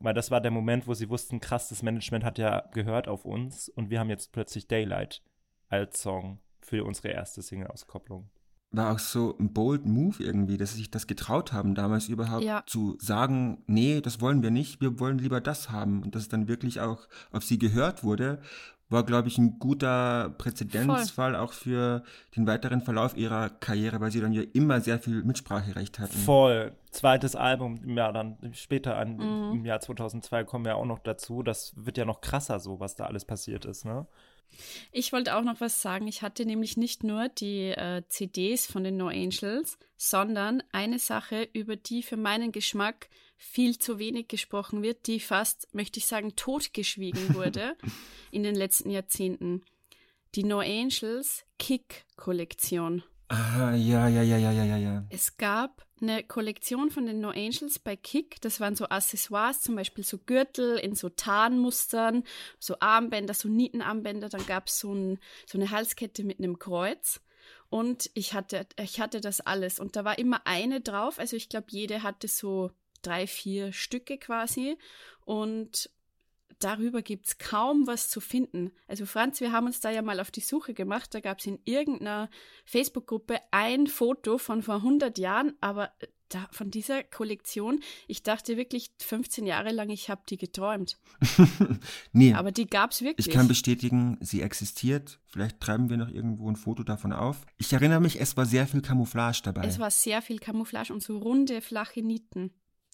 Weil 0.03 0.13
das 0.13 0.31
war 0.31 0.41
der 0.41 0.51
Moment, 0.51 0.87
wo 0.87 0.93
sie 0.93 1.09
wussten, 1.09 1.39
krass, 1.39 1.69
das 1.69 1.83
Management 1.83 2.23
hat 2.23 2.37
ja 2.37 2.63
gehört 2.73 3.07
auf 3.07 3.25
uns 3.25 3.69
und 3.69 3.89
wir 3.89 3.99
haben 3.99 4.09
jetzt 4.09 4.31
plötzlich 4.31 4.67
Daylight 4.67 5.21
als 5.69 6.01
Song 6.01 6.39
für 6.61 6.83
unsere 6.83 7.09
erste 7.09 7.41
Single-Auskopplung. 7.41 8.29
War 8.73 8.93
auch 8.93 8.99
so 8.99 9.37
ein 9.37 9.51
bold 9.51 9.85
Move 9.85 10.23
irgendwie, 10.23 10.57
dass 10.57 10.71
sie 10.71 10.77
sich 10.77 10.91
das 10.91 11.05
getraut 11.05 11.51
haben, 11.51 11.75
damals 11.75 12.07
überhaupt 12.07 12.43
Ja. 12.43 12.63
zu 12.65 12.97
sagen, 12.99 13.63
nee, 13.67 13.99
das 13.99 14.21
wollen 14.21 14.43
wir 14.43 14.51
nicht, 14.51 14.79
wir 14.79 14.97
wollen 14.99 15.17
lieber 15.17 15.41
das 15.41 15.69
haben. 15.71 16.03
Und 16.03 16.15
dass 16.15 16.23
es 16.23 16.29
dann 16.29 16.47
wirklich 16.47 16.79
auch 16.79 17.07
auf 17.31 17.43
sie 17.43 17.59
gehört 17.59 18.03
wurde, 18.03 18.41
war, 18.91 19.03
glaube 19.05 19.27
ich, 19.29 19.37
ein 19.37 19.57
guter 19.59 20.33
Präzedenzfall 20.37 21.35
auch 21.35 21.53
für 21.53 22.03
den 22.35 22.45
weiteren 22.45 22.81
Verlauf 22.81 23.15
ihrer 23.17 23.49
Karriere, 23.49 23.99
weil 24.01 24.11
sie 24.11 24.21
dann 24.21 24.33
ja 24.33 24.43
immer 24.53 24.81
sehr 24.81 24.99
viel 24.99 25.23
Mitspracherecht 25.23 25.99
hatten. 25.99 26.17
Voll. 26.17 26.73
Zweites 26.91 27.35
Album 27.35 27.79
im 27.83 27.97
Jahr 27.97 28.11
dann 28.13 28.37
später 28.53 28.97
an, 28.97 29.15
Mhm. 29.15 29.59
im 29.59 29.65
Jahr 29.65 29.79
2002 29.79 30.43
kommen 30.43 30.65
wir 30.65 30.75
auch 30.75 30.85
noch 30.85 30.99
dazu. 30.99 31.41
Das 31.41 31.73
wird 31.75 31.97
ja 31.97 32.05
noch 32.05 32.21
krasser 32.21 32.59
so, 32.59 32.79
was 32.79 32.95
da 32.95 33.05
alles 33.05 33.25
passiert 33.25 33.65
ist, 33.65 33.85
ne? 33.85 34.05
Ich 34.91 35.13
wollte 35.13 35.37
auch 35.37 35.43
noch 35.43 35.61
was 35.61 35.81
sagen. 35.81 36.07
Ich 36.07 36.21
hatte 36.21 36.45
nämlich 36.45 36.75
nicht 36.75 37.05
nur 37.05 37.29
die 37.29 37.69
äh, 37.69 38.03
CDs 38.09 38.65
von 38.67 38.83
den 38.83 38.97
No 38.97 39.07
Angels, 39.07 39.77
sondern 39.95 40.61
eine 40.73 40.99
Sache, 40.99 41.47
über 41.53 41.77
die 41.77 42.03
für 42.03 42.17
meinen 42.17 42.51
Geschmack 42.51 43.07
viel 43.43 43.79
zu 43.79 43.97
wenig 43.97 44.27
gesprochen 44.27 44.83
wird, 44.83 45.07
die 45.07 45.19
fast, 45.19 45.67
möchte 45.73 45.97
ich 45.97 46.05
sagen, 46.05 46.35
totgeschwiegen 46.35 47.33
wurde 47.35 47.75
in 48.29 48.43
den 48.43 48.53
letzten 48.55 48.91
Jahrzehnten. 48.91 49.63
Die 50.35 50.43
No 50.43 50.59
Angels 50.59 51.43
Kick-Kollektion. 51.57 53.03
Ah, 53.29 53.73
ja, 53.75 54.07
ja, 54.07 54.21
ja, 54.21 54.37
ja, 54.37 54.51
ja, 54.51 54.63
ja, 54.63 54.77
ja. 54.77 55.05
Es 55.09 55.37
gab 55.37 55.85
eine 55.99 56.23
Kollektion 56.23 56.91
von 56.91 57.07
den 57.07 57.19
No 57.19 57.29
Angels 57.29 57.79
bei 57.79 57.95
Kick. 57.95 58.39
Das 58.41 58.59
waren 58.59 58.75
so 58.75 58.85
Accessoires, 58.85 59.61
zum 59.61 59.75
Beispiel 59.75 60.03
so 60.03 60.19
Gürtel 60.19 60.77
in 60.77 60.95
so 60.95 61.09
Tarnmustern, 61.09 62.23
so 62.59 62.75
Armbänder, 62.79 63.33
so 63.33 63.49
Nietenarmbänder. 63.49 64.29
Dann 64.29 64.45
gab 64.45 64.67
es 64.67 64.79
so, 64.79 64.93
ein, 64.93 65.19
so 65.47 65.57
eine 65.57 65.71
Halskette 65.71 66.23
mit 66.23 66.37
einem 66.37 66.59
Kreuz. 66.59 67.21
Und 67.69 68.11
ich 68.13 68.33
hatte, 68.33 68.67
ich 68.79 69.01
hatte 69.01 69.19
das 69.19 69.41
alles. 69.41 69.79
Und 69.79 69.95
da 69.95 70.05
war 70.05 70.19
immer 70.19 70.45
eine 70.45 70.79
drauf. 70.79 71.17
Also 71.17 71.35
ich 71.35 71.49
glaube, 71.49 71.67
jede 71.69 72.03
hatte 72.03 72.27
so 72.27 72.71
drei, 73.01 73.27
vier 73.27 73.71
Stücke 73.71 74.17
quasi. 74.17 74.77
Und 75.25 75.89
darüber 76.63 77.01
gibt 77.01 77.27
es 77.27 77.37
kaum 77.37 77.87
was 77.87 78.09
zu 78.09 78.21
finden. 78.21 78.71
Also 78.87 79.05
Franz, 79.05 79.41
wir 79.41 79.51
haben 79.51 79.65
uns 79.65 79.79
da 79.79 79.89
ja 79.89 80.01
mal 80.01 80.19
auf 80.19 80.31
die 80.31 80.41
Suche 80.41 80.73
gemacht. 80.73 81.13
Da 81.13 81.19
gab 81.19 81.39
es 81.39 81.45
in 81.45 81.59
irgendeiner 81.65 82.29
Facebook-Gruppe 82.65 83.39
ein 83.51 83.87
Foto 83.87 84.37
von 84.37 84.61
vor 84.61 84.75
100 84.75 85.17
Jahren, 85.17 85.53
aber 85.61 85.91
äh, 85.99 86.07
da, 86.29 86.47
von 86.51 86.71
dieser 86.71 87.03
Kollektion, 87.03 87.81
ich 88.07 88.23
dachte 88.23 88.55
wirklich 88.55 88.91
15 88.99 89.45
Jahre 89.45 89.71
lang, 89.71 89.89
ich 89.89 90.09
habe 90.09 90.21
die 90.29 90.37
geträumt. 90.37 90.97
nee. 92.13 92.33
Aber 92.33 92.53
die 92.53 92.67
gab 92.67 92.91
es 92.91 93.01
wirklich. 93.01 93.27
Ich 93.27 93.33
kann 93.33 93.49
bestätigen, 93.49 94.17
sie 94.21 94.41
existiert. 94.41 95.19
Vielleicht 95.27 95.59
treiben 95.59 95.89
wir 95.89 95.97
noch 95.97 96.09
irgendwo 96.09 96.49
ein 96.49 96.55
Foto 96.55 96.83
davon 96.83 97.11
auf. 97.11 97.45
Ich 97.57 97.73
erinnere 97.73 97.99
mich, 97.99 98.21
es 98.21 98.37
war 98.37 98.45
sehr 98.45 98.65
viel 98.65 98.81
Camouflage 98.81 99.41
dabei. 99.43 99.65
Es 99.65 99.77
war 99.77 99.91
sehr 99.91 100.21
viel 100.21 100.39
Camouflage 100.39 100.93
und 100.93 101.03
so 101.03 101.17
runde, 101.17 101.61
flache 101.61 102.01
Nieten. 102.01 102.51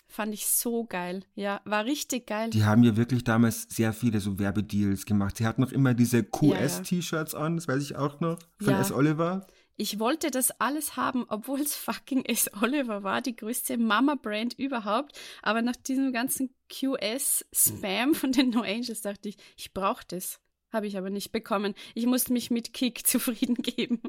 Fand 0.09 0.33
ich 0.33 0.47
so 0.47 0.85
geil. 0.85 1.23
Ja, 1.35 1.61
war 1.65 1.85
richtig 1.85 2.27
geil. 2.27 2.49
Die 2.49 2.63
haben 2.63 2.83
ja 2.83 2.95
wirklich 2.95 3.23
damals 3.23 3.67
sehr 3.69 3.91
viele 3.93 4.19
so 4.19 4.39
Werbedeals 4.39 5.05
gemacht. 5.05 5.37
Sie 5.37 5.45
hatten 5.45 5.61
noch 5.61 5.71
immer 5.71 5.93
diese 5.93 6.23
QS-T-Shirts 6.23 7.35
an, 7.35 7.57
das 7.57 7.67
weiß 7.67 7.83
ich 7.83 7.95
auch 7.97 8.19
noch, 8.21 8.39
von 8.59 8.73
Ja. 8.73 8.81
S. 8.81 8.91
Oliver. 8.91 9.45
Ich 9.75 9.99
wollte 9.99 10.31
das 10.31 10.49
alles 10.59 10.95
haben, 10.95 11.25
obwohl 11.27 11.59
es 11.59 11.75
fucking 11.75 12.25
S. 12.25 12.49
Oliver 12.61 13.03
war, 13.03 13.21
die 13.21 13.35
größte 13.35 13.77
Mama-Brand 13.77 14.57
überhaupt. 14.57 15.19
Aber 15.43 15.61
nach 15.61 15.75
diesem 15.75 16.11
ganzen 16.13 16.49
QS-Spam 16.69 18.15
von 18.15 18.31
den 18.31 18.49
No 18.49 18.61
Angels 18.61 19.01
dachte 19.01 19.29
ich, 19.29 19.37
ich 19.55 19.73
brauche 19.73 20.03
das. 20.07 20.39
Habe 20.71 20.87
ich 20.87 20.97
aber 20.97 21.09
nicht 21.11 21.31
bekommen. 21.31 21.75
Ich 21.93 22.07
musste 22.07 22.33
mich 22.33 22.49
mit 22.49 22.73
Kick 22.73 23.05
zufrieden 23.07 23.55
geben. 23.55 24.01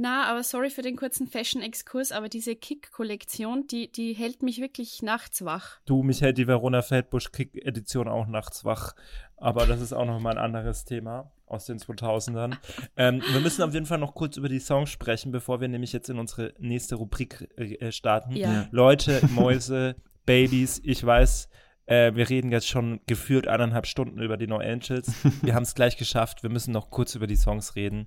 Na, 0.00 0.30
aber 0.30 0.44
sorry 0.44 0.70
für 0.70 0.82
den 0.82 0.94
kurzen 0.94 1.26
Fashion-Exkurs, 1.26 2.12
aber 2.12 2.28
diese 2.28 2.54
Kick-Kollektion, 2.54 3.66
die, 3.66 3.90
die 3.90 4.12
hält 4.12 4.44
mich 4.44 4.60
wirklich 4.60 5.02
nachts 5.02 5.44
wach. 5.44 5.80
Du, 5.86 6.04
mich 6.04 6.20
hält 6.22 6.38
die 6.38 6.46
Verona 6.46 6.82
Feldbusch 6.82 7.32
Kick-Edition 7.32 8.06
auch 8.06 8.28
nachts 8.28 8.64
wach. 8.64 8.94
Aber 9.36 9.66
das 9.66 9.80
ist 9.80 9.92
auch 9.92 10.04
nochmal 10.04 10.38
ein 10.38 10.44
anderes 10.44 10.84
Thema 10.84 11.32
aus 11.46 11.66
den 11.66 11.78
2000ern. 11.78 12.56
ähm, 12.96 13.22
wir 13.32 13.40
müssen 13.40 13.62
auf 13.62 13.74
jeden 13.74 13.86
Fall 13.86 13.98
noch 13.98 14.14
kurz 14.14 14.36
über 14.36 14.48
die 14.48 14.60
Songs 14.60 14.90
sprechen, 14.90 15.32
bevor 15.32 15.60
wir 15.60 15.66
nämlich 15.66 15.92
jetzt 15.92 16.08
in 16.08 16.20
unsere 16.20 16.54
nächste 16.58 16.94
Rubrik 16.94 17.48
äh, 17.56 17.90
starten. 17.90 18.36
Ja. 18.36 18.68
Leute, 18.70 19.20
Mäuse, 19.30 19.96
Babys, 20.26 20.80
ich 20.84 21.04
weiß, 21.04 21.48
äh, 21.86 22.14
wir 22.14 22.28
reden 22.28 22.52
jetzt 22.52 22.68
schon 22.68 23.00
gefühlt 23.06 23.48
eineinhalb 23.48 23.86
Stunden 23.86 24.20
über 24.20 24.36
die 24.36 24.46
No 24.46 24.58
Angels. 24.58 25.12
Wir 25.42 25.54
haben 25.54 25.64
es 25.64 25.74
gleich 25.74 25.96
geschafft. 25.96 26.42
Wir 26.42 26.50
müssen 26.50 26.72
noch 26.72 26.90
kurz 26.90 27.14
über 27.16 27.26
die 27.26 27.36
Songs 27.36 27.74
reden. 27.74 28.06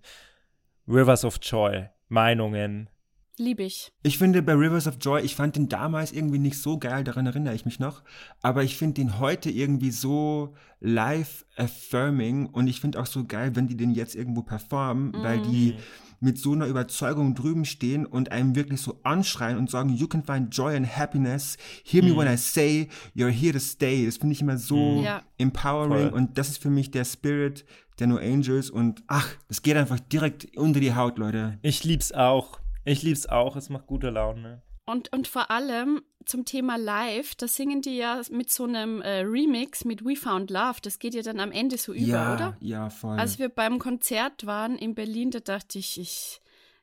Rivers 0.91 1.23
of 1.23 1.39
Joy, 1.41 1.85
Meinungen. 2.09 2.89
Liebe 3.37 3.63
ich. 3.63 3.93
Ich 4.03 4.17
finde 4.17 4.41
bei 4.41 4.53
Rivers 4.53 4.87
of 4.87 4.97
Joy, 4.99 5.21
ich 5.21 5.35
fand 5.35 5.55
den 5.55 5.69
damals 5.69 6.11
irgendwie 6.11 6.37
nicht 6.37 6.57
so 6.61 6.77
geil, 6.77 7.05
daran 7.05 7.25
erinnere 7.25 7.55
ich 7.55 7.63
mich 7.65 7.79
noch. 7.79 8.03
Aber 8.41 8.63
ich 8.63 8.75
finde 8.75 8.95
den 8.95 9.17
heute 9.19 9.49
irgendwie 9.49 9.91
so 9.91 10.53
live-affirming 10.81 12.47
und 12.47 12.67
ich 12.67 12.81
finde 12.81 12.99
auch 12.99 13.05
so 13.05 13.23
geil, 13.23 13.55
wenn 13.55 13.67
die 13.67 13.77
den 13.77 13.91
jetzt 13.91 14.15
irgendwo 14.15 14.41
performen, 14.43 15.13
weil 15.13 15.41
die 15.41 15.75
mit 16.19 16.37
so 16.37 16.51
einer 16.51 16.67
Überzeugung 16.67 17.33
drüben 17.33 17.65
stehen 17.65 18.05
und 18.05 18.31
einem 18.31 18.55
wirklich 18.55 18.81
so 18.81 18.99
anschreien 19.03 19.57
und 19.57 19.71
sagen, 19.71 19.89
you 19.95 20.07
can 20.07 20.21
find 20.23 20.53
joy 20.55 20.75
and 20.75 20.85
happiness. 20.97 21.57
Hear 21.83 22.03
me 22.03 22.15
when 22.15 22.31
I 22.31 22.37
say 22.37 22.89
you're 23.15 23.29
here 23.31 23.53
to 23.53 23.59
stay. 23.59 24.05
Das 24.05 24.17
finde 24.17 24.33
ich 24.33 24.41
immer 24.41 24.57
so 24.57 25.01
Ja. 25.03 25.23
empowering 25.39 26.09
Voll. 26.09 26.19
und 26.19 26.37
das 26.37 26.49
ist 26.49 26.61
für 26.61 26.69
mich 26.69 26.91
der 26.91 27.05
Spirit 27.05 27.65
der 28.01 28.07
No 28.07 28.17
Angels 28.17 28.69
und 28.69 29.03
ach, 29.07 29.29
das 29.47 29.61
geht 29.61 29.77
einfach 29.77 29.99
direkt 29.99 30.57
unter 30.57 30.79
die 30.79 30.93
Haut, 30.93 31.17
Leute. 31.17 31.59
Ich 31.61 31.83
lieb's 31.83 32.11
auch. 32.11 32.59
Ich 32.83 33.03
lieb's 33.03 33.27
auch. 33.27 33.55
Es 33.55 33.69
macht 33.69 33.87
gute 33.87 34.09
Laune. 34.09 34.61
Und, 34.85 35.13
und 35.13 35.27
vor 35.27 35.51
allem 35.51 36.01
zum 36.25 36.43
Thema 36.43 36.75
Live, 36.77 37.35
da 37.35 37.47
singen 37.47 37.81
die 37.81 37.97
ja 37.97 38.21
mit 38.31 38.51
so 38.51 38.65
einem 38.65 39.01
äh, 39.01 39.19
Remix 39.19 39.85
mit 39.85 40.03
We 40.03 40.15
Found 40.15 40.49
Love. 40.49 40.79
Das 40.81 40.99
geht 40.99 41.13
ja 41.13 41.21
dann 41.21 41.39
am 41.39 41.51
Ende 41.51 41.77
so 41.77 41.93
über, 41.93 42.05
ja, 42.05 42.33
oder? 42.33 42.57
ja, 42.59 42.89
voll. 42.89 43.17
Als 43.17 43.39
wir 43.39 43.49
beim 43.49 43.79
Konzert 43.79 44.45
waren 44.45 44.77
in 44.77 44.95
Berlin, 44.95 45.31
da 45.31 45.39
dachte 45.39 45.77
ich, 45.77 45.99
ich, 45.99 46.41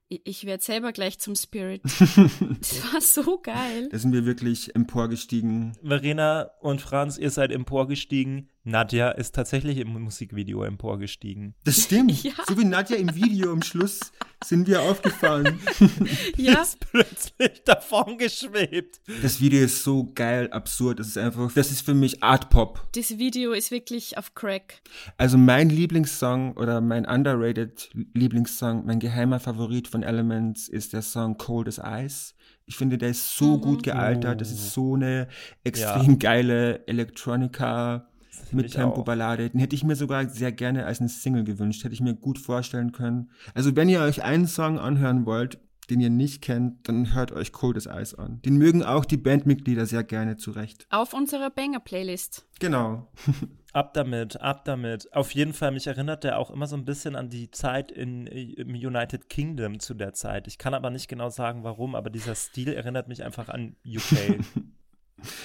ich, 0.08 0.22
ich 0.24 0.46
werde 0.46 0.62
selber 0.62 0.92
gleich 0.92 1.18
zum 1.18 1.34
Spirit. 1.34 1.82
das 1.84 2.92
war 2.92 3.00
so 3.00 3.38
geil. 3.38 3.88
Da 3.90 3.98
sind 3.98 4.12
wir 4.12 4.24
wirklich 4.24 4.74
emporgestiegen. 4.74 5.76
Verena 5.82 6.50
und 6.60 6.80
Franz, 6.80 7.18
ihr 7.18 7.30
seid 7.30 7.50
emporgestiegen. 7.50 8.48
Nadja 8.64 9.10
ist 9.10 9.34
tatsächlich 9.34 9.78
im 9.78 9.88
Musikvideo 10.02 10.62
emporgestiegen. 10.62 11.54
Das 11.64 11.82
stimmt. 11.84 12.08
Ja. 12.24 12.32
So 12.48 12.58
wie 12.58 12.64
Nadja 12.64 12.96
im 12.96 13.14
Video 13.14 13.52
am 13.52 13.62
Schluss 13.62 14.00
sind 14.44 14.66
wir 14.66 14.82
aufgefahren. 14.82 15.58
Ja, 16.36 16.62
Ist 16.62 16.80
plötzlich 16.80 17.62
davon 17.64 18.18
geschwebt. 18.18 19.00
Das 19.22 19.40
Video 19.40 19.64
ist 19.64 19.82
so 19.82 20.12
geil, 20.14 20.50
absurd. 20.50 21.00
Das 21.00 21.08
ist 21.08 21.18
einfach, 21.18 21.52
das 21.52 21.70
ist 21.70 21.82
für 21.82 21.94
mich 21.94 22.22
Art 22.22 22.50
Pop. 22.50 22.88
das 22.94 23.18
Video 23.18 23.52
ist 23.52 23.70
wirklich 23.70 24.16
auf 24.18 24.34
Crack. 24.34 24.80
Also 25.16 25.38
mein 25.38 25.70
Lieblingssong 25.70 26.52
oder 26.56 26.80
mein 26.80 27.06
underrated 27.06 27.90
Lieblingssong, 28.14 28.84
mein 28.86 29.00
geheimer 29.00 29.40
Favorit 29.40 29.88
von 29.88 30.02
Elements 30.02 30.68
ist 30.68 30.92
der 30.92 31.02
Song 31.02 31.36
Cold 31.38 31.68
as 31.68 31.80
Ice. 31.84 32.34
Ich 32.66 32.76
finde, 32.76 32.98
der 32.98 33.10
ist 33.10 33.36
so 33.36 33.58
gut 33.58 33.82
gealtert. 33.82 34.40
Das 34.40 34.50
ist 34.50 34.72
so 34.72 34.94
eine 34.94 35.28
extrem 35.64 36.18
geile 36.18 36.86
Electronica 36.86 38.07
mit 38.52 38.72
Tempo-Ballade. 38.72 39.50
Den 39.50 39.60
hätte 39.60 39.76
ich 39.76 39.84
mir 39.84 39.96
sogar 39.96 40.28
sehr 40.28 40.52
gerne 40.52 40.86
als 40.86 41.00
eine 41.00 41.08
Single 41.08 41.44
gewünscht. 41.44 41.84
Hätte 41.84 41.94
ich 41.94 42.00
mir 42.00 42.14
gut 42.14 42.38
vorstellen 42.38 42.92
können. 42.92 43.30
Also 43.54 43.74
wenn 43.76 43.88
ihr 43.88 44.00
euch 44.00 44.22
einen 44.22 44.46
Song 44.46 44.78
anhören 44.78 45.26
wollt, 45.26 45.58
den 45.90 46.00
ihr 46.00 46.10
nicht 46.10 46.42
kennt, 46.42 46.88
dann 46.88 47.14
hört 47.14 47.32
euch 47.32 47.52
Cold 47.52 47.76
as 47.76 47.86
Ice 47.86 48.18
an. 48.18 48.42
Den 48.42 48.56
mögen 48.56 48.82
auch 48.82 49.04
die 49.04 49.16
Bandmitglieder 49.16 49.86
sehr 49.86 50.04
gerne 50.04 50.36
zurecht. 50.36 50.86
Auf 50.90 51.14
unserer 51.14 51.50
Banger-Playlist. 51.50 52.46
Genau. 52.60 53.08
Ab 53.74 53.92
damit, 53.92 54.40
ab 54.40 54.64
damit. 54.64 55.12
Auf 55.12 55.32
jeden 55.32 55.52
Fall, 55.52 55.72
mich 55.72 55.86
erinnert 55.86 56.24
der 56.24 56.38
auch 56.38 56.50
immer 56.50 56.66
so 56.66 56.74
ein 56.74 56.86
bisschen 56.86 57.14
an 57.14 57.28
die 57.28 57.50
Zeit 57.50 57.92
in, 57.92 58.26
im 58.26 58.70
United 58.70 59.28
Kingdom 59.28 59.78
zu 59.78 59.92
der 59.92 60.14
Zeit. 60.14 60.48
Ich 60.48 60.56
kann 60.56 60.72
aber 60.72 60.88
nicht 60.88 61.06
genau 61.06 61.28
sagen, 61.28 61.64
warum, 61.64 61.94
aber 61.94 62.08
dieser 62.08 62.34
Stil 62.34 62.72
erinnert 62.72 63.08
mich 63.08 63.24
einfach 63.24 63.50
an 63.50 63.76
UK. 63.86 64.38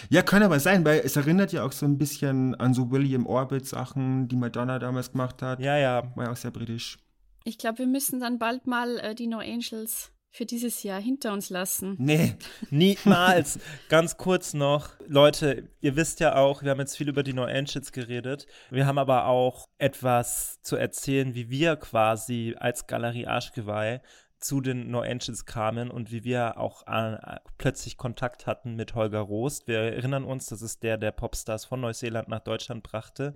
Ja, 0.09 0.21
kann 0.21 0.43
aber 0.43 0.59
sein, 0.59 0.85
weil 0.85 1.01
es 1.03 1.15
erinnert 1.15 1.51
ja 1.51 1.65
auch 1.65 1.71
so 1.71 1.85
ein 1.85 1.97
bisschen 1.97 2.55
an 2.55 2.73
so 2.73 2.91
William 2.91 3.25
Orbit 3.25 3.65
Sachen, 3.65 4.27
die 4.27 4.35
Madonna 4.35 4.79
damals 4.79 5.11
gemacht 5.11 5.41
hat. 5.41 5.59
ja, 5.59 5.77
ja. 5.77 6.11
War 6.15 6.25
ja 6.25 6.31
auch 6.31 6.37
sehr 6.37 6.51
britisch. 6.51 6.97
Ich 7.43 7.57
glaube, 7.57 7.79
wir 7.79 7.87
müssen 7.87 8.19
dann 8.19 8.39
bald 8.39 8.67
mal 8.67 8.99
äh, 8.99 9.15
die 9.15 9.27
No 9.27 9.39
Angels 9.39 10.13
für 10.33 10.45
dieses 10.47 10.81
Jahr 10.81 10.99
hinter 10.99 11.31
uns 11.31 11.51
lassen. 11.51 11.95
Nee. 11.99 12.33
Niemals. 12.71 13.59
Ganz 13.89 14.17
kurz 14.17 14.55
noch, 14.55 14.89
Leute, 15.07 15.69
ihr 15.79 15.95
wisst 15.95 16.19
ja 16.21 16.35
auch, 16.35 16.63
wir 16.63 16.71
haben 16.71 16.79
jetzt 16.79 16.97
viel 16.97 17.07
über 17.07 17.21
die 17.21 17.33
No 17.33 17.43
Angels 17.43 17.91
geredet. 17.91 18.47
Wir 18.71 18.87
haben 18.87 18.97
aber 18.97 19.27
auch 19.27 19.67
etwas 19.77 20.59
zu 20.63 20.75
erzählen, 20.75 21.35
wie 21.35 21.51
wir 21.51 21.75
quasi 21.75 22.55
als 22.57 22.87
Galerie 22.87 23.27
Arschgeweih 23.27 24.01
zu 24.43 24.59
den 24.59 24.91
No 24.91 24.99
Angels 25.01 25.45
kamen 25.45 25.89
und 25.89 26.11
wie 26.11 26.23
wir 26.23 26.57
auch 26.57 26.85
äh, 26.85 27.37
plötzlich 27.57 27.97
Kontakt 27.97 28.45
hatten 28.45 28.75
mit 28.75 28.93
Holger 28.93 29.21
Rost. 29.21 29.67
Wir 29.67 29.79
erinnern 29.79 30.25
uns, 30.25 30.47
das 30.47 30.61
ist 30.61 30.83
der, 30.83 30.97
der 30.97 31.11
Popstars 31.11 31.63
von 31.65 31.79
Neuseeland 31.79 32.27
nach 32.27 32.41
Deutschland 32.41 32.83
brachte. 32.83 33.35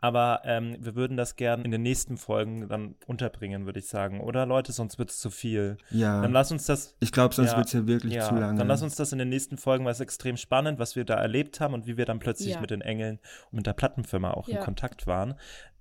Aber 0.00 0.42
ähm, 0.44 0.76
wir 0.80 0.96
würden 0.96 1.16
das 1.16 1.36
gern 1.36 1.64
in 1.64 1.70
den 1.70 1.82
nächsten 1.82 2.16
Folgen 2.16 2.68
dann 2.68 2.96
unterbringen, 3.06 3.66
würde 3.66 3.78
ich 3.78 3.86
sagen. 3.86 4.20
Oder 4.20 4.46
Leute, 4.46 4.72
sonst 4.72 4.98
wird 4.98 5.10
es 5.10 5.18
zu 5.18 5.30
viel. 5.30 5.76
Ja. 5.90 6.20
Dann 6.22 6.32
lass 6.32 6.50
uns 6.50 6.66
das 6.66 6.96
Ich 7.00 7.12
glaube, 7.12 7.34
sonst 7.34 7.52
Ja, 7.52 7.56
wird's 7.58 7.72
ja 7.72 7.86
wirklich 7.86 8.14
ja, 8.14 8.28
zu 8.28 8.34
lange. 8.34 8.58
Dann 8.58 8.66
lass 8.68 8.82
uns 8.82 8.96
das 8.96 9.12
in 9.12 9.18
den 9.18 9.28
nächsten 9.28 9.58
Folgen, 9.58 9.84
weil 9.84 9.92
es 9.92 10.00
extrem 10.00 10.36
spannend, 10.36 10.78
was 10.80 10.96
wir 10.96 11.04
da 11.04 11.14
erlebt 11.14 11.60
haben 11.60 11.74
und 11.74 11.86
wie 11.86 11.96
wir 11.96 12.04
dann 12.04 12.18
plötzlich 12.18 12.54
Ja. 12.54 12.60
mit 12.60 12.70
den 12.70 12.80
Engeln 12.80 13.20
und 13.50 13.56
mit 13.58 13.66
der 13.66 13.72
Plattenfirma 13.74 14.32
auch 14.32 14.48
in. 14.48 14.58
Kontakt 14.58 15.06
waren 15.06 15.34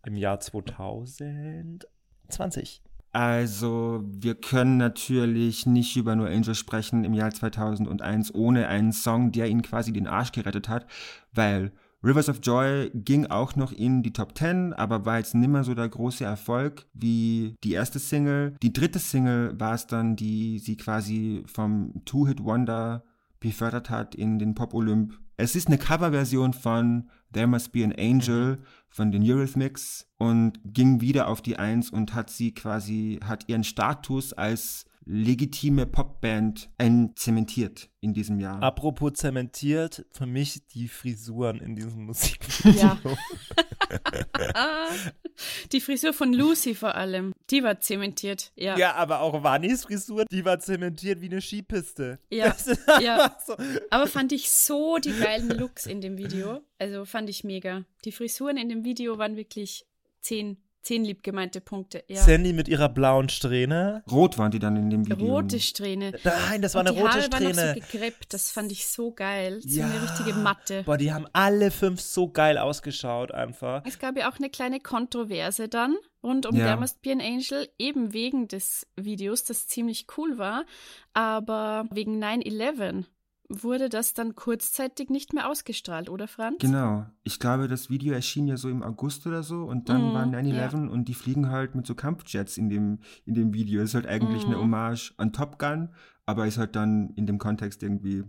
im 0.05 0.15
Jahr 0.15 0.39
2020. 0.39 2.83
Also, 3.11 4.03
wir 4.05 4.35
können 4.35 4.77
natürlich 4.77 5.65
nicht 5.65 5.95
über 5.95 6.15
No 6.15 6.25
Angel 6.25 6.55
sprechen 6.55 7.03
im 7.03 7.13
Jahr 7.13 7.31
2001 7.31 8.35
ohne 8.35 8.67
einen 8.67 8.91
Song, 8.91 9.31
der 9.31 9.47
ihnen 9.47 9.61
quasi 9.61 9.91
den 9.91 10.07
Arsch 10.07 10.31
gerettet 10.31 10.69
hat, 10.69 10.85
weil 11.33 11.71
Rivers 12.03 12.29
of 12.29 12.39
Joy 12.43 12.91
ging 12.93 13.25
auch 13.25 13.55
noch 13.55 13.71
in 13.71 14.03
die 14.03 14.13
Top 14.13 14.37
10, 14.37 14.73
aber 14.73 15.05
war 15.05 15.17
jetzt 15.17 15.33
nimmer 15.33 15.63
so 15.63 15.73
der 15.73 15.89
große 15.89 16.23
Erfolg 16.23 16.85
wie 16.93 17.55
die 17.63 17.73
erste 17.73 17.97
Single. 17.97 18.55
Die 18.61 18.71
dritte 18.71 18.99
Single 18.99 19.59
war 19.59 19.73
es 19.73 19.87
dann, 19.87 20.15
die 20.15 20.59
sie 20.59 20.77
quasi 20.77 21.43
vom 21.47 22.03
Two-Hit-Wonder 22.05 23.03
befördert 23.39 23.89
hat 23.89 24.13
in 24.13 24.37
den 24.37 24.53
Pop-Olymp. 24.53 25.19
Es 25.37 25.55
ist 25.55 25.67
eine 25.67 25.77
Coverversion 25.77 26.53
von 26.53 27.09
There 27.33 27.47
Must 27.47 27.71
Be 27.71 27.83
an 27.83 27.93
Angel 27.97 28.59
von 28.89 29.11
den 29.11 29.23
Eurythmics 29.23 30.07
und 30.17 30.59
ging 30.63 31.01
wieder 31.01 31.27
auf 31.27 31.41
die 31.41 31.57
Eins 31.57 31.89
und 31.89 32.13
hat 32.13 32.29
sie 32.29 32.53
quasi, 32.53 33.19
hat 33.23 33.47
ihren 33.47 33.63
Status 33.63 34.33
als 34.33 34.85
legitime 35.07 35.85
Popband 35.85 36.69
zementiert 37.15 37.89
in 38.01 38.13
diesem 38.13 38.39
Jahr. 38.39 38.61
Apropos 38.61 39.13
zementiert, 39.13 40.05
für 40.11 40.25
mich 40.25 40.67
die 40.67 40.87
Frisuren 40.87 41.59
in 41.59 41.75
diesem 41.75 42.03
Musikvideo. 42.05 42.81
Ja. 42.81 42.97
Die 45.71 45.81
Frisur 45.81 46.13
von 46.13 46.33
Lucy 46.33 46.73
vor 46.73 46.95
allem, 46.95 47.33
die 47.49 47.63
war 47.63 47.79
zementiert. 47.79 48.51
Ja, 48.55 48.77
Ja, 48.77 48.95
aber 48.95 49.21
auch 49.21 49.43
Wannys 49.43 49.83
Frisur, 49.83 50.25
die 50.25 50.43
war 50.45 50.59
zementiert 50.59 51.21
wie 51.21 51.27
eine 51.27 51.41
Skipiste. 51.41 52.19
Ja, 52.29 52.55
ja. 53.01 53.37
so. 53.45 53.55
aber 53.89 54.07
fand 54.07 54.31
ich 54.31 54.49
so 54.49 54.97
die 54.97 55.13
geilen 55.13 55.49
Looks 55.49 55.85
in 55.85 56.01
dem 56.01 56.17
Video. 56.17 56.61
Also 56.79 57.05
fand 57.05 57.29
ich 57.29 57.43
mega. 57.43 57.83
Die 58.05 58.11
Frisuren 58.11 58.57
in 58.57 58.69
dem 58.69 58.83
Video 58.83 59.17
waren 59.17 59.35
wirklich 59.35 59.85
zehn, 60.21 60.57
zehn 60.87 61.03
liebgemeinte 61.03 61.59
Punkte. 61.61 62.03
Ja. 62.07 62.21
Sandy 62.21 62.53
mit 62.53 62.67
ihrer 62.67 62.87
blauen 62.89 63.27
Strähne. 63.29 64.03
Rot 64.09 64.37
waren 64.37 64.51
die 64.51 64.59
dann 64.59 64.75
in 64.77 64.89
dem 64.89 65.05
Video. 65.07 65.27
Rote 65.27 65.59
Strähne. 65.59 66.13
Nein, 66.23 66.61
das 66.61 66.73
war 66.75 66.81
Und 66.81 66.87
eine 66.87 66.95
die 66.95 67.01
rote 67.01 67.13
Haare 67.13 67.31
waren 67.31 67.43
noch 67.43 67.51
Strähne. 67.51 67.73
so 67.75 67.79
gekreppt, 67.91 68.33
das 68.33 68.51
fand 68.51 68.71
ich 68.71 68.87
so 68.87 69.11
geil. 69.11 69.59
So 69.61 69.79
Ja. 69.79 69.85
eine 69.85 70.01
richtige 70.01 70.33
Matte. 70.33 70.83
Boah, 70.83 70.97
die 70.97 71.11
haben 71.13 71.27
alle 71.33 71.71
fünf 71.71 71.99
so 72.01 72.29
geil 72.29 72.57
ausgeschaut 72.57 73.31
einfach. 73.33 73.83
Es 73.85 73.99
gab 73.99 74.17
ja 74.17 74.31
auch 74.31 74.37
eine 74.37 74.49
kleine 74.49 74.79
Kontroverse 74.79 75.67
dann 75.67 75.95
rund 76.23 76.45
um 76.45 76.55
Ja. 76.55 76.65
There 76.65 76.77
Must 76.77 77.01
Be 77.01 77.11
an 77.11 77.21
Angel, 77.21 77.67
eben 77.77 78.13
wegen 78.13 78.47
des 78.47 78.87
Videos, 78.95 79.43
das 79.43 79.67
ziemlich 79.67 80.07
cool 80.17 80.37
war. 80.37 80.65
Aber 81.13 81.85
wegen 81.91 82.17
9-11 82.23 83.05
wurde 83.49 83.89
das 83.89 84.13
dann 84.13 84.35
kurzzeitig 84.35 85.09
nicht 85.09 85.33
mehr 85.33 85.49
ausgestrahlt, 85.49 86.09
oder 86.09 86.27
Franz? 86.27 86.59
Genau. 86.59 87.05
Ich 87.23 87.39
glaube, 87.39 87.67
das 87.67 87.89
Video 87.89 88.13
erschien 88.13 88.47
ja 88.47 88.57
so 88.57 88.67
im 88.69 88.81
August 88.81 89.27
oder 89.27 89.43
so 89.43 89.65
und 89.65 89.89
dann 89.89 90.07
Mhm, 90.07 90.13
war 90.13 90.25
9-11 90.25 90.89
und 90.89 91.05
die 91.07 91.13
fliegen 91.13 91.49
halt 91.49 91.75
mit 91.75 91.85
so 91.85 91.93
Kampfjets 91.93 92.57
in 92.57 92.69
dem, 92.69 92.99
in 93.25 93.35
dem 93.35 93.53
Video. 93.53 93.81
Ist 93.81 93.93
halt 93.93 94.07
eigentlich 94.07 94.47
eine 94.47 94.55
Mhm. 94.55 94.61
Hommage 94.61 95.13
an 95.17 95.33
Top 95.33 95.59
Gun, 95.59 95.89
aber 96.25 96.47
ist 96.47 96.57
halt 96.57 96.75
dann 96.75 97.11
in 97.15 97.27
dem 97.27 97.37
Kontext 97.37 97.83
irgendwie 97.83 98.23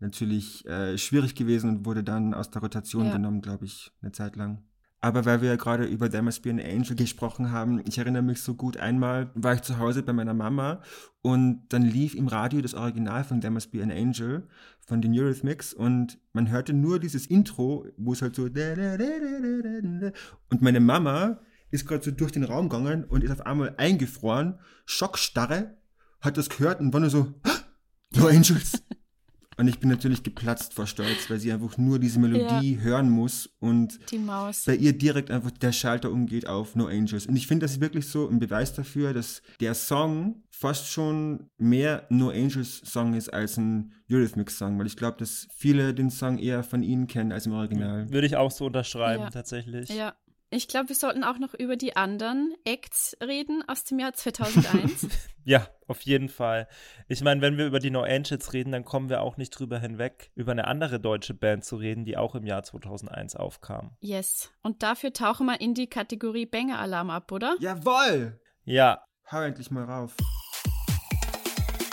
natürlich 0.00 0.66
äh, 0.66 0.98
schwierig 0.98 1.34
gewesen 1.36 1.70
und 1.70 1.86
wurde 1.86 2.02
dann 2.02 2.34
aus 2.34 2.50
der 2.50 2.62
Rotation 2.62 3.06
Ja. 3.06 3.12
genommen, 3.12 3.40
glaube 3.40 3.66
ich, 3.66 3.92
eine 4.02 4.12
Zeit 4.12 4.34
lang. 4.34 4.64
Aber 5.02 5.24
weil 5.24 5.40
wir 5.40 5.48
ja 5.48 5.56
gerade 5.56 5.84
über 5.84 6.10
There 6.10 6.22
Must 6.22 6.42
Be 6.42 6.50
an 6.50 6.60
Angel 6.60 6.94
gesprochen 6.94 7.50
haben, 7.50 7.82
ich 7.86 7.96
erinnere 7.96 8.22
mich 8.22 8.42
so 8.42 8.54
gut, 8.54 8.76
einmal 8.76 9.30
war 9.34 9.54
ich 9.54 9.62
zu 9.62 9.78
Hause 9.78 10.02
bei 10.02 10.12
meiner 10.12 10.34
Mama 10.34 10.82
und 11.22 11.62
dann 11.70 11.82
lief 11.82 12.14
im 12.14 12.28
Radio 12.28 12.60
das 12.60 12.74
Original 12.74 13.24
von 13.24 13.40
There 13.40 13.52
Must 13.52 13.72
Be 13.72 13.82
an 13.82 13.90
Angel 13.90 14.46
von 14.86 15.00
den 15.00 15.18
Eurythmics 15.18 15.72
und 15.72 16.18
man 16.34 16.50
hörte 16.50 16.74
nur 16.74 16.98
dieses 16.98 17.26
Intro, 17.26 17.86
wo 17.96 18.12
es 18.12 18.20
halt 18.20 18.36
so 18.36 18.44
und 18.44 20.12
meine 20.60 20.80
Mama 20.80 21.40
ist 21.70 21.86
gerade 21.86 22.04
so 22.04 22.10
durch 22.10 22.32
den 22.32 22.44
Raum 22.44 22.68
gegangen 22.68 23.04
und 23.04 23.24
ist 23.24 23.30
auf 23.30 23.46
einmal 23.46 23.74
eingefroren, 23.78 24.58
schockstarre, 24.84 25.78
hat 26.20 26.36
das 26.36 26.50
gehört 26.50 26.80
und 26.80 26.92
war 26.92 27.00
nur 27.00 27.10
so, 27.10 27.34
No 28.12 28.26
Angels. 28.26 28.82
Und 29.60 29.68
ich 29.68 29.78
bin 29.78 29.90
natürlich 29.90 30.22
geplatzt 30.22 30.72
vor 30.72 30.86
Stolz, 30.86 31.28
weil 31.28 31.38
sie 31.38 31.52
einfach 31.52 31.76
nur 31.76 31.98
diese 31.98 32.18
Melodie 32.18 32.78
hören 32.80 33.10
muss 33.10 33.50
und 33.60 33.98
Die 34.10 34.18
Maus. 34.18 34.64
bei 34.64 34.74
ihr 34.74 34.96
direkt 34.96 35.30
einfach 35.30 35.50
der 35.50 35.72
Schalter 35.72 36.10
umgeht 36.10 36.46
auf 36.46 36.74
No 36.76 36.86
Angels. 36.86 37.26
Und 37.26 37.36
ich 37.36 37.46
finde, 37.46 37.64
das 37.64 37.72
ist 37.72 37.80
wirklich 37.82 38.06
so 38.06 38.26
ein 38.26 38.38
Beweis 38.38 38.72
dafür, 38.72 39.12
dass 39.12 39.42
der 39.60 39.74
Song 39.74 40.42
fast 40.50 40.86
schon 40.90 41.50
mehr 41.58 42.06
No 42.08 42.30
Angels 42.30 42.80
Song 42.86 43.12
ist 43.12 43.28
als 43.28 43.58
ein 43.58 43.92
Eurythmics 44.10 44.56
Song, 44.56 44.78
weil 44.78 44.86
ich 44.86 44.96
glaube, 44.96 45.18
dass 45.18 45.46
viele 45.54 45.92
den 45.92 46.08
Song 46.10 46.38
eher 46.38 46.62
von 46.62 46.82
ihnen 46.82 47.06
kennen 47.06 47.30
als 47.30 47.44
im 47.44 47.52
Original. 47.52 48.10
Würde 48.10 48.26
ich 48.26 48.36
auch 48.36 48.50
so 48.50 48.64
unterschreiben, 48.64 49.24
Ja. 49.24 49.30
tatsächlich. 49.30 49.90
Ja. 49.90 50.14
Ich 50.52 50.66
glaube, 50.66 50.88
wir 50.88 50.96
sollten 50.96 51.22
auch 51.22 51.38
noch 51.38 51.54
über 51.54 51.76
die 51.76 51.96
anderen 51.96 52.54
Acts 52.64 53.16
reden 53.22 53.62
aus 53.68 53.84
dem 53.84 53.98
Jahr 53.98 54.12
2001. 54.12 55.08
Ja, 55.42 55.66
auf 55.88 56.02
jeden 56.02 56.28
Fall. 56.28 56.68
Ich 57.08 57.22
meine, 57.22 57.40
wenn 57.40 57.56
wir 57.56 57.66
über 57.66 57.78
die 57.78 57.90
No 57.90 58.02
Angels 58.02 58.52
reden, 58.52 58.72
dann 58.72 58.84
kommen 58.84 59.08
wir 59.08 59.22
auch 59.22 59.38
nicht 59.38 59.50
drüber 59.50 59.78
hinweg, 59.78 60.30
über 60.34 60.52
eine 60.52 60.66
andere 60.66 61.00
deutsche 61.00 61.32
Band 61.32 61.64
zu 61.64 61.76
reden, 61.76 62.04
die 62.04 62.18
auch 62.18 62.34
im 62.34 62.44
Jahr 62.44 62.62
2001 62.62 63.36
aufkam. 63.36 63.96
yes. 64.00 64.52
Und 64.62 64.82
dafür 64.82 65.14
tauchen 65.14 65.46
wir 65.46 65.58
in 65.62 65.72
die 65.72 65.86
Kategorie 65.86 66.44
Banger-Alarm 66.44 67.08
ab, 67.08 67.32
oder? 67.32 67.56
Jawoll! 67.58 68.38
Ja, 68.64 69.02
Hau 69.32 69.42
endlich 69.42 69.70
mal 69.70 69.84
rauf. 69.84 70.14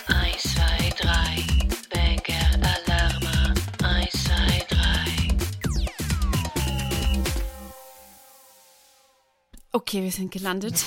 1, 0.07 0.41
2, 0.41 0.89
3, 0.97 1.56
Okay, 9.77 10.01
wir 10.01 10.11
sind 10.11 10.31
gelandet. 10.31 10.85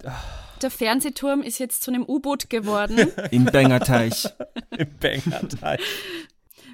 Der 0.62 0.70
Fernsehturm 0.70 1.42
ist 1.42 1.58
jetzt 1.58 1.82
zu 1.82 1.90
einem 1.90 2.02
U-Boot 2.02 2.48
geworden. 2.48 3.12
Im 3.30 3.44
Bangerteich. 3.44 4.24
im 4.70 4.88
Banger-Teil. 4.98 5.78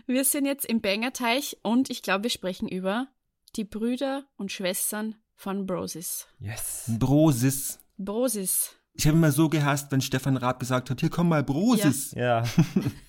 Wir 0.07 0.25
sind 0.25 0.47
jetzt 0.47 0.65
im 0.65 0.81
Bangerteich 0.81 1.59
und 1.65 1.91
ich 1.91 2.03
glaube, 2.03 2.23
wir 2.23 2.31
sprechen 2.31 2.69
über 2.69 3.09
die 3.57 3.65
Brüder 3.65 4.23
und 4.37 4.53
Schwestern 4.53 5.17
von 5.35 5.67
Brosis. 5.67 6.29
yes. 6.39 6.85
Brosis. 7.01 7.81
Brosis. 7.99 8.77
Ich 8.95 9.09
habe 9.09 9.17
immer 9.17 9.33
so 9.33 9.49
gehasst, 9.49 9.91
wenn 9.91 10.01
Stefan 10.01 10.37
Raab 10.37 10.61
gesagt 10.61 10.91
hat, 10.91 11.01
hier 11.01 11.11
komm 11.11 11.29
mal, 11.29 11.43
Brosis. 11.43 12.13
Ja, 12.13 12.45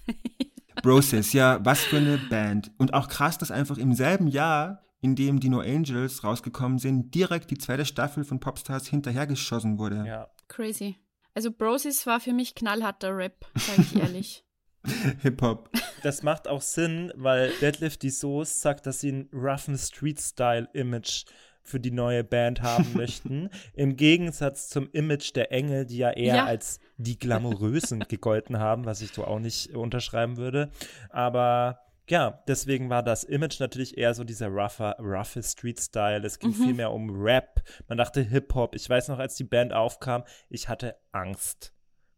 Brosis, 0.82 1.34
ja, 1.34 1.64
was 1.64 1.82
für 1.82 1.98
eine 1.98 2.18
Band. 2.18 2.72
Und 2.80 2.96
auch 2.96 3.10
krass, 3.10 3.38
dass 3.38 3.52
einfach 3.52 3.78
im 3.78 3.94
selben 3.94 4.26
Jahr, 4.26 4.83
in 5.04 5.16
dem 5.16 5.40
die 5.40 5.50
No 5.50 5.60
Angels 5.60 6.24
rausgekommen 6.24 6.80
sind, 6.80 7.14
direkt 7.14 7.52
die 7.52 7.58
zweite 7.60 7.86
Staffel 7.86 8.24
von 8.24 8.40
Popstars 8.40 8.88
hinterhergeschossen 8.88 9.78
wurde. 9.78 10.04
ja. 10.08 10.30
Crazy. 10.48 10.98
Also 11.36 11.52
Brosis 11.52 12.06
war 12.06 12.20
für 12.20 12.34
mich 12.34 12.54
knallharter 12.56 13.16
Rap, 13.16 13.46
sage 13.56 13.82
ich 13.82 13.96
ehrlich. 13.96 14.44
Hip-Hop. 15.22 15.70
Das 16.04 16.24
macht 16.24 16.48
auch 16.48 16.62
Sinn, 16.62 17.12
weil 17.16 17.52
Deadlift 17.62 18.02
die 18.02 18.10
Soos 18.10 18.62
sagt, 18.62 18.86
dass 18.86 19.00
sie 19.00 19.12
ein 19.14 19.30
roughen 19.34 19.78
Street-Style-Image 19.78 21.26
für 21.64 21.80
die 21.80 21.92
neue 21.92 22.24
Band 22.26 22.62
haben 22.62 22.88
möchten. 22.94 23.50
Im 23.74 23.96
Gegensatz 23.96 24.68
zum 24.70 24.90
Image 24.92 25.34
der 25.36 25.52
Engel, 25.54 25.86
die 25.86 25.98
ja 25.98 26.12
eher 26.12 26.36
Ja. 26.36 26.46
als 26.46 26.80
die 26.98 27.18
Glamourösen 27.18 28.02
gegolten 28.02 28.60
haben, 28.60 28.86
was 28.86 29.02
ich 29.02 29.12
so 29.14 29.24
auch 29.26 29.40
nicht 29.40 29.74
unterschreiben 29.76 30.36
würde. 30.38 30.70
Aber 31.10 31.80
ja, 32.10 32.44
deswegen 32.48 32.90
war 32.90 33.02
das 33.04 33.24
Image 33.24 33.60
natürlich 33.60 33.98
eher 33.98 34.14
so 34.14 34.24
dieser 34.24 34.48
rougher, 34.48 34.96
roughe 35.00 35.42
Street-Style. 35.42 36.26
Es 36.26 36.40
ging 36.40 36.52
Mhm. 36.52 36.54
viel 36.64 36.74
mehr 36.74 36.92
um 36.92 37.10
Rap. 37.22 37.62
Man 37.88 37.98
dachte 37.98 38.22
Hip-Hop. 38.22 38.76
Ich 38.76 38.90
weiß 38.90 39.08
noch, 39.08 39.20
als 39.20 39.36
die 39.36 39.44
Band 39.46 39.74
aufkam, 39.74 40.24
ich 40.50 40.68
hatte 40.70 40.96
Angst 41.12 41.73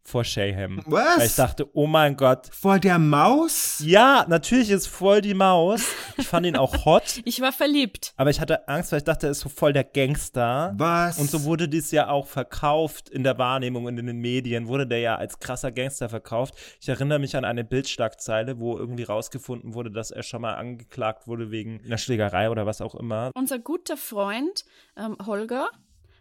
vor 0.06 0.24
Shayham. 0.24 0.82
Was? 0.86 1.18
Weil 1.20 1.26
ich 1.28 1.36
dachte, 1.36 1.68
oh 1.74 1.88
mein 1.88 2.16
Gott, 2.16 2.48
Vor 2.54 2.78
der 2.80 3.00
Maus? 3.00 3.82
ja, 3.84 4.26
natürlich 4.30 4.70
ist 4.70 4.88
voll 4.88 5.22
die 5.22 5.34
Maus. 5.34 5.84
Ich 6.18 6.28
fand 6.28 6.46
ihn 6.46 6.56
auch 6.56 6.86
hot, 6.86 7.22
Ich 7.26 7.42
war 7.42 7.52
verliebt. 7.52 8.14
aber 8.16 8.30
ich 8.30 8.40
hatte 8.40 8.68
Angst, 8.68 8.92
weil 8.92 9.00
ich 9.00 9.04
dachte, 9.04 9.28
er 9.28 9.32
ist 9.32 9.40
so 9.40 9.50
voll 9.50 9.74
der 9.74 9.84
Gangster. 9.84 10.74
Was? 10.78 11.18
Und 11.18 11.30
so 11.32 11.44
wurde 11.44 11.68
dies 11.68 11.90
ja 11.92 12.08
auch 12.10 12.28
verkauft 12.28 13.10
in 13.10 13.24
der 13.24 13.38
Wahrnehmung 13.40 13.86
und 13.86 13.98
in 13.98 14.06
den 14.06 14.20
Medien, 14.20 14.68
wurde 14.68 14.86
der 14.88 15.00
ja 15.00 15.16
als 15.16 15.40
krasser 15.40 15.72
Gangster 15.72 16.08
verkauft. 16.08 16.54
Ich 16.80 16.88
erinnere 16.88 17.18
mich 17.20 17.36
an 17.36 17.44
eine 17.44 17.64
Bildschlagzeile, 17.64 18.60
wo 18.60 18.78
irgendwie 18.78 19.04
rausgefunden 19.04 19.74
wurde, 19.74 19.90
dass 19.92 20.12
er 20.12 20.22
schon 20.24 20.42
mal 20.42 20.54
angeklagt 20.54 21.28
wurde 21.28 21.50
wegen 21.52 21.82
einer 21.84 21.98
Schlägerei 21.98 22.50
oder 22.50 22.66
was 22.68 22.80
auch 22.82 22.94
immer. 22.96 23.32
Unser 23.34 23.58
guter 23.60 23.98
Freund 23.98 24.66
ähm, 24.98 25.18
Holger 25.26 25.70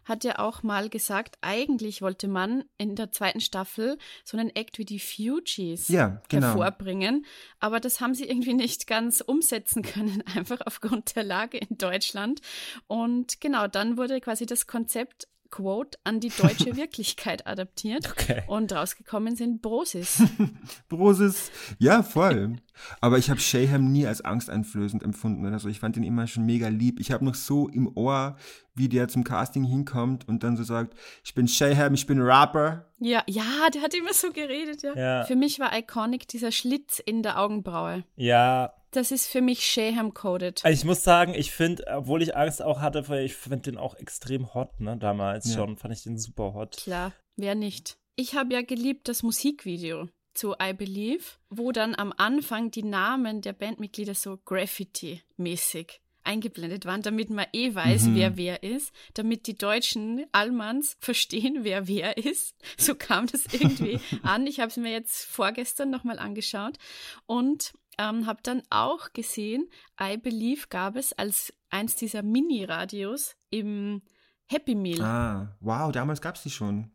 hat 0.04 0.24
ja 0.24 0.38
auch 0.38 0.62
mal 0.62 0.88
gesagt, 0.88 1.36
eigentlich 1.40 2.02
wollte 2.02 2.28
man 2.28 2.64
in 2.78 2.96
der 2.96 3.12
zweiten 3.12 3.40
Staffel 3.40 3.98
so 4.24 4.36
einen 4.36 4.54
Act 4.54 4.78
wie 4.78 4.84
die 4.84 5.00
Fugees 5.00 5.88
Ja, 5.88 6.22
genau. 6.28 6.48
hervorbringen, 6.48 7.26
aber 7.60 7.80
das 7.80 8.00
haben 8.00 8.14
sie 8.14 8.24
irgendwie 8.24 8.54
nicht 8.54 8.86
ganz 8.86 9.20
umsetzen 9.20 9.82
können, 9.82 10.22
einfach 10.34 10.60
aufgrund 10.66 11.16
der 11.16 11.24
Lage 11.24 11.58
in 11.58 11.78
Deutschland. 11.78 12.40
Und 12.86 13.40
genau, 13.40 13.66
dann 13.66 13.96
wurde 13.96 14.20
quasi 14.20 14.46
das 14.46 14.66
Konzept 14.66 15.28
Quote 15.54 15.96
an 16.02 16.18
die 16.18 16.30
deutsche 16.30 16.74
Wirklichkeit 16.76 17.46
adaptiert 17.46 18.10
Okay. 18.10 18.42
und 18.48 18.72
rausgekommen 18.72 19.36
sind 19.36 19.62
Brosis. 19.62 20.20
Brosis. 20.88 21.52
Ja, 21.78 22.02
voll. 22.02 22.56
Aber 23.00 23.18
ich 23.18 23.30
habe 23.30 23.38
Shayham 23.38 23.92
nie 23.92 24.04
als 24.04 24.20
angsteinflößend 24.20 25.04
empfunden 25.04 25.46
oder 25.46 25.60
so. 25.60 25.68
Ich 25.68 25.78
fand 25.78 25.96
ihn 25.96 26.02
immer 26.02 26.26
schon 26.26 26.44
mega 26.44 26.66
lieb. 26.66 26.98
Ich 26.98 27.12
habe 27.12 27.24
noch 27.24 27.36
so 27.36 27.68
im 27.68 27.88
Ohr, 27.96 28.36
wie 28.74 28.88
der 28.88 29.06
zum 29.06 29.22
Casting 29.22 29.62
hinkommt 29.62 30.26
und 30.26 30.42
dann 30.42 30.56
so 30.56 30.64
sagt, 30.64 30.94
ich 31.24 31.34
bin 31.34 31.46
Shayham, 31.46 31.94
ich 31.94 32.06
bin 32.06 32.20
Rapper. 32.20 32.86
ja, 32.98 33.22
ja, 33.28 33.70
der 33.72 33.82
hat 33.82 33.94
immer 33.94 34.12
so 34.12 34.32
geredet, 34.32 34.82
ja. 34.82 34.96
Ja. 34.96 35.24
Für 35.24 35.36
mich 35.36 35.60
war 35.60 35.76
iconic 35.78 36.26
dieser 36.26 36.50
Schlitz 36.50 36.98
in 36.98 37.22
der 37.22 37.38
Augenbraue. 37.40 38.02
Ja, 38.16 38.72
Das 38.94 39.10
ist 39.10 39.26
für 39.26 39.40
mich 39.40 39.64
Shayham-coded. 39.66 40.64
Also 40.64 40.78
ich 40.80 40.84
muss 40.84 41.02
sagen, 41.04 41.34
ich 41.34 41.50
finde, 41.50 41.84
obwohl 41.88 42.22
ich 42.22 42.36
Angst 42.36 42.62
auch 42.62 42.80
hatte, 42.80 43.08
weil 43.08 43.24
ich 43.24 43.34
finde 43.34 43.70
den 43.70 43.76
auch 43.78 43.94
extrem 43.96 44.54
hot, 44.54 44.80
ne, 44.80 44.96
damals 44.96 45.46
Ja. 45.48 45.54
schon, 45.56 45.76
fand 45.76 45.94
ich 45.94 46.02
den 46.04 46.18
super 46.18 46.54
hot. 46.54 46.76
Klar, 46.76 47.12
wer 47.36 47.54
nicht? 47.54 47.96
Ich 48.16 48.34
habe 48.34 48.54
ja 48.54 48.62
geliebt 48.62 49.08
das 49.08 49.22
Musikvideo 49.22 50.08
zu 50.34 50.54
I 50.60 50.72
Believe, 50.72 51.24
wo 51.50 51.72
dann 51.72 51.94
am 51.94 52.12
Anfang 52.16 52.70
die 52.70 52.82
Namen 52.84 53.40
der 53.40 53.52
Bandmitglieder 53.52 54.14
so 54.14 54.36
Graffiti-mäßig 54.44 56.00
eingeblendet 56.26 56.86
waren, 56.86 57.02
damit 57.02 57.28
man 57.28 57.44
eh 57.52 57.74
weiß, 57.74 58.04
Mhm. 58.04 58.14
wer 58.16 58.36
wer 58.38 58.62
ist, 58.62 58.92
damit 59.12 59.46
die 59.46 59.58
deutschen 59.58 60.24
Allmanns 60.32 60.96
verstehen, 60.98 61.58
wer 61.64 61.86
wer 61.86 62.16
ist. 62.16 62.54
So 62.78 62.94
kam 62.94 63.26
das 63.26 63.44
irgendwie 63.52 63.98
an. 64.22 64.46
Ich 64.46 64.58
habe 64.60 64.68
es 64.70 64.76
mir 64.78 64.90
jetzt 64.90 65.24
vorgestern 65.26 65.90
nochmal 65.90 66.18
angeschaut 66.18 66.78
und 67.26 67.74
ähm, 67.98 68.26
habe 68.26 68.40
dann 68.42 68.62
auch 68.70 69.12
gesehen, 69.12 69.68
I 70.00 70.16
Believe 70.16 70.66
gab 70.68 70.96
es 70.96 71.12
als 71.12 71.52
eins 71.70 71.96
dieser 71.96 72.22
Mini-Radios 72.22 73.36
im 73.50 74.02
Happy 74.46 74.74
Meal. 74.74 75.02
Ah, 75.02 75.56
wow, 75.60 75.90
damals 75.92 76.20
gab 76.20 76.36
es 76.36 76.42
die 76.42 76.50
schon. 76.50 76.90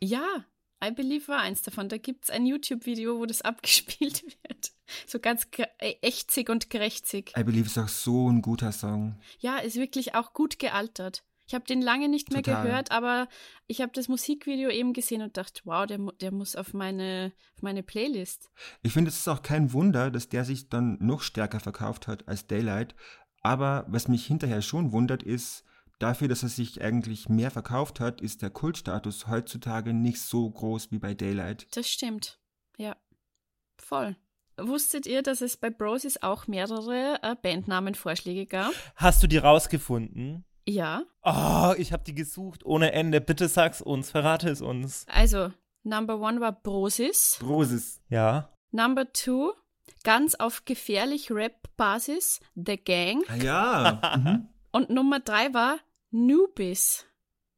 Ja, 0.00 0.44
I 0.84 0.90
Believe 0.90 1.28
war 1.28 1.40
eins 1.40 1.62
davon. 1.62 1.88
Da 1.88 1.96
gibt 1.98 2.24
es 2.24 2.30
ein 2.30 2.44
YouTube-Video, 2.46 3.18
wo 3.18 3.26
das 3.26 3.42
abgespielt 3.42 4.24
wird. 4.24 4.72
So 5.06 5.18
ganz 5.18 5.50
ge- 5.50 5.66
äh, 5.78 5.94
ächzig 6.02 6.48
und 6.50 6.70
gerechtzig. 6.70 7.32
I 7.36 7.44
Believe 7.44 7.66
ist 7.66 7.78
auch 7.78 7.88
so 7.88 8.28
ein 8.30 8.42
guter 8.42 8.72
Song. 8.72 9.18
Ja, 9.38 9.58
ist 9.58 9.76
wirklich 9.76 10.14
auch 10.14 10.32
gut 10.32 10.58
gealtert. 10.58 11.24
Ich 11.46 11.54
habe 11.54 11.64
den 11.64 11.80
lange 11.80 12.08
nicht 12.08 12.32
mehr 12.32 12.42
Total. 12.42 12.64
gehört, 12.64 12.90
aber 12.90 13.28
ich 13.66 13.80
habe 13.80 13.92
das 13.94 14.08
Musikvideo 14.08 14.68
eben 14.68 14.92
gesehen 14.92 15.22
und 15.22 15.36
dachte, 15.36 15.62
wow, 15.64 15.86
der, 15.86 15.98
der 16.20 16.32
muss 16.32 16.56
auf 16.56 16.74
meine, 16.74 17.32
auf 17.54 17.62
meine 17.62 17.82
Playlist. 17.82 18.50
Ich 18.82 18.92
finde, 18.92 19.10
es 19.10 19.18
ist 19.18 19.28
auch 19.28 19.42
kein 19.42 19.72
Wunder, 19.72 20.10
dass 20.10 20.28
der 20.28 20.44
sich 20.44 20.68
dann 20.68 20.98
noch 21.00 21.22
stärker 21.22 21.60
verkauft 21.60 22.08
hat 22.08 22.26
als 22.26 22.46
Daylight. 22.46 22.96
Aber 23.42 23.84
was 23.88 24.08
mich 24.08 24.26
hinterher 24.26 24.60
schon 24.60 24.90
wundert, 24.90 25.22
ist, 25.22 25.64
dafür, 25.98 26.28
dass 26.28 26.42
er 26.42 26.48
sich 26.48 26.82
eigentlich 26.82 27.28
mehr 27.28 27.50
verkauft 27.50 28.00
hat, 28.00 28.20
ist 28.20 28.42
der 28.42 28.50
Kultstatus 28.50 29.28
heutzutage 29.28 29.92
nicht 29.92 30.20
so 30.20 30.50
groß 30.50 30.90
wie 30.90 30.98
bei 30.98 31.14
Daylight. 31.14 31.68
Das 31.76 31.88
stimmt. 31.88 32.40
Ja, 32.76 32.96
voll. 33.78 34.16
Wusstet 34.58 35.06
ihr, 35.06 35.22
dass 35.22 35.42
es 35.42 35.58
bei 35.58 35.68
Brosis 35.68 36.22
auch 36.22 36.46
mehrere 36.46 37.18
äh, 37.22 37.36
Bandnamenvorschläge 37.40 38.46
gab? 38.46 38.72
Hast 38.94 39.22
du 39.22 39.26
die 39.26 39.36
rausgefunden? 39.36 40.45
Ja. 40.68 41.04
Oh, 41.22 41.74
ich 41.78 41.92
habe 41.92 42.02
die 42.04 42.14
gesucht 42.14 42.64
ohne 42.64 42.92
Ende. 42.92 43.20
Bitte 43.20 43.48
sag's 43.48 43.80
uns, 43.80 44.10
verrate 44.10 44.48
es 44.50 44.60
uns. 44.60 45.06
Also, 45.08 45.52
Number 45.84 46.20
One 46.20 46.40
war 46.40 46.52
Brosis. 46.52 47.36
Großes. 47.40 48.00
Ja. 48.08 48.52
Number 48.72 49.12
Two, 49.12 49.52
ganz 50.02 50.34
auf 50.34 50.64
gefährlich 50.64 51.30
Rap-Basis, 51.30 52.40
The 52.56 52.76
Gang. 52.76 53.22
Ah 53.28 53.36
ja. 53.36 54.16
mhm. 54.18 54.48
Und 54.72 54.90
Nummer 54.90 55.20
drei 55.20 55.54
war 55.54 55.78
Newbiz. 56.10 57.06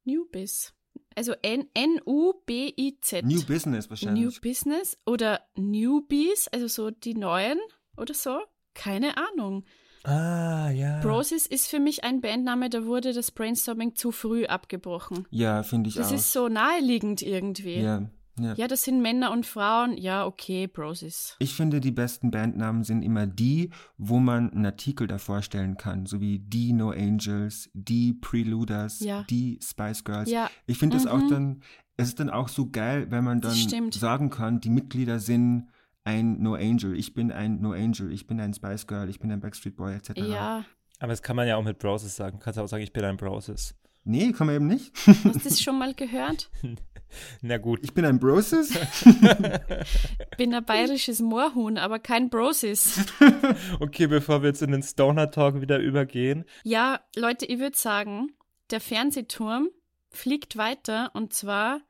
Newbiz. 0.05 0.75
Also 1.17 1.33
N- 1.43 1.69
N-U-B-I-Z. 1.75 3.25
New 3.25 3.43
Business 3.45 3.87
New 3.87 3.91
wahrscheinlich. 3.91 4.41
Business 4.41 4.99
oder 5.07 5.41
Newbies, 5.57 6.49
also 6.49 6.69
so 6.69 6.91
die 6.91 7.15
neuen 7.15 7.59
oder 7.97 8.15
so. 8.15 8.39
Keine 8.75 9.17
Ahnung. 9.17 9.65
Ah, 10.09 10.71
ja. 10.71 11.01
Brosis 11.01 11.47
ist 11.47 11.69
für 11.69 11.81
mich 11.81 12.05
ein 12.05 12.21
Bandname, 12.21 12.71
da 12.71 12.85
wurde 12.85 13.13
das 13.13 13.31
Brainstorming 13.31 13.95
zu 13.95 14.11
früh 14.13 14.47
abgebrochen. 14.47 15.27
ja, 15.31 15.63
finde 15.63 15.89
ich 15.91 15.97
Das 15.97 16.09
auch. 16.09 16.15
ist 16.15 16.33
so 16.33 16.49
naheliegend 16.49 17.23
irgendwie. 17.23 17.81
ja, 17.81 18.09
ja. 18.41 18.55
Ja, 18.55 18.69
das 18.69 18.85
sind 18.85 19.03
Männer 19.03 19.33
und 19.33 19.47
Frauen. 19.47 19.97
Ja, 19.97 20.25
okay, 20.25 20.69
Brosis. 20.69 21.35
Ich 21.41 21.55
finde, 21.55 21.81
die 21.81 21.91
besten 21.91 22.31
Bandnamen 22.31 22.85
sind 22.85 23.03
immer 23.03 23.27
die, 23.27 23.71
wo 23.97 24.21
man 24.21 24.53
einen 24.53 24.65
Artikel 24.65 25.09
davor 25.09 25.43
stellen 25.43 25.77
kann, 25.77 26.07
so 26.07 26.21
wie 26.21 26.39
die 26.39 26.73
No 26.73 26.91
Angels, 26.91 27.69
die 27.75 28.15
Preluders, 28.15 29.01
Ja. 29.01 29.25
die 29.29 29.59
Spice 29.61 30.05
Girls. 30.05 30.31
Ja. 30.31 30.49
Ich 30.67 30.79
finde 30.79 30.97
es 30.99 31.07
auch 31.09 31.19
Mhm. 31.19 31.29
dann, 31.31 31.63
es 31.97 32.09
ist 32.11 32.21
dann 32.21 32.31
auch 32.31 32.49
so 32.49 32.71
geil, 32.71 33.07
wenn 33.11 33.25
man 33.25 33.41
dann 33.41 33.57
Das 33.91 33.99
sagen 34.01 34.31
kann, 34.31 34.61
die 34.61 34.71
Mitglieder 34.71 35.19
sind 35.19 35.67
ein 36.09 36.41
No 36.41 36.55
Angel, 36.55 36.97
ich 36.99 37.13
bin 37.13 37.31
ein 37.31 37.61
No 37.61 37.73
Angel, 37.73 38.11
ich 38.13 38.27
bin 38.27 38.41
ein 38.41 38.55
Spice 38.55 38.87
Girl, 38.87 39.11
ich 39.11 39.21
bin 39.21 39.31
ein 39.31 39.41
Backstreet 39.41 39.77
Boy, 39.77 39.95
etc. 39.95 40.13
Ja, 40.17 40.65
Aber 41.01 41.09
das 41.09 41.23
kann 41.23 41.37
man 41.37 41.47
ja 41.47 41.57
auch 41.57 41.63
mit 41.63 41.79
Browsers 41.79 42.17
sagen. 42.17 42.39
Du 42.39 42.45
kannst 42.45 42.59
auch 42.59 42.67
sagen, 42.67 42.83
ich 42.83 42.95
bin 42.95 43.05
ein 43.05 43.19
Browsers. 43.19 43.75
Nee, 44.05 44.33
kann 44.33 44.47
man 44.47 44.57
eben 44.57 44.67
nicht. 44.67 44.91
hast 45.07 45.25
du 45.25 45.31
das 45.45 45.61
schon 45.61 45.79
mal 45.79 45.93
gehört? 45.93 46.51
Na 47.43 47.59
gut. 47.59 47.81
Ich 47.83 47.93
bin 47.93 48.05
ein 48.05 48.19
Broses. 48.19 48.71
Bin 50.37 50.55
ein 50.55 50.65
bayerisches 50.65 51.21
Moorhuhn, 51.21 51.79
aber 51.79 51.99
kein 51.99 52.29
Brosis. 52.31 53.07
Okay, 53.81 54.07
bevor 54.07 54.43
wir 54.43 54.49
jetzt 54.49 54.63
in 54.63 54.73
den 54.73 54.83
Stoner 54.83 55.31
Talk 55.31 55.61
wieder 55.61 55.79
übergehen. 55.79 56.45
Ja, 56.65 57.01
Leute, 57.17 57.47
ich 57.47 57.59
würde 57.59 57.77
sagen, 57.77 58.33
der 58.71 58.81
Fernsehturm 58.81 59.69
fliegt 60.11 60.57
weiter 60.57 61.11
und 61.15 61.33
zwar 61.33 61.81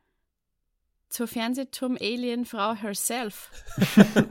zur 1.09 1.26
Fernsehturm-Alien-Frau 1.26 2.74
herself. 2.74 3.50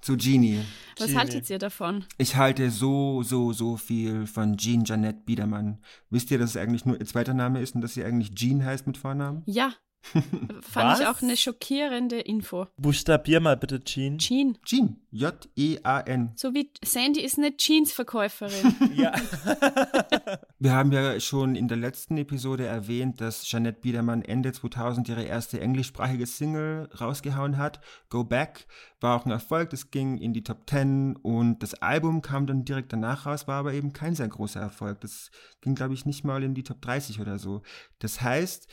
Zu 0.00 0.16
Genie. 0.16 0.60
Was 0.96 1.08
Genie. 1.08 1.18
haltet 1.18 1.50
ihr 1.50 1.58
davon? 1.58 2.04
Ich 2.18 2.36
halte 2.36 2.70
so, 2.70 3.22
so, 3.22 3.52
so 3.52 3.76
viel 3.76 4.26
von 4.26 4.56
Jean 4.56 4.84
Jeanette 4.84 5.20
Biedermann. 5.24 5.82
Wisst 6.08 6.30
ihr, 6.30 6.38
dass 6.38 6.50
es 6.50 6.56
eigentlich 6.56 6.86
nur 6.86 6.98
ihr 6.98 7.06
zweiter 7.06 7.34
Name 7.34 7.60
ist 7.60 7.74
und 7.74 7.80
dass 7.80 7.94
sie 7.94 8.04
eigentlich 8.04 8.34
Jean 8.34 8.64
heißt 8.64 8.86
mit 8.86 8.96
Vornamen? 8.96 9.42
Ja, 9.46 9.74
fand 10.02 10.90
Was? 10.90 11.00
ich 11.00 11.06
auch 11.06 11.22
eine 11.22 11.36
schockierende 11.36 12.20
Info. 12.20 12.66
Buchstabier 12.76 13.40
mal 13.40 13.56
bitte, 13.56 13.80
Jean. 13.84 14.18
Jean. 14.18 14.58
Jean. 14.64 14.96
J-E-A-N. 15.12 16.32
So 16.36 16.54
wie 16.54 16.70
Sandy 16.84 17.20
ist 17.20 17.38
eine 17.38 17.56
Jeans-Verkäuferin. 17.56 18.74
Ja. 18.94 19.12
Wir 20.58 20.72
haben 20.72 20.92
ja 20.92 21.18
schon 21.20 21.54
in 21.54 21.68
der 21.68 21.76
letzten 21.76 22.18
Episode 22.18 22.66
erwähnt, 22.66 23.20
dass 23.20 23.44
Jeanette 23.44 23.80
Biedermann 23.80 24.22
Ende 24.22 24.52
2000 24.52 25.08
ihre 25.08 25.22
erste 25.22 25.60
englischsprachige 25.60 26.26
Single 26.26 26.88
rausgehauen 27.00 27.56
hat. 27.56 27.80
Go 28.10 28.24
Back 28.24 28.66
war 29.00 29.16
auch 29.16 29.24
ein 29.24 29.30
Erfolg, 29.30 29.70
das 29.70 29.90
ging 29.90 30.18
in 30.18 30.32
die 30.32 30.44
Top 30.44 30.68
10 30.68 31.16
und 31.16 31.62
das 31.62 31.74
Album 31.74 32.20
kam 32.20 32.46
dann 32.46 32.64
direkt 32.64 32.92
danach 32.92 33.26
raus, 33.26 33.48
war 33.48 33.60
aber 33.60 33.72
eben 33.72 33.92
kein 33.92 34.14
sehr 34.14 34.28
großer 34.28 34.60
Erfolg. 34.60 35.00
Das 35.00 35.30
ging, 35.62 35.74
glaube 35.74 35.94
ich, 35.94 36.04
nicht 36.04 36.24
mal 36.24 36.42
in 36.42 36.54
die 36.54 36.62
Top 36.62 36.82
30 36.82 37.20
oder 37.20 37.38
so. 37.38 37.62
Das 37.98 38.20
heißt, 38.20 38.68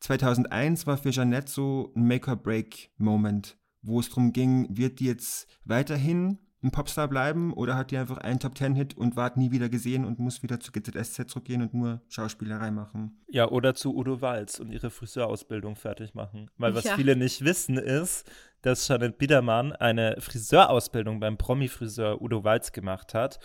2001 0.00 0.86
war 0.86 0.96
für 0.96 1.10
Jeanette 1.10 1.50
so 1.50 1.92
ein 1.94 2.06
Make-or-Break-Moment, 2.06 3.58
wo 3.82 4.00
es 4.00 4.08
darum 4.08 4.32
ging, 4.32 4.66
wird 4.76 5.00
die 5.00 5.06
jetzt 5.06 5.46
weiterhin 5.64 6.38
ein 6.62 6.70
Popstar 6.72 7.08
bleiben 7.08 7.54
oder 7.54 7.74
hat 7.74 7.90
die 7.90 7.96
einfach 7.96 8.18
einen 8.18 8.38
Top-10-Hit 8.38 8.94
und 8.96 9.16
ward 9.16 9.38
nie 9.38 9.50
wieder 9.50 9.70
gesehen 9.70 10.04
und 10.04 10.18
muss 10.18 10.42
wieder 10.42 10.60
zu 10.60 10.72
GZSZ 10.72 11.26
zurückgehen 11.30 11.62
und 11.62 11.72
nur 11.72 12.02
Schauspielerei 12.08 12.70
machen? 12.70 13.18
Ja, 13.28 13.48
oder 13.48 13.74
zu 13.74 13.96
Udo 13.96 14.20
Walz 14.20 14.60
und 14.60 14.70
ihre 14.70 14.90
Friseurausbildung 14.90 15.76
fertig 15.76 16.14
machen. 16.14 16.50
Weil 16.58 16.74
was 16.74 16.84
Ja. 16.84 16.96
viele 16.96 17.16
nicht 17.16 17.44
wissen 17.44 17.78
ist, 17.78 18.30
dass 18.60 18.86
Janet 18.88 19.16
Biedermann 19.16 19.72
eine 19.72 20.16
Friseurausbildung 20.20 21.18
beim 21.18 21.38
Promi-Friseur 21.38 22.20
Udo 22.20 22.44
Walz 22.44 22.72
gemacht 22.72 23.14
hat 23.14 23.38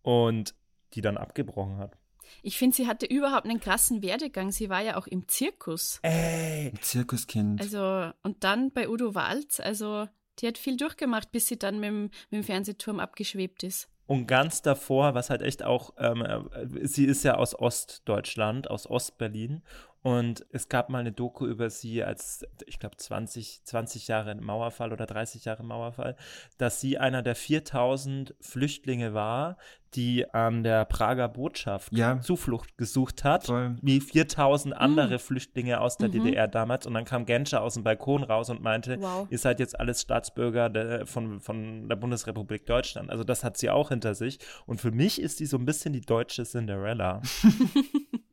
und 0.00 0.54
die 0.94 1.02
dann 1.02 1.18
abgebrochen 1.18 1.76
hat. 1.76 1.98
Ich 2.42 2.58
finde, 2.58 2.76
sie 2.76 2.86
hatte 2.86 3.06
überhaupt 3.06 3.46
einen 3.46 3.60
krassen 3.60 4.02
Werdegang. 4.02 4.50
Sie 4.50 4.68
war 4.68 4.80
ja 4.80 4.96
auch 4.96 5.06
im 5.06 5.28
Zirkus. 5.28 5.98
Ey, 6.02 6.70
Ein 6.70 6.80
Zirkuskind. 6.80 7.60
Also, 7.60 8.12
und 8.22 8.44
dann 8.44 8.72
bei 8.72 8.88
Udo 8.88 9.14
Walz, 9.14 9.60
also 9.60 10.06
die 10.38 10.46
hat 10.46 10.58
viel 10.58 10.76
durchgemacht, 10.76 11.30
bis 11.30 11.46
sie 11.46 11.58
dann 11.58 11.80
mit 11.80 11.88
dem, 11.88 12.02
mit 12.30 12.32
dem 12.32 12.44
Fernsehturm 12.44 13.00
abgeschwebt 13.00 13.62
ist. 13.62 13.88
Und 14.06 14.26
ganz 14.26 14.62
davor, 14.62 15.14
was 15.14 15.30
halt 15.30 15.42
echt 15.42 15.62
auch, 15.62 15.94
ähm, 15.98 16.22
äh, 16.22 16.86
sie 16.86 17.04
ist 17.04 17.22
ja 17.22 17.36
aus 17.36 17.54
Ostdeutschland, 17.58 18.68
aus 18.68 18.86
Ostberlin. 18.86 19.62
Und 20.02 20.44
es 20.50 20.68
gab 20.68 20.88
mal 20.88 20.98
eine 20.98 21.12
Doku 21.12 21.46
über 21.46 21.70
sie 21.70 22.02
als, 22.02 22.44
ich 22.66 22.80
glaube, 22.80 22.96
20, 22.96 23.62
20 23.64 24.08
Jahre 24.08 24.34
Mauerfall 24.34 24.92
oder 24.92 25.06
30 25.06 25.44
Jahre 25.44 25.62
Mauerfall, 25.62 26.16
dass 26.58 26.80
sie 26.80 26.98
einer 26.98 27.22
der 27.22 27.36
4000 27.36 28.34
Flüchtlinge 28.40 29.14
war, 29.14 29.56
die 29.94 30.28
an 30.34 30.64
der 30.64 30.86
Prager 30.86 31.28
Botschaft 31.28 31.92
Ja. 31.92 32.20
Zuflucht 32.20 32.76
gesucht 32.78 33.22
hat, 33.22 33.44
Voll. 33.46 33.76
wie 33.82 34.00
4000 34.00 34.74
andere 34.76 35.20
Flüchtlinge 35.20 35.80
aus 35.80 35.98
der 35.98 36.08
Mhm. 36.08 36.12
DDR 36.24 36.48
damals. 36.48 36.84
Und 36.86 36.94
dann 36.94 37.04
kam 37.04 37.24
Genscher 37.24 37.62
aus 37.62 37.74
dem 37.74 37.84
Balkon 37.84 38.24
raus 38.24 38.50
und 38.50 38.60
meinte, 38.60 39.00
Wow. 39.00 39.28
ihr 39.30 39.38
seid 39.38 39.60
jetzt 39.60 39.78
alles 39.78 40.00
Staatsbürger 40.00 40.68
der, 40.70 41.06
von, 41.06 41.40
von 41.40 41.88
der 41.88 41.96
Bundesrepublik 41.96 42.66
Deutschland. 42.66 43.08
Also 43.10 43.22
das 43.22 43.44
hat 43.44 43.56
sie 43.56 43.70
auch 43.70 43.90
hinter 43.90 44.14
sich. 44.16 44.38
Und 44.66 44.80
für 44.80 44.90
mich 44.90 45.20
ist 45.20 45.38
sie 45.38 45.46
so 45.46 45.58
ein 45.58 45.64
bisschen 45.66 45.92
die 45.92 46.00
deutsche 46.00 46.42
Cinderella. 46.44 47.20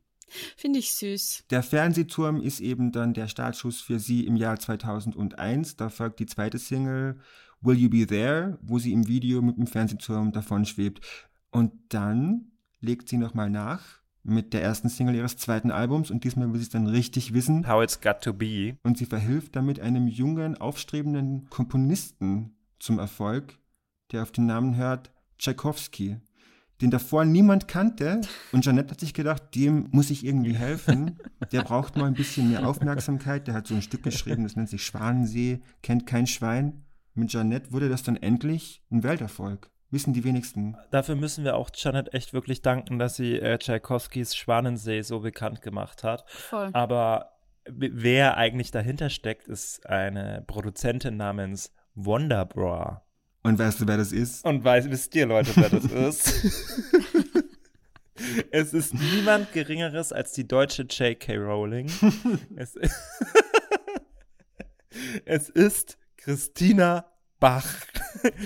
Finde 0.56 0.78
ich 0.78 0.92
süß. 0.92 1.44
Der 1.50 1.62
Fernsehturm 1.62 2.40
ist 2.40 2.60
eben 2.60 2.92
dann 2.92 3.14
der 3.14 3.28
Startschuss 3.28 3.80
für 3.80 3.98
sie 3.98 4.26
im 4.26 4.36
Jahr 4.36 4.58
2001. 4.58 5.76
Da 5.76 5.88
folgt 5.88 6.20
die 6.20 6.26
zweite 6.26 6.58
Single 6.58 7.18
Will 7.60 7.76
You 7.76 7.90
Be 7.90 8.06
There, 8.06 8.58
wo 8.62 8.78
sie 8.78 8.92
im 8.92 9.06
Video 9.08 9.42
mit 9.42 9.56
dem 9.56 9.66
Fernsehturm 9.66 10.32
davon 10.32 10.64
schwebt. 10.64 11.00
Und 11.50 11.72
dann 11.88 12.52
legt 12.80 13.08
sie 13.08 13.16
nochmal 13.16 13.50
nach 13.50 14.00
mit 14.22 14.52
der 14.52 14.62
ersten 14.62 14.88
Single 14.88 15.14
ihres 15.14 15.36
zweiten 15.36 15.70
Albums 15.70 16.10
und 16.10 16.24
diesmal 16.24 16.52
will 16.52 16.58
sie 16.58 16.64
es 16.64 16.70
dann 16.70 16.86
richtig 16.86 17.32
wissen. 17.32 17.66
How 17.66 17.82
it's 17.82 18.00
got 18.00 18.20
to 18.22 18.32
be. 18.32 18.76
Und 18.82 18.98
sie 18.98 19.06
verhilft 19.06 19.56
damit 19.56 19.80
einem 19.80 20.08
jungen, 20.08 20.56
aufstrebenden 20.56 21.48
Komponisten 21.48 22.56
zum 22.78 22.98
Erfolg, 22.98 23.58
der 24.12 24.22
auf 24.22 24.32
den 24.32 24.46
Namen 24.46 24.76
hört 24.76 25.10
Tchaikovsky, 25.38 26.18
den 26.80 26.90
davor 26.90 27.24
niemand 27.24 27.68
kannte. 27.68 28.20
Und 28.52 28.64
Jeanette 28.64 28.92
hat 28.92 29.00
sich 29.00 29.14
gedacht, 29.14 29.54
dem 29.54 29.88
muss 29.92 30.10
ich 30.10 30.24
irgendwie 30.24 30.54
helfen. 30.54 31.18
Der 31.52 31.62
braucht 31.62 31.96
mal 31.96 32.06
ein 32.06 32.14
bisschen 32.14 32.50
mehr 32.50 32.66
Aufmerksamkeit. 32.66 33.46
Der 33.46 33.54
hat 33.54 33.66
so 33.66 33.74
ein 33.74 33.82
Stück 33.82 34.02
geschrieben, 34.02 34.44
das 34.44 34.56
nennt 34.56 34.68
sich 34.68 34.84
Schwanensee, 34.84 35.60
kennt 35.82 36.06
kein 36.06 36.26
Schwein. 36.26 36.84
Mit 37.14 37.30
Jeanette 37.30 37.72
wurde 37.72 37.88
das 37.88 38.02
dann 38.02 38.16
endlich 38.16 38.82
ein 38.90 39.02
Welterfolg. 39.02 39.70
Wissen 39.90 40.12
die 40.12 40.22
wenigsten. 40.22 40.76
Dafür 40.92 41.16
müssen 41.16 41.44
wir 41.44 41.56
auch 41.56 41.70
Janet 41.74 42.14
echt 42.14 42.32
wirklich 42.32 42.62
danken, 42.62 43.00
dass 43.00 43.16
sie 43.16 43.40
äh, 43.40 43.58
Tchaikovskis 43.58 44.36
Schwanensee 44.36 45.02
so 45.02 45.18
bekannt 45.20 45.62
gemacht 45.62 46.04
hat. 46.04 46.24
Voll. 46.28 46.70
Aber 46.72 47.32
wer 47.66 48.36
eigentlich 48.36 48.70
dahinter 48.70 49.10
steckt, 49.10 49.48
ist 49.48 49.84
eine 49.86 50.44
Produzentin 50.46 51.16
namens 51.16 51.74
Wonderbra. 51.96 53.02
Und 53.42 53.58
weißt 53.58 53.80
du, 53.80 53.88
wer 53.88 53.96
das 53.96 54.12
ist? 54.12 54.44
Und 54.44 54.64
weiß, 54.64 54.90
wisst 54.90 55.14
ihr, 55.14 55.26
Leute, 55.26 55.50
wer 55.56 55.70
das 55.70 56.16
ist? 56.16 56.44
es 58.50 58.74
ist 58.74 58.94
niemand 58.94 59.52
Geringeres 59.52 60.12
als 60.12 60.32
die 60.32 60.46
deutsche 60.46 60.82
J.K. 60.82 61.36
Rowling. 61.36 61.90
es, 62.56 62.76
es 65.24 65.48
ist 65.48 65.96
Christina 66.18 67.06
Bach. 67.38 67.66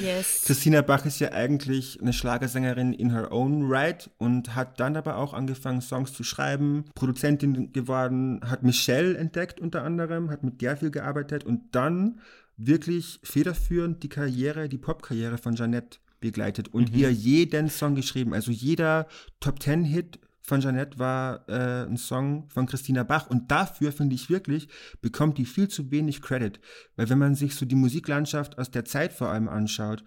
Yes. 0.01 0.45
Christina 0.47 0.83
Bach 0.83 1.05
ist 1.05 1.19
ja 1.19 1.33
eigentlich 1.33 2.01
eine 2.01 2.13
Schlagersängerin 2.13 2.93
in 2.93 3.11
her 3.11 3.33
own 3.33 3.65
right 3.67 4.09
und 4.19 4.55
hat 4.55 4.79
dann 4.79 4.97
aber 4.97 5.17
auch 5.17 5.35
angefangen, 5.35 5.81
Songs 5.81 6.13
zu 6.13 6.23
schreiben, 6.23 6.85
Produzentin 6.95 7.73
geworden, 7.73 8.41
hat 8.49 8.63
Michelle 8.63 9.17
entdeckt 9.17 9.59
unter 9.59 9.83
anderem, 9.83 10.31
hat 10.31 10.45
mit 10.45 10.63
der 10.63 10.77
viel 10.77 10.93
gearbeitet 10.93 11.43
und 11.43 11.75
dann 11.75 12.21
wirklich 12.57 13.21
federführend 13.23 14.03
die 14.03 14.09
Karriere, 14.09 14.69
die 14.69 14.79
Popkarriere 14.79 15.39
von 15.39 15.57
Jeanette 15.57 15.99
begleitet 16.21 16.69
und 16.69 16.95
ihr 16.95 17.13
jeden 17.13 17.69
Song 17.69 17.95
geschrieben. 17.95 18.33
Also 18.33 18.51
jeder 18.51 19.07
Top 19.41 19.61
Ten 19.61 19.85
Hit 19.85 20.19
von 20.41 20.61
Jeanette 20.61 20.99
war 20.99 21.49
äh, 21.49 21.87
ein 21.87 21.97
Song 21.97 22.49
von 22.51 22.67
Christina 22.67 23.03
Bach 23.03 23.29
und 23.29 23.51
dafür 23.51 23.93
finde 23.93 24.15
ich 24.15 24.29
wirklich, 24.29 24.69
bekommt 25.01 25.39
die 25.39 25.47
viel 25.47 25.69
zu 25.69 25.91
wenig 25.91 26.23
Credit. 26.23 26.61
Weil 26.97 27.09
wenn 27.09 27.19
man 27.19 27.35
sich 27.35 27.55
so 27.55 27.65
die 27.65 27.75
Musiklandschaft 27.75 28.59
aus 28.59 28.71
der 28.71 28.85
Zeit 28.85 29.13
vor 29.13 29.29
allem 29.29 29.49
anschaut, 29.49 30.05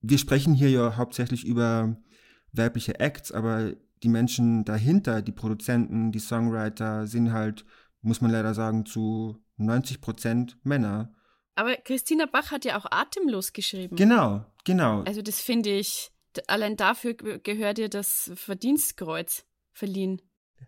wir 0.00 0.18
sprechen 0.18 0.54
hier 0.54 0.70
ja 0.70 0.96
hauptsächlich 0.96 1.44
über 1.44 1.96
weibliche 2.52 3.00
Acts, 3.00 3.32
aber 3.32 3.74
die 4.02 4.08
Menschen 4.08 4.64
dahinter, 4.64 5.22
die 5.22 5.32
Produzenten, 5.32 6.12
die 6.12 6.20
Songwriter, 6.20 7.06
sind 7.06 7.32
halt, 7.32 7.64
muss 8.00 8.20
man 8.20 8.30
leider 8.30 8.54
sagen, 8.54 8.86
zu 8.86 9.36
90 9.56 10.00
Prozent 10.00 10.58
Männer. 10.62 11.12
Aber 11.60 11.76
Christina 11.76 12.24
Bach 12.24 12.50
hat 12.50 12.64
ja 12.64 12.78
auch 12.78 12.86
Atemlos 12.90 13.52
geschrieben. 13.52 13.94
Genau, 13.96 14.44
genau. 14.64 15.02
Also 15.02 15.20
das 15.20 15.40
finde 15.42 15.68
ich, 15.70 16.10
allein 16.46 16.76
dafür 16.76 17.12
ge- 17.14 17.38
gehört 17.42 17.78
ihr 17.78 17.90
das 17.90 18.30
Verdienstkreuz 18.34 19.44
verliehen. 19.72 20.22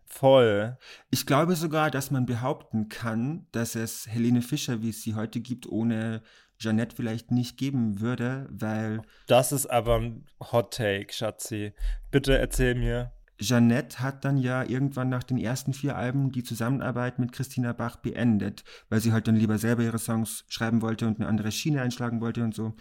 Voll. 0.06 0.76
Ich 1.10 1.24
glaube 1.24 1.56
sogar, 1.56 1.90
dass 1.90 2.10
man 2.10 2.26
behaupten 2.26 2.90
kann, 2.90 3.46
dass 3.52 3.74
es 3.74 4.06
Helene 4.06 4.42
Fischer, 4.42 4.82
wie 4.82 4.90
es 4.90 5.02
sie 5.02 5.14
heute 5.14 5.40
gibt, 5.40 5.66
ohne 5.66 6.22
Jeanette 6.58 6.94
vielleicht 6.94 7.30
nicht 7.30 7.56
geben 7.56 8.00
würde, 8.00 8.46
weil 8.50 9.00
Das 9.28 9.52
ist 9.52 9.66
aber 9.66 9.96
ein 9.96 10.26
Hot 10.52 10.74
Take, 10.74 11.12
Schatzi. 11.12 11.72
Bitte 12.10 12.36
erzähl 12.36 12.74
mir. 12.74 13.12
Jeanette 13.38 14.00
hat 14.00 14.24
dann 14.24 14.36
ja 14.36 14.62
irgendwann 14.62 15.08
nach 15.08 15.22
den 15.24 15.38
ersten 15.38 15.72
vier 15.72 15.96
Alben 15.96 16.30
die 16.30 16.44
Zusammenarbeit 16.44 17.18
mit 17.18 17.32
Christina 17.32 17.72
Bach 17.72 17.96
beendet, 17.96 18.62
weil 18.88 19.00
sie 19.00 19.12
halt 19.12 19.26
dann 19.26 19.36
lieber 19.36 19.58
selber 19.58 19.82
ihre 19.82 19.98
Songs 19.98 20.44
schreiben 20.48 20.80
wollte 20.82 21.06
und 21.06 21.18
eine 21.18 21.28
andere 21.28 21.50
Schiene 21.50 21.82
einschlagen 21.82 22.20
wollte 22.20 22.44
und 22.44 22.54
so. 22.54 22.74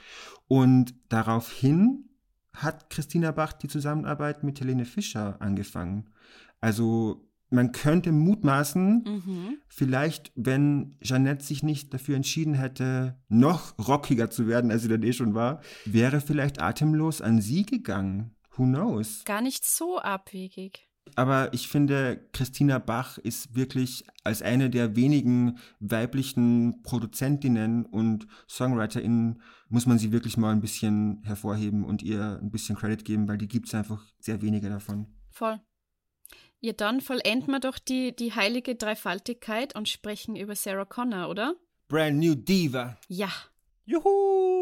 Und 0.47 0.93
daraufhin 1.09 2.09
hat 2.53 2.89
Christina 2.89 3.31
Bach 3.31 3.53
die 3.53 3.69
Zusammenarbeit 3.69 4.43
mit 4.43 4.59
Helene 4.59 4.85
Fischer 4.85 5.37
angefangen. 5.41 6.09
Also 6.59 7.27
man 7.49 7.71
könnte 7.71 8.11
mutmaßen, 8.11 9.03
Mhm. 9.03 9.57
vielleicht, 9.67 10.31
wenn 10.35 10.95
Jeanette 11.01 11.43
sich 11.43 11.63
nicht 11.63 11.93
dafür 11.93 12.15
entschieden 12.15 12.53
hätte, 12.53 13.17
noch 13.29 13.73
rockiger 13.79 14.29
zu 14.29 14.47
werden, 14.47 14.71
als 14.71 14.83
sie 14.83 14.87
dann 14.87 15.03
eh 15.03 15.11
schon 15.13 15.33
war, 15.33 15.61
wäre 15.85 16.21
vielleicht 16.21 16.61
atemlos 16.61 17.21
an 17.21 17.41
sie 17.41 17.65
gegangen. 17.65 18.31
Who 18.55 18.63
knows? 18.63 19.23
Gar 19.25 19.41
nicht 19.41 19.65
so 19.65 19.99
abwegig. 19.99 20.87
Aber 21.15 21.53
ich 21.53 21.67
finde, 21.67 22.29
Christina 22.31 22.77
Bach 22.79 23.17
ist 23.17 23.55
wirklich 23.55 24.05
als 24.23 24.41
eine 24.41 24.69
der 24.69 24.95
wenigen 24.95 25.57
weiblichen 25.79 26.83
Produzentinnen 26.83 27.85
und 27.85 28.27
SongwriterInnen, 28.47 29.41
muss 29.67 29.85
man 29.85 29.97
sie 29.97 30.11
wirklich 30.11 30.37
mal 30.37 30.51
ein 30.51 30.61
bisschen 30.61 31.21
hervorheben 31.23 31.83
und 31.83 32.03
ihr 32.03 32.39
ein 32.41 32.51
bisschen 32.51 32.75
Credit 32.75 33.03
geben, 33.03 33.27
weil 33.27 33.37
die 33.37 33.47
gibt 33.47 33.67
es 33.67 33.75
einfach 33.75 34.05
sehr 34.19 34.41
wenige 34.41 34.69
davon. 34.69 35.07
Voll. 35.31 35.59
Ja, 36.59 36.73
dann 36.73 37.01
vollenden 37.01 37.51
wir 37.51 37.59
doch 37.59 37.79
die, 37.79 38.15
die 38.15 38.33
heilige 38.33 38.75
Dreifaltigkeit 38.75 39.75
und 39.75 39.89
sprechen 39.89 40.35
über 40.35 40.55
Sarah 40.55 40.85
Connor, 40.85 41.29
oder? 41.29 41.55
Brand 41.87 42.19
New 42.19 42.35
Diva. 42.35 42.97
Ja. 43.07 43.29
Juhu! 43.85 44.60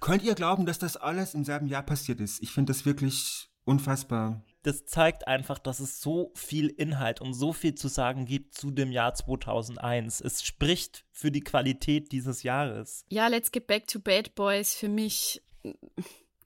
Könnt 0.00 0.22
ihr 0.22 0.34
glauben, 0.34 0.66
dass 0.66 0.78
das 0.78 0.96
alles 0.96 1.34
im 1.34 1.44
selben 1.44 1.66
Jahr 1.66 1.82
passiert 1.82 2.20
ist? 2.20 2.42
Ich 2.42 2.50
finde 2.52 2.72
das 2.72 2.86
wirklich 2.86 3.48
unfassbar. 3.64 4.42
Das 4.62 4.86
zeigt 4.86 5.28
einfach, 5.28 5.58
dass 5.58 5.80
es 5.80 6.00
so 6.00 6.32
viel 6.34 6.68
Inhalt 6.68 7.20
und 7.20 7.32
so 7.32 7.52
viel 7.52 7.74
zu 7.74 7.88
sagen 7.88 8.24
gibt 8.24 8.54
zu 8.54 8.70
dem 8.70 8.90
Jahr 8.90 9.14
2001. 9.14 10.20
Es 10.20 10.42
spricht 10.42 11.04
für 11.12 11.30
die 11.30 11.42
Qualität 11.42 12.12
dieses 12.12 12.42
Jahres. 12.42 13.04
Ja, 13.08 13.28
Let's 13.28 13.52
Get 13.52 13.66
Back 13.66 13.86
to 13.86 14.00
Bad 14.00 14.34
Boys 14.34 14.74
für 14.74 14.88
mich 14.88 15.42
mm, 15.62 15.70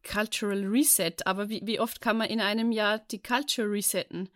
Cultural 0.02 0.64
Reset. 0.66 1.14
Aber 1.24 1.48
wie, 1.48 1.62
wie 1.64 1.80
oft 1.80 2.00
kann 2.00 2.18
man 2.18 2.28
in 2.28 2.40
einem 2.40 2.72
Jahr 2.72 2.98
die 2.98 3.22
Culture 3.22 3.70
resetten? 3.70 4.28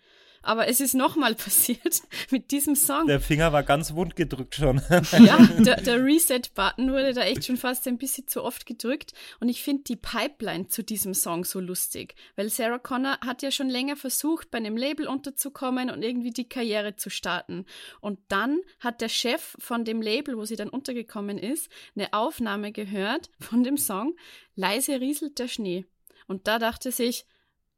Aber 0.47 0.68
es 0.68 0.80
ist 0.80 0.94
nochmal 0.94 1.34
passiert 1.34 2.03
mit 2.30 2.53
diesem 2.53 2.76
Song. 2.76 3.09
Der 3.09 3.20
Finger 3.20 3.53
war 3.53 3.64
ganz 3.64 3.94
wund 3.94 4.16
gedrückt 4.16 4.55
schon. 4.55 4.80
Ja, 5.18 5.38
der, 5.59 5.80
der 5.80 6.05
Reset-Button 6.05 6.92
wurde 6.92 7.12
da 7.12 7.22
echt 7.22 7.44
schon 7.44 7.57
fast 7.57 7.86
ein 7.88 7.99
bisschen 7.99 8.28
zu 8.28 8.44
oft 8.44 8.66
gedrückt. 8.66 9.12
Und 9.40 9.49
ich 9.49 9.62
finde 9.62 9.84
die 9.84 9.97
Pipeline 9.97 10.68
zu 10.68 10.82
diesem 10.82 11.14
Song 11.14 11.44
so 11.44 11.59
lustig. 11.59 12.14
Weil 12.36 12.49
Sarah 12.49 12.78
Connor 12.78 13.18
hat 13.24 13.42
ja 13.42 13.51
schon 13.51 13.68
länger 13.68 13.97
versucht, 13.97 14.51
bei 14.51 14.59
einem 14.59 14.76
Label 14.76 15.09
unterzukommen 15.09 15.90
und 15.90 16.03
irgendwie 16.03 16.30
die 16.30 16.49
Karriere 16.49 16.97
zu 16.97 17.11
starten. 17.11 17.66
Und 18.01 18.18
dann 18.28 18.61
hat 18.78 19.01
der 19.01 19.09
Chef 19.09 19.57
von 19.59 19.84
dem 19.84 20.01
Label, 20.01 20.36
wo 20.36 20.44
sie 20.44 20.57
dann 20.57 20.68
untergekommen 20.68 21.38
ist, 21.38 21.68
eine 21.97 22.12
Aufnahme 22.12 22.72
gehört 22.72 23.30
von 23.40 23.64
dem 23.64 23.76
Song 23.76 24.14
Leise 24.55 25.01
rieselt 25.01 25.38
der 25.38 25.49
Schnee. 25.49 25.86
Und 26.26 26.47
da 26.47 26.59
dachte 26.59 26.92
sich, 26.92 27.26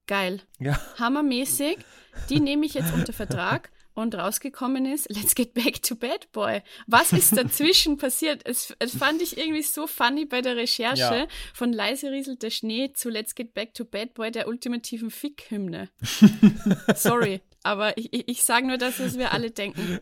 geil, 0.08 0.40
ja. 0.58 0.80
hammermäßig, 0.98 1.78
die 2.28 2.40
nehme 2.40 2.66
ich 2.66 2.74
jetzt 2.74 2.92
unter 2.92 3.12
Vertrag 3.12 3.70
und 3.94 4.14
rausgekommen 4.14 4.86
ist, 4.86 5.08
let's 5.10 5.34
get 5.34 5.54
back 5.54 5.82
to 5.82 5.94
Bad 5.96 6.30
Boy. 6.32 6.62
Was 6.86 7.12
ist 7.12 7.36
dazwischen 7.36 7.96
passiert? 7.96 8.42
Es, 8.44 8.74
es 8.78 8.96
fand 8.96 9.20
ich 9.22 9.36
irgendwie 9.38 9.62
so 9.62 9.86
funny 9.86 10.24
bei 10.24 10.40
der 10.40 10.56
Recherche 10.56 11.00
Ja. 11.00 11.26
von 11.52 11.72
Leise 11.72 12.10
rieselt 12.10 12.42
der 12.42 12.50
Schnee 12.50 12.92
zu 12.92 13.08
Let's 13.10 13.34
get 13.34 13.54
back 13.54 13.74
to 13.74 13.84
Bad 13.84 14.14
Boy, 14.14 14.30
der 14.30 14.46
ultimativen 14.48 15.10
Fick-Hymne. 15.10 15.88
Sorry, 16.94 17.40
aber 17.64 17.96
ich, 17.98 18.12
ich, 18.12 18.28
ich 18.28 18.42
sage 18.44 18.66
nur 18.66 18.78
das, 18.78 19.00
was 19.00 19.18
wir 19.18 19.32
alle 19.32 19.50
denken. 19.50 20.00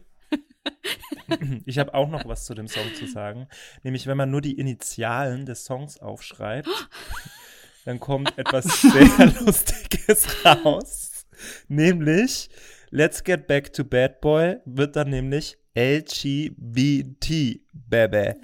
Ich 1.65 1.79
habe 1.79 1.95
auch 1.95 2.09
noch 2.09 2.27
was 2.27 2.45
zu 2.45 2.55
dem 2.55 2.69
Song 2.69 2.93
zu 2.95 3.07
sagen. 3.07 3.49
Nämlich, 3.83 4.07
wenn 4.07 4.17
man 4.17 4.31
nur 4.31 4.41
die 4.41 4.59
Initialen 4.59 5.47
des 5.47 5.65
Songs 5.65 5.99
aufschreibt, 5.99 6.69
dann 7.87 8.01
kommt 8.01 8.37
etwas 8.37 8.82
sehr 8.82 9.26
Lustiges 9.41 10.26
raus. 10.45 11.26
Nämlich, 11.68 12.51
Let's 12.91 13.22
Get 13.22 13.47
Back 13.47 13.72
to 13.72 13.84
Bad 13.84 14.20
Boy 14.20 14.57
wird 14.64 14.97
dann 14.97 15.11
nämlich 15.11 15.57
LGBT 15.76 17.61
Baby. 17.72 18.34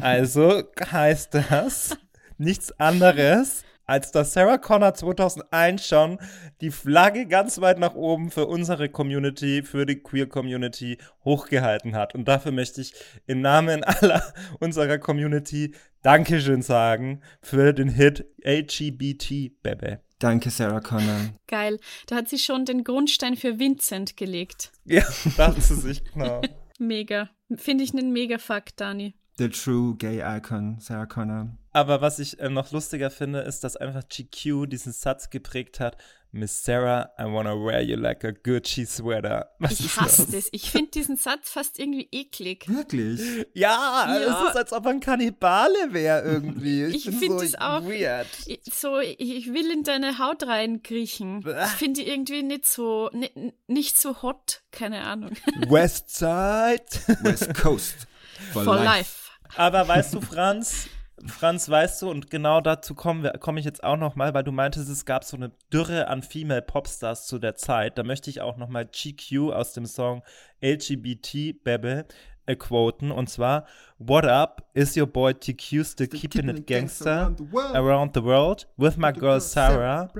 Also 0.00 0.64
heißt 0.80 1.34
das 1.34 1.96
nichts 2.38 2.72
anderes, 2.78 3.64
als 3.90 4.12
dass 4.12 4.32
Sarah 4.32 4.58
Connor 4.58 4.94
2001 4.94 5.84
schon 5.84 6.18
die 6.60 6.70
Flagge 6.70 7.26
ganz 7.26 7.60
weit 7.60 7.80
nach 7.80 7.96
oben 7.96 8.30
für 8.30 8.46
unsere 8.46 8.88
Community, 8.88 9.64
für 9.64 9.84
die 9.84 9.96
Queer 9.96 10.28
Community 10.28 10.96
hochgehalten 11.24 11.96
hat. 11.96 12.14
Und 12.14 12.28
dafür 12.28 12.52
möchte 12.52 12.80
ich 12.80 12.94
im 13.26 13.40
Namen 13.40 13.82
aller 13.82 14.22
unserer 14.60 14.98
Community 14.98 15.74
Dankeschön 16.02 16.62
sagen 16.62 17.20
für 17.42 17.72
den 17.72 17.88
Hit 17.88 18.26
LGBT 18.44 19.60
Baby. 19.60 19.96
Danke, 20.20 20.50
Sarah 20.50 20.80
Connor. 20.80 21.34
Geil, 21.48 21.80
da 22.06 22.16
hat 22.16 22.28
sie 22.28 22.38
schon 22.38 22.64
den 22.64 22.84
Grundstein 22.84 23.36
für 23.36 23.58
Vincent 23.58 24.16
gelegt. 24.16 24.70
Ja, 24.84 25.02
das 25.36 25.58
ist 25.58 25.70
es 25.70 25.82
sich 25.82 26.04
genau. 26.04 26.42
Mega. 26.78 27.28
Finde 27.56 27.82
ich 27.82 27.92
einen 27.92 28.12
Mega-Fuck, 28.12 28.76
Dani. 28.76 29.14
The 29.38 29.48
true 29.48 29.96
gay 29.96 30.22
icon, 30.22 30.78
Sarah 30.80 31.06
Connor. 31.06 31.56
Aber 31.72 32.00
was 32.00 32.18
ich 32.18 32.38
äh, 32.40 32.48
noch 32.50 32.72
lustiger 32.72 33.10
finde, 33.10 33.40
ist, 33.40 33.64
dass 33.64 33.76
einfach 33.76 34.02
GQ 34.08 34.66
diesen 34.68 34.92
Satz 34.92 35.30
geprägt 35.30 35.80
hat: 35.80 35.96
Miss 36.32 36.62
Sarah, 36.62 37.10
I 37.18 37.22
wanna 37.24 37.54
wear 37.54 37.80
you 37.80 37.96
like 37.96 38.22
a 38.24 38.32
Gucci 38.32 38.84
sweater. 38.84 39.50
Was 39.58 39.80
Ich 39.80 39.96
hasse 39.96 40.22
das? 40.26 40.30
das. 40.32 40.48
Ich 40.52 40.70
finde 40.70 40.90
diesen 40.90 41.16
Satz 41.16 41.48
fast 41.50 41.78
irgendwie 41.78 42.08
eklig. 42.12 42.68
Wirklich? 42.68 43.20
Ja, 43.54 44.06
Ja. 44.20 44.42
es 44.44 44.50
ist, 44.50 44.56
als 44.56 44.72
ob 44.72 44.86
ein 44.86 45.00
Kannibale 45.00 45.92
wäre 45.92 46.22
irgendwie. 46.22 46.84
Ich 46.84 47.04
bin 47.06 47.14
find 47.14 47.38
so 47.40 47.44
es 47.46 47.54
auch- 47.54 47.84
weird. 47.84 48.26
Ich- 48.46 48.60
So, 48.72 48.98
ich 49.00 49.18
ich 49.20 49.52
will 49.54 49.70
in 49.70 49.82
deine 49.84 50.18
Haut 50.18 50.42
reinkriechen. 50.46 51.44
Ich 51.46 51.70
finde 51.78 52.02
die 52.02 52.08
irgendwie 52.08 52.42
nicht 52.42 52.66
so, 52.66 53.08
ni- 53.12 53.52
nicht 53.68 53.96
so 53.98 54.22
hot, 54.22 54.62
keine 54.70 55.02
Ahnung. 55.04 55.30
Westside. 55.68 56.84
West 57.22 57.54
Coast. 57.54 57.94
For, 58.52 58.64
For 58.64 58.74
life. 58.76 58.84
life. 58.84 59.16
Aber 59.56 59.86
weißt 59.86 60.14
du, 60.14 60.20
Franz, 60.20 60.88
Franz, 61.26 61.68
weißt 61.68 62.02
du, 62.02 62.10
und 62.10 62.30
genau 62.30 62.60
dazu 62.60 62.94
komme 62.94 63.32
komm 63.40 63.58
ich 63.58 63.64
jetzt 63.64 63.84
auch 63.84 63.96
noch 63.96 64.16
mal, 64.16 64.32
weil 64.32 64.44
du 64.44 64.52
meintest, 64.52 64.88
es 64.88 65.04
gab 65.04 65.24
so 65.24 65.36
eine 65.36 65.50
Dürre 65.72 66.08
an 66.08 66.22
Female 66.22 66.62
Popstars 66.62 67.26
zu 67.26 67.38
der 67.38 67.56
Zeit. 67.56 67.98
Da 67.98 68.02
möchte 68.02 68.30
ich 68.30 68.40
auch 68.40 68.56
noch 68.56 68.68
mal 68.68 68.86
GQ 68.86 69.52
aus 69.52 69.72
dem 69.72 69.86
Song 69.86 70.22
LGBT 70.62 71.62
Bebe 71.62 72.06
äh, 72.46 72.56
quoten. 72.56 73.10
Und 73.10 73.28
zwar 73.28 73.66
What 73.98 74.24
up? 74.24 74.70
Is 74.72 74.96
your 74.96 75.06
boy 75.06 75.34
TQ 75.34 75.84
still 75.84 76.06
keeping 76.06 76.48
it 76.48 76.66
gangster 76.66 77.34
around 77.74 78.14
the 78.14 78.22
world? 78.22 78.66
with 78.76 78.96
my 78.96 79.12
girl 79.12 79.40
Sarah, 79.40 80.10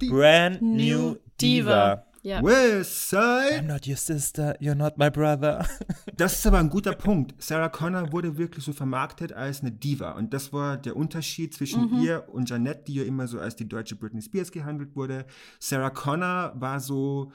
brand 0.00 0.60
new 0.60 1.16
diva. 1.40 2.04
Ja. 2.28 2.42
Westside. 2.42 3.60
I'm 3.60 3.66
not 3.66 3.86
your 3.86 3.96
sister, 3.96 4.54
you're 4.60 4.74
not 4.74 4.98
my 4.98 5.10
brother. 5.10 5.66
Das 6.16 6.32
ist 6.36 6.46
aber 6.48 6.58
ein 6.58 6.68
guter 6.68 6.94
Punkt. 6.94 7.40
Sarah 7.40 7.68
Connor 7.68 8.10
wurde 8.12 8.36
wirklich 8.36 8.64
so 8.64 8.72
vermarktet 8.72 9.32
als 9.32 9.60
eine 9.60 9.70
Diva. 9.70 10.12
Und 10.12 10.34
das 10.34 10.52
war 10.52 10.76
der 10.76 10.96
Unterschied 10.96 11.54
zwischen 11.54 12.02
ihr 12.02 12.24
und 12.32 12.50
Janette, 12.50 12.82
die 12.88 12.94
ja 12.94 13.04
immer 13.04 13.28
so 13.28 13.38
als 13.38 13.54
die 13.54 13.68
deutsche 13.68 13.94
Britney 13.94 14.20
Spears 14.20 14.50
gehandelt 14.50 14.96
wurde. 14.96 15.26
Sarah 15.60 15.90
Connor 15.90 16.52
war 16.56 16.80
so 16.80 17.30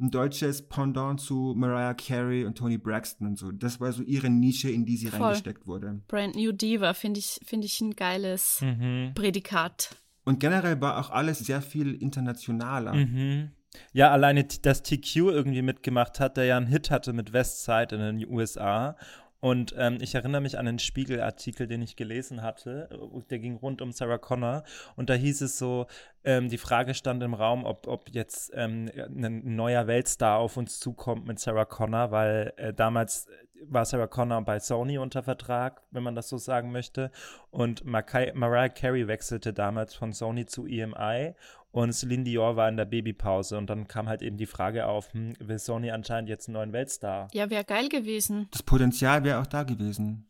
ein 0.00 0.10
deutsches 0.12 0.62
Pendant 0.68 1.20
zu 1.20 1.52
Mariah 1.56 1.94
Carey 1.94 2.44
und 2.44 2.56
Tony 2.56 2.78
Braxton 2.78 3.26
und 3.26 3.36
so. 3.38 3.50
Das 3.50 3.80
war 3.80 3.90
so 3.92 4.04
ihre 4.04 4.30
Nische, 4.30 4.70
in 4.70 4.86
die 4.86 4.96
sie 4.96 5.08
Voll. 5.08 5.20
reingesteckt 5.20 5.66
wurde. 5.66 6.00
Brand 6.06 6.36
New 6.36 6.52
Diva 6.52 6.94
finde 6.94 7.18
ich, 7.18 7.40
finde 7.44 7.66
ich 7.66 7.80
ein 7.80 7.96
geiles 7.96 8.60
Mhm. 8.62 9.14
Prädikat. 9.16 9.96
Und 10.24 10.38
generell 10.38 10.80
war 10.80 10.98
auch 11.00 11.10
alles 11.10 11.40
sehr 11.40 11.60
viel 11.60 11.94
internationaler. 11.94 12.94
Mhm. 12.94 13.50
Ja, 13.92 14.10
alleine, 14.10 14.44
dass 14.44 14.82
TQ 14.82 15.16
irgendwie 15.16 15.62
mitgemacht 15.62 16.20
hat, 16.20 16.36
der 16.36 16.44
ja 16.44 16.56
einen 16.56 16.66
Hit 16.66 16.90
hatte 16.90 17.12
mit 17.12 17.32
Westside 17.32 17.94
in 17.96 18.18
den 18.18 18.28
USA. 18.30 18.96
Und 19.40 19.72
ähm, 19.78 19.98
ich 20.00 20.16
erinnere 20.16 20.40
mich 20.40 20.58
an 20.58 20.66
einen 20.66 20.80
Spiegel-Artikel, 20.80 21.68
den 21.68 21.80
ich 21.80 21.94
gelesen 21.94 22.42
hatte. 22.42 22.88
äh, 22.90 23.20
Der 23.30 23.38
ging 23.38 23.54
rund 23.56 23.80
um 23.80 23.92
Sarah 23.92 24.18
Connor. 24.18 24.64
Und 24.96 25.10
da 25.10 25.14
hieß 25.14 25.42
es 25.42 25.58
so, 25.58 25.86
ähm, 26.24 26.48
die 26.48 26.58
Frage 26.58 26.92
stand 26.94 27.22
im 27.22 27.34
Raum, 27.34 27.64
ob, 27.64 27.86
ob 27.86 28.10
jetzt 28.10 28.50
ähm, 28.54 28.90
ein 28.96 29.54
neuer 29.54 29.86
Weltstar 29.86 30.38
auf 30.38 30.56
uns 30.56 30.80
zukommt 30.80 31.26
mit 31.26 31.38
Sarah 31.38 31.66
Connor, 31.66 32.10
weil 32.10 32.52
äh, 32.56 32.74
damals 32.74 33.28
war 33.66 33.84
Sarah 33.84 34.06
Connor 34.06 34.42
bei 34.42 34.58
Sony 34.60 34.98
unter 34.98 35.22
Vertrag, 35.22 35.82
wenn 35.90 36.02
man 36.02 36.14
das 36.14 36.28
so 36.28 36.38
sagen 36.38 36.72
möchte. 36.72 37.10
Und 37.50 37.84
Makai- 37.84 38.32
Mariah 38.34 38.68
Carey 38.68 39.08
wechselte 39.08 39.52
damals 39.52 39.94
von 39.94 40.12
Sony 40.12 40.46
zu 40.46 40.66
EMI 40.66 41.34
und 41.70 41.92
Celine 41.92 42.24
Dior 42.24 42.56
war 42.56 42.68
in 42.68 42.76
der 42.76 42.84
Babypause. 42.86 43.58
Und 43.58 43.68
dann 43.68 43.88
kam 43.88 44.08
halt 44.08 44.22
eben 44.22 44.36
die 44.36 44.46
Frage 44.46 44.86
auf, 44.86 45.12
hm, 45.12 45.34
will 45.40 45.58
Sony 45.58 45.90
anscheinend 45.90 46.28
jetzt 46.30 46.48
einen 46.48 46.54
neuen 46.54 46.72
Weltstar? 46.72 47.28
Ja, 47.32 47.50
wäre 47.50 47.64
geil 47.64 47.88
gewesen. 47.88 48.48
Das 48.52 48.62
Potenzial 48.62 49.24
wäre 49.24 49.40
auch 49.40 49.46
da 49.46 49.64
gewesen. 49.64 50.27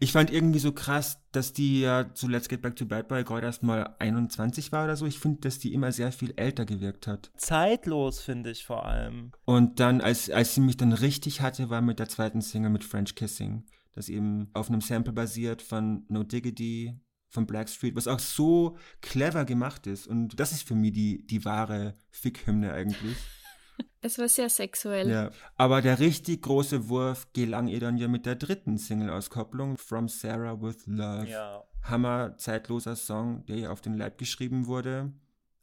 Ich 0.00 0.12
fand 0.12 0.30
irgendwie 0.30 0.58
so 0.58 0.72
krass, 0.72 1.20
dass 1.32 1.52
die 1.52 1.80
ja 1.80 2.12
zu 2.14 2.28
Let's 2.28 2.48
Get 2.48 2.62
Back 2.62 2.76
to 2.76 2.86
Bad 2.86 3.08
Boy 3.08 3.24
gerade 3.24 3.46
erst 3.46 3.62
mal 3.62 3.96
21 3.98 4.72
war 4.72 4.84
oder 4.84 4.96
so. 4.96 5.06
Ich 5.06 5.18
finde, 5.18 5.40
dass 5.40 5.58
die 5.58 5.72
immer 5.72 5.92
sehr 5.92 6.12
viel 6.12 6.32
älter 6.36 6.64
gewirkt 6.64 7.06
hat. 7.06 7.30
Zeitlos, 7.36 8.20
finde 8.20 8.50
ich 8.50 8.64
vor 8.64 8.86
allem. 8.86 9.32
Und 9.44 9.80
dann, 9.80 10.00
als, 10.00 10.30
als 10.30 10.54
sie 10.54 10.60
mich 10.60 10.76
dann 10.76 10.92
richtig 10.92 11.40
hatte, 11.40 11.70
war 11.70 11.80
mit 11.80 11.98
der 11.98 12.08
zweiten 12.08 12.40
Single 12.40 12.70
mit 12.70 12.84
French 12.84 13.14
Kissing. 13.14 13.64
Das 13.94 14.08
eben 14.08 14.48
auf 14.52 14.68
einem 14.68 14.80
Sample 14.80 15.12
basiert 15.12 15.62
von 15.62 16.04
No 16.08 16.22
Diggity, 16.22 17.00
von 17.28 17.46
Blackstreet, 17.46 17.96
was 17.96 18.08
auch 18.08 18.20
so 18.20 18.76
clever 19.00 19.44
gemacht 19.44 19.86
ist. 19.86 20.06
Und 20.06 20.38
das 20.40 20.52
ist 20.52 20.62
für 20.62 20.74
mich 20.74 20.92
die, 20.92 21.26
die 21.26 21.44
wahre 21.44 21.94
Fick-Hymne 22.10 22.72
eigentlich. 22.72 23.16
Es 24.00 24.18
war 24.18 24.28
sehr 24.28 24.48
sexuell. 24.48 25.10
Ja. 25.10 25.30
Aber 25.56 25.82
der 25.82 25.98
richtig 25.98 26.42
große 26.42 26.88
Wurf 26.88 27.28
gelang 27.32 27.66
ihr 27.66 27.80
dann 27.80 27.98
ja 27.98 28.06
mit 28.06 28.26
der 28.26 28.36
dritten 28.36 28.78
Single-Auskopplung, 28.78 29.76
From 29.76 30.08
Sarah 30.08 30.60
with 30.62 30.86
Love. 30.86 31.26
Ja. 31.26 31.64
Hammer, 31.82 32.36
zeitloser 32.36 32.96
Song, 32.96 33.44
der 33.46 33.56
ihr 33.56 33.72
auf 33.72 33.80
den 33.80 33.94
Leib 33.94 34.18
geschrieben 34.18 34.66
wurde. 34.66 35.12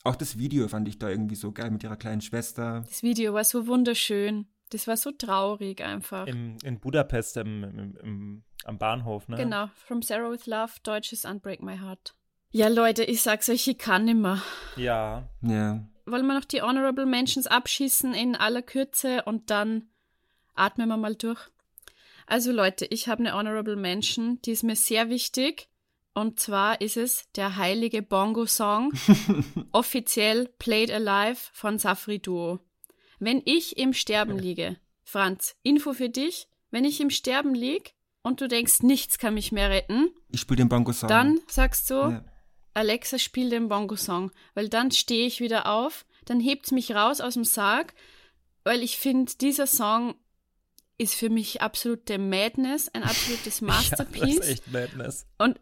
Auch 0.04 0.16
das 0.16 0.38
Video 0.38 0.68
fand 0.68 0.88
ich 0.88 1.00
da 1.00 1.10
irgendwie 1.10 1.36
so 1.36 1.52
geil 1.52 1.72
mit 1.72 1.84
ihrer 1.84 1.96
kleinen 1.96 2.22
Schwester. 2.22 2.84
Das 2.88 3.04
Video 3.04 3.34
war 3.34 3.44
so 3.44 3.68
wunderschön. 3.68 4.48
Das 4.70 4.88
war 4.88 4.98
so 4.98 5.12
traurig 5.12 5.82
einfach. 5.82 6.28
Im, 6.28 6.58
in 6.64 6.80
Budapest 6.80 7.38
im, 7.38 7.64
im, 7.64 7.98
im, 8.04 8.44
am 8.66 8.78
Bahnhof, 8.78 9.28
ne? 9.28 9.38
Genau, 9.38 9.70
From 9.76 10.02
Sarah 10.02 10.30
with 10.30 10.46
Love, 10.46 10.74
deutsches 10.84 11.26
Unbreak 11.26 11.62
My 11.62 11.78
Heart. 11.78 12.16
Ja, 12.52 12.68
Leute, 12.68 13.04
ich 13.04 13.22
sag's 13.22 13.50
euch, 13.50 13.68
ich 13.68 13.78
kann 13.78 14.06
nimmer. 14.06 14.42
Ja. 14.76 15.30
Ja. 15.42 15.88
Wollen 16.06 16.28
wir 16.28 16.36
noch 16.36 16.46
die 16.46 16.62
Honorable 16.62 17.06
Mentions 17.06 17.48
abschießen 17.48 18.14
in 18.14 18.36
aller 18.36 18.62
Kürze 18.62 19.24
und 19.24 19.50
dann 19.50 19.90
atmen 20.54 20.88
wir 20.88 20.98
mal 20.98 21.16
durch? 21.16 21.40
Also 22.28 22.52
Leute, 22.52 22.86
ich 22.86 23.08
habe 23.08 23.20
eine 23.22 23.34
Honorable 23.34 23.76
Mention, 23.76 24.40
die 24.44 24.52
ist 24.52 24.64
mir 24.64 24.76
sehr 24.76 25.10
wichtig. 25.10 25.68
Und 26.14 26.40
zwar 26.40 26.80
ist 26.80 26.96
es 26.96 27.30
der 27.36 27.58
heilige 27.58 28.02
Bongo-Song, 28.02 28.94
offiziell 29.74 30.48
Played 30.60 30.90
Alive 30.92 31.40
von 31.52 31.78
Safri 31.78 32.20
Duo. 32.20 32.60
Wenn 33.20 33.42
ich 33.44 33.78
im 33.78 33.94
Sterben 33.94 34.38
liege, 34.40 34.78
Franz, 35.04 35.56
Info 35.62 35.94
für 35.94 36.10
dich, 36.10 36.48
wenn 36.72 36.86
ich 36.86 37.02
im 37.02 37.10
Sterben 37.10 37.54
lieg 37.54 37.96
und 38.22 38.40
du 38.42 38.48
denkst, 38.48 38.82
nichts 38.82 39.18
kann 39.18 39.34
mich 39.34 39.52
mehr 39.52 39.70
retten, 39.70 40.10
Ich 40.30 40.40
spiele 40.42 40.58
den 40.60 40.70
Bongo-Song. 40.70 41.10
dann 41.10 41.40
sagst 41.48 41.90
du, 41.90 41.96
Ja. 41.96 42.26
Alexa, 42.76 43.18
spiel 43.18 43.50
den 43.50 43.70
Bongo-Song, 43.70 44.32
weil 44.54 44.70
dann 44.70 44.92
stehe 44.92 45.26
ich 45.26 45.40
wieder 45.40 45.68
auf, 45.68 46.06
dann 46.26 46.40
hebt's 46.40 46.72
mich 46.72 46.94
raus 46.94 47.22
aus 47.22 47.34
dem 47.36 47.46
Sarg, 47.46 47.94
weil 48.64 48.84
ich 48.84 48.98
finde, 48.98 49.32
dieser 49.40 49.66
Song 49.66 50.16
ist 50.98 51.16
für 51.16 51.30
mich 51.30 51.62
absolute 51.62 52.18
Madness, 52.18 52.90
ein 52.94 53.04
absolutes 53.04 53.62
Ja, 53.62 53.68
das 53.68 53.90
Masterpiece. 53.90 54.38
ist 54.38 54.50
echt 54.50 54.72
Madness. 54.72 55.26
Und 55.38 55.60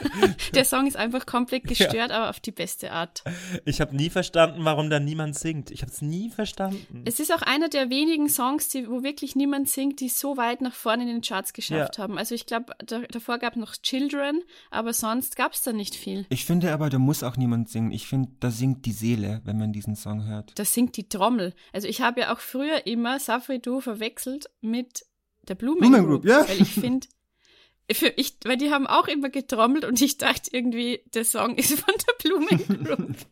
der 0.54 0.64
Song 0.64 0.86
ist 0.86 0.96
einfach 0.96 1.26
komplett 1.26 1.64
gestört, 1.64 2.10
aber 2.10 2.30
auf 2.30 2.40
die 2.40 2.52
beste 2.52 2.92
Art. 2.92 3.22
Ich 3.64 3.80
habe 3.80 3.94
nie 3.94 4.10
verstanden, 4.10 4.64
warum 4.64 4.90
da 4.90 5.00
niemand 5.00 5.38
singt. 5.38 5.70
Ich 5.70 5.82
habe 5.82 5.92
es 5.92 6.02
nie 6.02 6.30
verstanden. 6.30 7.02
Es 7.04 7.20
ist 7.20 7.32
auch 7.32 7.42
einer 7.42 7.68
der 7.68 7.90
wenigen 7.90 8.28
Songs, 8.28 8.68
die, 8.68 8.88
wo 8.88 9.02
wirklich 9.02 9.36
niemand 9.36 9.68
singt, 9.68 10.00
die 10.00 10.08
so 10.08 10.36
weit 10.36 10.60
nach 10.60 10.74
vorne 10.74 11.02
in 11.04 11.08
den 11.08 11.20
Charts 11.22 11.52
geschafft 11.52 11.98
Ja. 11.98 12.02
haben. 12.04 12.18
Also 12.18 12.34
ich 12.34 12.46
glaube, 12.46 12.72
da, 12.84 13.00
davor 13.00 13.38
gab 13.38 13.56
noch 13.56 13.76
Children, 13.76 14.42
aber 14.70 14.92
sonst 14.92 15.36
gab 15.36 15.52
es 15.52 15.62
da 15.62 15.72
nicht 15.72 15.94
viel. 15.94 16.26
Ich 16.30 16.44
finde 16.44 16.72
aber, 16.72 16.90
da 16.90 16.98
muss 16.98 17.22
auch 17.22 17.36
niemand 17.36 17.68
singen. 17.68 17.92
Ich 17.92 18.06
finde, 18.06 18.30
da 18.40 18.50
singt 18.50 18.86
die 18.86 18.92
Seele, 18.92 19.40
wenn 19.44 19.58
man 19.58 19.72
diesen 19.72 19.96
Song 19.96 20.26
hört. 20.26 20.52
Da 20.58 20.64
singt 20.64 20.96
die 20.96 21.08
Trommel. 21.08 21.54
Also 21.72 21.88
ich 21.88 22.00
habe 22.00 22.20
ja 22.22 22.32
auch 22.34 22.40
früher 22.40 22.86
immer 22.86 23.18
Safri 23.20 23.60
Du 23.60 23.80
verwechselt 23.80 24.46
mit 24.60 25.04
der 25.48 25.54
Blumen, 25.54 25.78
Blumen 25.80 26.04
Group, 26.06 26.22
Group, 26.22 26.24
ja. 26.26 26.48
Weil 26.48 26.60
ich 26.62 26.72
finde, 26.74 27.06
für 27.92 28.08
ich, 28.16 28.36
weil 28.44 28.56
die 28.56 28.70
haben 28.70 28.86
auch 28.86 29.08
immer 29.08 29.30
getrommelt 29.30 29.84
und 29.84 30.00
ich 30.00 30.18
dachte 30.18 30.50
irgendwie, 30.52 31.02
der 31.14 31.24
Song 31.24 31.56
ist 31.56 31.78
von 31.78 31.94
der 31.94 32.28
Blumen 32.28 32.84
Group. 32.84 33.16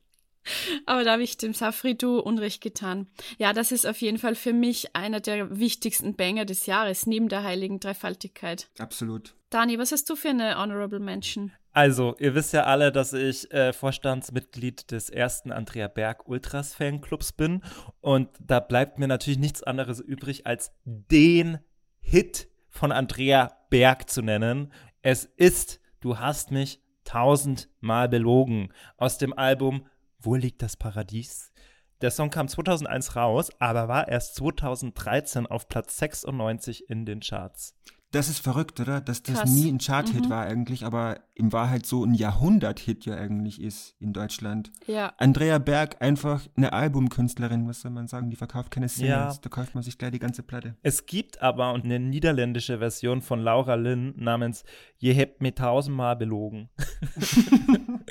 Aber 0.86 1.04
da 1.04 1.12
habe 1.12 1.22
ich 1.22 1.36
dem 1.36 1.52
Safri 1.52 1.96
Du 1.96 2.18
Unrecht 2.18 2.62
getan. 2.62 3.06
Ja, 3.38 3.52
das 3.52 3.72
ist 3.72 3.86
auf 3.86 4.00
jeden 4.00 4.18
Fall 4.18 4.34
für 4.34 4.52
mich 4.52 4.94
einer 4.96 5.20
der 5.20 5.58
wichtigsten 5.58 6.16
Banger 6.16 6.44
des 6.44 6.66
Jahres, 6.66 7.06
neben 7.06 7.28
der 7.28 7.42
heiligen 7.42 7.80
Dreifaltigkeit. 7.80 8.68
Absolut. 8.78 9.34
Dani, 9.50 9.78
was 9.78 9.92
hast 9.92 10.08
du 10.10 10.16
für 10.16 10.30
eine 10.30 10.58
Honorable 10.58 11.00
Mention? 11.00 11.52
Also, 11.72 12.16
ihr 12.18 12.34
wisst 12.34 12.52
ja 12.52 12.64
alle, 12.64 12.90
dass 12.90 13.12
ich 13.12 13.50
äh, 13.52 13.72
Vorstandsmitglied 13.72 14.90
des 14.90 15.10
ersten 15.10 15.52
Andrea 15.52 15.88
Berg 15.88 16.28
Ultras 16.28 16.74
Fanclubs 16.74 17.32
bin. 17.32 17.62
Und 18.00 18.30
da 18.40 18.60
bleibt 18.60 18.98
mir 18.98 19.06
natürlich 19.06 19.38
nichts 19.38 19.62
anderes 19.62 20.00
übrig, 20.00 20.46
als 20.46 20.72
den 20.84 21.58
Hit 22.00 22.48
von 22.68 22.92
Andrea 22.92 23.56
Berg 23.70 24.08
zu 24.10 24.22
nennen. 24.22 24.72
Es 25.02 25.24
ist 25.24 25.80
Du 26.00 26.18
hast 26.18 26.52
mich 26.52 26.80
tausendmal 27.02 28.08
belogen 28.08 28.72
aus 28.96 29.18
dem 29.18 29.36
Album 29.36 29.86
Wo 30.20 30.34
liegt 30.34 30.62
das 30.62 30.76
Paradies? 30.76 31.52
Der 32.00 32.12
Song 32.12 32.30
kam 32.30 32.46
2001 32.46 33.16
raus, 33.16 33.50
aber 33.58 33.88
war 33.88 34.06
erst 34.06 34.36
2013 34.36 35.46
auf 35.46 35.68
Platz 35.68 35.96
96 35.98 36.88
in 36.88 37.06
den 37.06 37.20
Charts. 37.20 37.74
Das 38.10 38.30
ist 38.30 38.38
verrückt, 38.38 38.80
oder? 38.80 39.02
Dass 39.02 39.22
das 39.22 39.40
Krass. 39.40 39.50
nie 39.50 39.70
ein 39.70 39.76
Chart-Hit 39.78 40.24
Mhm. 40.24 40.30
war 40.30 40.46
eigentlich, 40.46 40.86
aber 40.86 41.20
in 41.34 41.52
Wahrheit 41.52 41.84
so 41.84 42.02
ein 42.04 42.14
Jahrhundert-Hit 42.14 43.04
ja 43.04 43.16
eigentlich 43.16 43.60
ist 43.60 43.96
in 44.00 44.14
Deutschland. 44.14 44.72
Ja, 44.86 45.12
Andrea 45.18 45.58
Berg 45.58 46.00
einfach 46.00 46.46
eine 46.56 46.72
Albumkünstlerin, 46.72 47.68
was 47.68 47.82
soll 47.82 47.90
man 47.90 48.08
sagen? 48.08 48.30
Die 48.30 48.36
verkauft 48.36 48.70
keine 48.70 48.88
Singles, 48.88 49.34
Ja. 49.36 49.40
da 49.42 49.48
kauft 49.50 49.74
man 49.74 49.84
sich 49.84 49.98
gleich 49.98 50.12
die 50.12 50.18
ganze 50.18 50.42
Platte. 50.42 50.74
Es 50.82 51.04
gibt 51.04 51.42
aber 51.42 51.74
eine 51.74 52.00
niederländische 52.00 52.78
Version 52.78 53.20
von 53.20 53.40
Laura 53.40 53.74
Lynn 53.74 54.14
namens 54.16 54.64
Je 54.96 55.12
hebt 55.12 55.42
mir 55.42 55.54
tausendmal 55.54 56.16
belogen. 56.16 56.70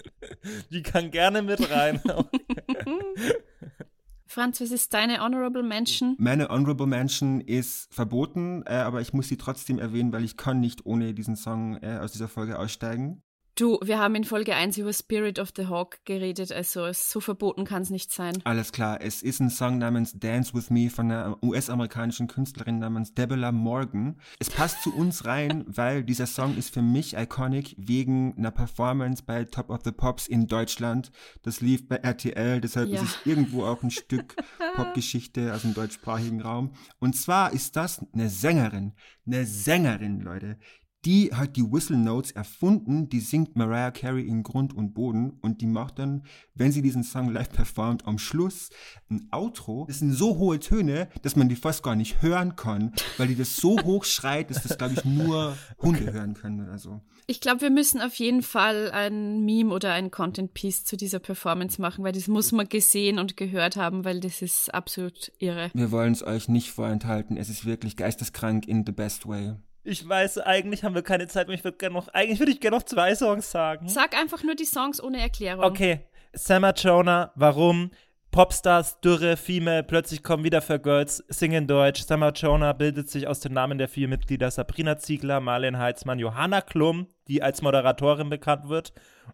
Die 0.71 0.83
kann 0.83 1.09
gerne 1.11 1.41
mit 1.41 1.69
rein. 1.71 1.99
Franz, 4.27 4.59
was 4.59 4.71
ist 4.71 4.93
deine 4.93 5.21
Honorable 5.21 5.63
Mention? 5.63 6.15
Meine 6.19 6.49
Honorable 6.49 6.85
Mention 6.85 7.39
ist 7.41 7.93
verboten, 7.93 8.63
äh, 8.65 8.73
aber 8.73 9.01
ich 9.01 9.13
muss 9.13 9.29
sie 9.29 9.37
trotzdem 9.37 9.79
erwähnen, 9.79 10.11
weil 10.11 10.25
ich 10.25 10.35
kann 10.35 10.59
nicht 10.59 10.85
ohne 10.85 11.13
diesen 11.13 11.35
Song 11.35 11.77
äh, 11.81 11.97
aus 11.97 12.11
dieser 12.11 12.27
Folge 12.27 12.59
aussteigen. 12.59 13.23
Du, 13.57 13.79
wir 13.83 13.97
haben 13.97 14.13
in 14.13 14.23
Folge 14.23 14.53
1 14.53 14.77
über 14.77 14.93
Spirit 14.93 15.39
of 15.39 15.49
the 15.57 15.65
Hawk 15.65 15.97
geredet, 16.05 16.51
also 16.51 16.91
so 16.93 17.19
verboten 17.19 17.65
kann 17.65 17.81
es 17.81 17.89
nicht 17.89 18.11
sein. 18.11 18.37
Alles 18.43 18.71
klar, 18.71 19.01
es 19.01 19.23
ist 19.23 19.39
ein 19.39 19.49
Song 19.49 19.79
namens 19.79 20.13
Dance 20.13 20.53
With 20.53 20.69
Me 20.69 20.91
von 20.91 21.11
einer 21.11 21.43
US-amerikanischen 21.43 22.27
Künstlerin 22.27 22.77
namens 22.77 23.15
Deborah 23.15 23.51
Morgan. 23.51 24.19
Es 24.37 24.51
passt 24.51 24.83
zu 24.83 24.93
uns 24.95 25.25
rein, 25.25 25.63
weil 25.67 26.03
dieser 26.03 26.27
Song 26.27 26.55
ist 26.55 26.71
für 26.71 26.83
mich 26.83 27.15
iconic 27.17 27.73
wegen 27.79 28.35
einer 28.37 28.51
Performance 28.51 29.23
bei 29.25 29.43
Top 29.45 29.71
of 29.71 29.79
the 29.83 29.91
Pops 29.91 30.27
in 30.27 30.45
Deutschland. 30.45 31.11
Das 31.41 31.59
lief 31.59 31.87
bei 31.87 31.95
RTL, 31.95 32.61
deshalb 32.61 32.89
Ja. 32.89 33.01
ist 33.01 33.09
es 33.09 33.25
irgendwo 33.25 33.65
auch 33.65 33.81
ein 33.81 33.89
Stück 33.89 34.35
Popgeschichte 34.75 35.51
aus 35.51 35.63
dem 35.63 35.73
deutschsprachigen 35.73 36.41
Raum. 36.41 36.73
Und 36.99 37.15
zwar 37.15 37.53
ist 37.53 37.75
das 37.75 38.05
eine 38.13 38.29
Sängerin, 38.29 38.93
eine 39.25 39.47
Sängerin, 39.47 40.19
Leute. 40.21 40.59
Die 41.07 41.33
hat 41.33 41.55
die 41.55 41.63
Whistle 41.63 41.95
Notes 41.95 42.31
erfunden, 42.31 43.07
die 43.07 43.21
singt 43.21 43.55
Mariah 43.55 43.91
Carey 43.91 44.27
in 44.27 44.43
Grund 44.43 44.75
und 44.75 44.93
Boden 44.93 45.39
und 45.41 45.61
die 45.61 45.65
macht 45.65 45.99
dann, 45.99 46.25
wenn 46.53 46.73
sie 46.73 46.81
diesen 46.81 47.01
Song 47.01 47.31
live 47.31 47.49
performt, 47.49 48.05
am 48.05 48.17
Schluss 48.17 48.71
ein 49.09 49.25
Outro. 49.31 49.85
Das 49.87 49.99
sind 49.99 50.11
so 50.11 50.37
hohe 50.37 50.59
Töne, 50.59 51.07
dass 51.21 51.37
man 51.37 51.47
die 51.47 51.55
fast 51.55 51.81
gar 51.81 51.95
nicht 51.95 52.21
hören 52.21 52.57
kann, 52.57 52.91
weil 53.17 53.29
die 53.29 53.37
das 53.37 53.55
so 53.55 53.79
hoch 53.85 54.03
schreit, 54.03 54.49
dass 54.49 54.63
das, 54.63 54.77
glaube 54.77 54.95
ich, 54.95 55.05
nur 55.05 55.55
Hunde 55.81 56.11
hören 56.11 56.33
können 56.33 56.67
oder 56.67 56.77
so. 56.77 56.99
Ich 57.25 57.39
glaube, 57.39 57.61
wir 57.61 57.69
müssen 57.69 58.01
auf 58.01 58.15
jeden 58.15 58.41
Fall 58.41 58.91
ein 58.91 59.45
Meme 59.45 59.73
oder 59.73 59.93
ein 59.93 60.11
Content 60.11 60.53
Piece 60.55 60.83
zu 60.83 60.97
dieser 60.97 61.19
Performance 61.19 61.79
machen, 61.81 62.03
weil 62.03 62.11
das 62.11 62.27
muss 62.27 62.51
man 62.51 62.67
gesehen 62.67 63.17
und 63.17 63.37
gehört 63.37 63.77
haben, 63.77 64.03
weil 64.03 64.19
das 64.19 64.41
ist 64.41 64.73
absolut 64.73 65.31
irre. 65.39 65.71
Wir 65.73 65.91
wollen 65.91 66.11
es 66.11 66.27
euch 66.27 66.49
nicht 66.49 66.71
vorenthalten. 66.71 67.37
Es 67.37 67.47
ist 67.47 67.65
wirklich 67.65 67.95
geisteskrank 67.95 68.67
in 68.67 68.83
the 68.85 68.91
best 68.91 69.25
way. 69.25 69.55
Ich 69.87 70.07
weiß, 70.07 70.39
eigentlich 70.39 70.83
haben 70.83 70.95
wir 70.95 71.01
keine 71.01 71.27
Zeit 71.27 71.47
mehr. 71.47 71.55
Ich 71.55 71.63
würde 71.63 71.77
gerne 71.77 71.95
noch, 71.95 72.09
eigentlich 72.09 72.39
würde 72.39 72.51
ich 72.51 72.59
gerne 72.59 72.75
noch 72.75 72.83
zwei 72.83 73.15
Songs 73.15 73.49
sagen. 73.49 73.87
Sag 73.87 74.17
einfach 74.17 74.43
nur 74.43 74.53
die 74.53 74.65
Songs 74.65 75.01
ohne 75.01 75.21
Erklärung. 75.21 75.63
Okay, 75.63 76.01
Samma 76.33 76.71
Jonah, 76.71 77.31
warum? 77.35 77.91
Popstars, 78.31 78.99
Dürre, 78.99 79.37
Female, 79.37 79.83
plötzlich 79.83 80.23
kommen 80.23 80.43
wieder 80.43 80.61
für 80.61 80.77
Girls, 80.77 81.23
singen 81.29 81.67
Deutsch. 81.67 82.03
Samma 82.03 82.31
Jonah 82.31 82.73
bildet 82.73 83.09
sich 83.09 83.29
aus 83.29 83.39
den 83.39 83.53
Namen 83.53 83.77
der 83.77 83.87
vier 83.87 84.09
Mitglieder 84.09 84.51
Sabrina 84.51 84.97
Ziegler, 84.97 85.39
Marlene 85.39 85.79
Heitzmann, 85.79 86.19
Johanna 86.19 86.59
Klum, 86.59 87.07
die 87.29 87.41
als 87.41 87.61
Moderatorin 87.61 88.29
bekannt 88.29 88.67
wird, 88.67 88.91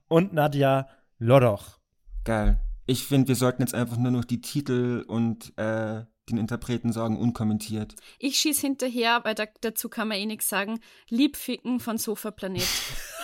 und 0.07 0.33
Nadja 0.33 0.87
Lodoch. 1.17 1.79
Geil. 2.25 2.59
Ich 2.85 3.05
finde, 3.05 3.29
wir 3.29 3.35
sollten 3.35 3.63
jetzt 3.63 3.73
einfach 3.73 3.97
nur 3.97 4.11
noch 4.11 4.25
die 4.25 4.41
Titel 4.41 5.03
und 5.07 5.57
äh, 5.57 6.03
den 6.29 6.37
Interpreten 6.37 6.91
sagen, 6.93 7.17
unkommentiert. 7.17 7.95
Ich 8.19 8.37
schieß 8.37 8.59
hinterher, 8.59 9.21
weil 9.23 9.35
da, 9.35 9.45
dazu 9.61 9.89
kann 9.89 10.07
man 10.07 10.17
eh 10.17 10.25
nichts 10.25 10.49
sagen. 10.49 10.79
Liebficken 11.09 11.79
von 11.79 11.97
Sofa 11.97 12.31
Planet. 12.31 12.67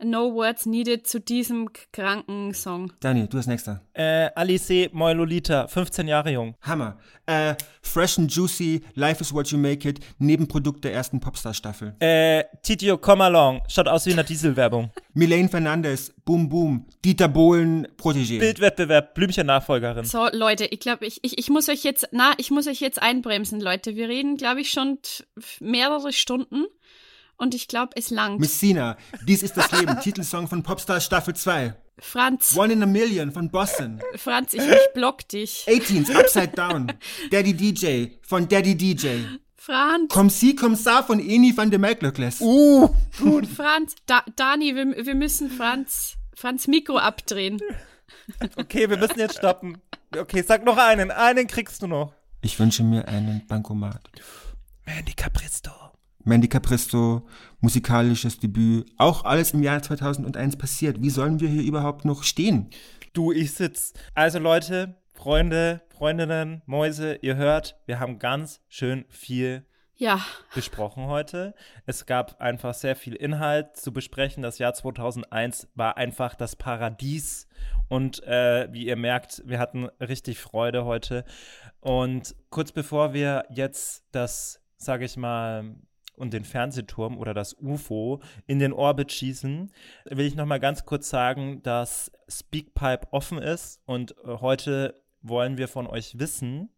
no 0.04 0.34
words 0.34 0.66
needed 0.66 1.08
zu 1.08 1.20
diesem 1.20 1.70
kranken 1.92 2.54
Song. 2.54 2.92
Dani, 3.00 3.28
du 3.28 3.38
hast 3.38 3.48
nächster. 3.48 3.82
Äh, 3.94 4.30
Alice 4.36 4.90
Moilolita, 4.92 5.68
15 5.68 6.08
Jahre 6.08 6.32
jung. 6.32 6.56
Hammer. 6.62 6.98
Äh, 7.26 7.56
Fresh 7.82 8.20
and 8.20 8.34
Juicy, 8.34 8.82
Life 8.96 9.22
is 9.22 9.34
What 9.34 9.48
You 9.50 9.58
Make 9.58 9.88
It, 9.88 10.00
Nebenprodukt 10.18 10.84
der 10.84 10.94
ersten 10.94 11.20
Popstar-Staffel. 11.20 11.96
Äh, 12.00 12.44
Titio 12.64 12.98
Come 12.98 13.24
Along, 13.26 13.62
schaut 13.68 13.88
aus 13.88 14.06
wie 14.06 14.12
in 14.12 14.16
einer 14.16 14.24
Dieselwerbung. 14.24 14.92
Milene 15.14 15.50
Fernandes, 15.50 16.14
Boom 16.26 16.50
Boom, 16.50 16.86
Dieter 17.04 17.28
Bohlen, 17.28 17.88
Protégé. 17.98 18.40
Bildwettbewerb, 18.40 19.14
Blümchen-Nachfolgerin. 19.16 20.06
So, 20.06 20.28
Leute, 20.32 20.66
ich 20.66 20.80
glaube, 20.80 21.06
ich, 21.06 21.20
ich, 21.24 21.38
ich 21.38 21.50
muss 21.50 21.70
euch 21.70 21.84
jetzt, 21.84 22.08
na, 22.12 22.34
ich 22.38 22.52
muss 22.52 22.68
euch 22.68 22.80
jetzt 22.80 23.02
einbremsen, 23.02 23.60
Leute. 23.60 23.96
Wir 23.96 24.08
reden, 24.08 24.38
glaube 24.38 24.62
ich, 24.62 24.70
schon 24.70 25.00
mehrere 25.60 26.14
Stunden 26.14 26.66
und 27.40 27.56
ich 27.56 27.68
glaube, 27.68 27.94
es 27.96 28.10
langt. 28.12 28.40
Messina, 28.40 28.98
Dies 29.26 29.42
ist 29.44 29.58
das 29.58 29.72
Leben, 29.72 30.00
Titelsong 30.02 30.48
von 30.48 30.62
Popstars 30.62 31.06
Staffel 31.06 31.36
2. 31.36 31.74
Franz, 32.02 32.56
One 32.56 32.72
in 32.72 32.84
a 32.84 32.86
Million 32.86 33.32
von 33.32 33.50
Boston. 33.50 34.00
Franz, 34.16 34.54
ich, 34.54 34.62
ich 34.62 34.94
block 34.94 35.28
dich. 35.28 35.66
18s, 35.68 36.16
Upside 36.16 36.50
Down. 36.50 36.92
Daddy 37.32 37.54
DJ 37.54 38.18
von 38.22 38.48
Daddy 38.48 38.76
DJ. 38.76 39.24
Franz, 39.56 40.14
Comme 40.14 40.30
si, 40.30 40.56
comme 40.56 40.76
ça 40.76 41.04
von 41.04 41.20
Eni 41.20 41.56
van 41.56 41.70
de 41.70 41.78
Melklöckles. 41.78 42.40
Uh, 42.40 42.90
gut, 43.20 43.46
Franz, 43.46 43.96
da, 44.06 44.24
Dani, 44.36 44.74
wir, 44.76 45.06
wir 45.06 45.16
müssen 45.16 45.52
Franz, 45.52 46.16
Franz 46.34 46.68
Mikro 46.68 46.98
abdrehen. 46.98 47.60
okay, 48.58 48.90
wir 48.90 48.98
müssen 48.98 49.20
jetzt 49.20 49.38
stoppen. 49.38 49.78
Okay, 50.18 50.44
sag 50.48 50.64
noch 50.66 50.78
einen. 50.78 51.12
Einen 51.12 51.48
kriegst 51.48 51.82
du 51.82 51.88
noch. 51.88 52.14
Ich 52.42 52.58
wünsche 52.60 52.84
mir 52.84 53.08
einen 53.08 53.46
Bankomat. 53.48 54.02
Mandy 54.86 55.14
Capristo. 55.14 55.72
Mandy 56.24 56.48
Capristo, 56.48 57.28
musikalisches 57.62 58.40
Debüt, 58.40 58.86
auch 58.98 59.24
alles 59.26 59.54
im 59.54 59.64
Jahr 59.64 59.82
2001 59.82 60.58
passiert. 60.58 61.02
Wie 61.02 61.10
sollen 61.10 61.40
wir 61.40 61.50
hier 61.50 61.64
überhaupt 61.64 62.06
noch 62.06 62.24
stehen? 62.24 62.70
Du, 63.14 63.32
ich 63.32 63.54
sitz. 63.54 63.94
Also 64.14 64.40
Leute, 64.40 64.96
Freunde, 65.14 65.82
Freundinnen, 65.90 66.62
Mäuse, 66.66 67.16
ihr 67.16 67.36
hört, 67.36 67.78
wir 67.86 68.00
haben 68.00 68.20
ganz 68.20 68.62
schön 68.70 69.06
viel 69.10 69.66
Ja, 69.96 70.22
besprochen 70.56 71.08
heute. 71.08 71.56
Es 71.86 72.06
gab 72.06 72.40
einfach 72.40 72.74
sehr 72.74 72.96
viel 72.96 73.16
Inhalt 73.16 73.76
zu 73.76 73.92
besprechen. 73.92 74.44
Das 74.44 74.60
Jahr 74.60 74.74
2001 74.74 75.68
war 75.76 75.98
einfach 75.98 76.36
das 76.36 76.56
Paradies. 76.56 77.48
Und 77.90 78.24
äh, 78.24 78.72
wie 78.72 78.86
ihr 78.86 78.96
merkt, 78.96 79.42
wir 79.46 79.60
hatten 79.60 79.86
richtig 80.00 80.40
Freude 80.40 80.86
heute. 80.86 81.26
Und 81.82 82.36
kurz 82.50 82.72
bevor 82.72 83.14
wir 83.14 83.46
jetzt 83.50 84.06
das, 84.12 84.62
sage 84.78 85.06
ich 85.06 85.18
mal, 85.18 85.76
und 86.20 86.34
den 86.34 86.44
Fernsehturm 86.44 87.18
oder 87.18 87.34
das 87.34 87.56
UFO 87.60 88.22
in 88.46 88.60
den 88.60 88.74
Orbit 88.74 89.12
schießen, 89.12 89.72
will 90.06 90.26
ich 90.26 90.36
noch 90.36 90.46
mal 90.46 90.60
ganz 90.60 90.86
kurz 90.86 91.10
sagen, 91.10 91.62
dass 91.64 92.12
Speakpipe 92.28 93.08
offen 93.12 93.38
ist 93.40 93.82
und 93.86 94.12
äh, 94.24 94.38
heute 94.42 94.96
wollen 95.22 95.58
wir 95.58 95.68
von 95.68 95.88
euch 95.88 96.20
wissen, 96.20 96.70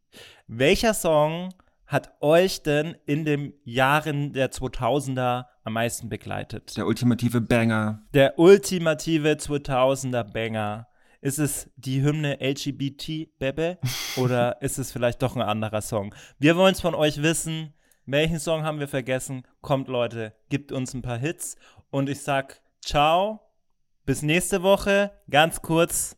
welcher 0.47 0.93
Song 0.93 1.53
hat 1.91 2.13
euch 2.21 2.63
denn 2.63 2.95
in 3.05 3.25
den 3.25 3.53
Jahren 3.65 4.31
der 4.31 4.51
2000er 4.51 5.45
am 5.63 5.73
meisten 5.73 6.07
begleitet? 6.07 6.77
Der 6.77 6.87
ultimative 6.87 7.41
Banger. 7.41 8.01
Der 8.13 8.39
ultimative 8.39 9.33
2000er 9.33 10.23
Banger. 10.23 10.87
Ist 11.19 11.37
es 11.37 11.69
die 11.75 12.01
Hymne 12.01 12.39
LGBT 12.41 13.37
Bebe 13.37 13.77
oder 14.15 14.61
ist 14.61 14.79
es 14.79 14.91
vielleicht 14.91 15.21
doch 15.21 15.35
ein 15.35 15.41
anderer 15.41 15.81
Song? 15.81 16.15
Wir 16.39 16.55
wollen 16.55 16.73
es 16.73 16.81
von 16.81 16.95
euch 16.95 17.21
wissen. 17.21 17.73
Welchen 18.05 18.39
Song 18.39 18.63
haben 18.63 18.79
wir 18.79 18.87
vergessen? 18.87 19.43
Kommt 19.61 19.87
Leute, 19.87 20.33
gibt 20.49 20.71
uns 20.71 20.93
ein 20.93 21.01
paar 21.01 21.17
Hits 21.17 21.55
und 21.89 22.09
ich 22.09 22.21
sag 22.21 22.61
ciao. 22.81 23.39
Bis 24.05 24.21
nächste 24.23 24.63
Woche. 24.63 25.11
Ganz 25.29 25.61
kurz. 25.61 26.17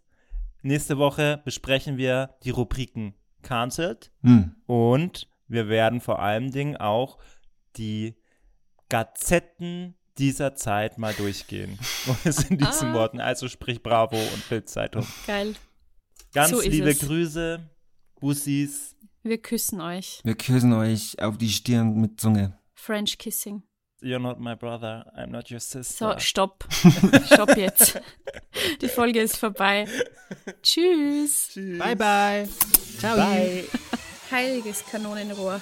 Nächste 0.61 0.97
Woche 0.97 1.41
besprechen 1.43 1.97
wir 1.97 2.35
die 2.43 2.49
Rubriken 2.51 3.13
Cancelled 3.41 4.11
Hm. 4.23 4.55
und 4.65 5.27
wir 5.49 5.67
werden 5.67 5.99
vor 5.99 6.19
allen 6.19 6.51
Dingen 6.51 6.77
auch 6.77 7.17
die 7.75 8.15
Gazetten 8.87 9.95
dieser 10.17 10.55
Zeit 10.55 10.97
mal 10.97 11.13
durchgehen. 11.13 11.77
Und 12.07 12.25
es 12.25 12.43
in 12.49 12.57
diesen 12.57 12.89
Ah. 12.91 12.93
Worten, 12.93 13.19
also 13.19 13.47
sprich 13.49 13.81
Bravo 13.81 14.15
und 14.15 14.47
Bildzeitung. 14.49 15.05
geil. 15.25 15.55
Ganz 16.33 16.51
So 16.51 16.61
liebe 16.61 16.89
es. 16.91 16.99
Grüße, 16.99 17.59
Bussis. 18.19 18.92
Wir 19.23 19.41
küssen 19.41 19.79
euch. 19.79 20.19
Wir 20.25 20.35
küssen 20.35 20.73
euch 20.73 21.17
auf 21.21 21.37
die 21.37 21.47
Stirn 21.47 21.99
mit 22.01 22.19
Zunge. 22.19 22.57
French 22.73 23.17
Kissing. 23.17 23.63
You're 24.01 24.19
not 24.19 24.41
my 24.41 24.53
brother, 24.53 25.05
I'm 25.17 25.31
not 25.31 25.49
your 25.49 25.61
sister. 25.61 26.15
So, 26.15 26.19
stopp. 26.19 26.65
stopp 27.31 27.55
jetzt. 27.55 28.01
Die 28.81 28.89
Folge 28.89 29.21
ist 29.21 29.37
vorbei. 29.37 29.87
Tschüss. 30.61 31.51
Tschüss. 31.53 31.79
Bye, 31.79 31.95
bye. 31.95 32.49
Ciao. 32.99 33.15
Bye. 33.15 33.63
Heiliges 34.29 34.83
Kanonenrohr. 34.85 35.61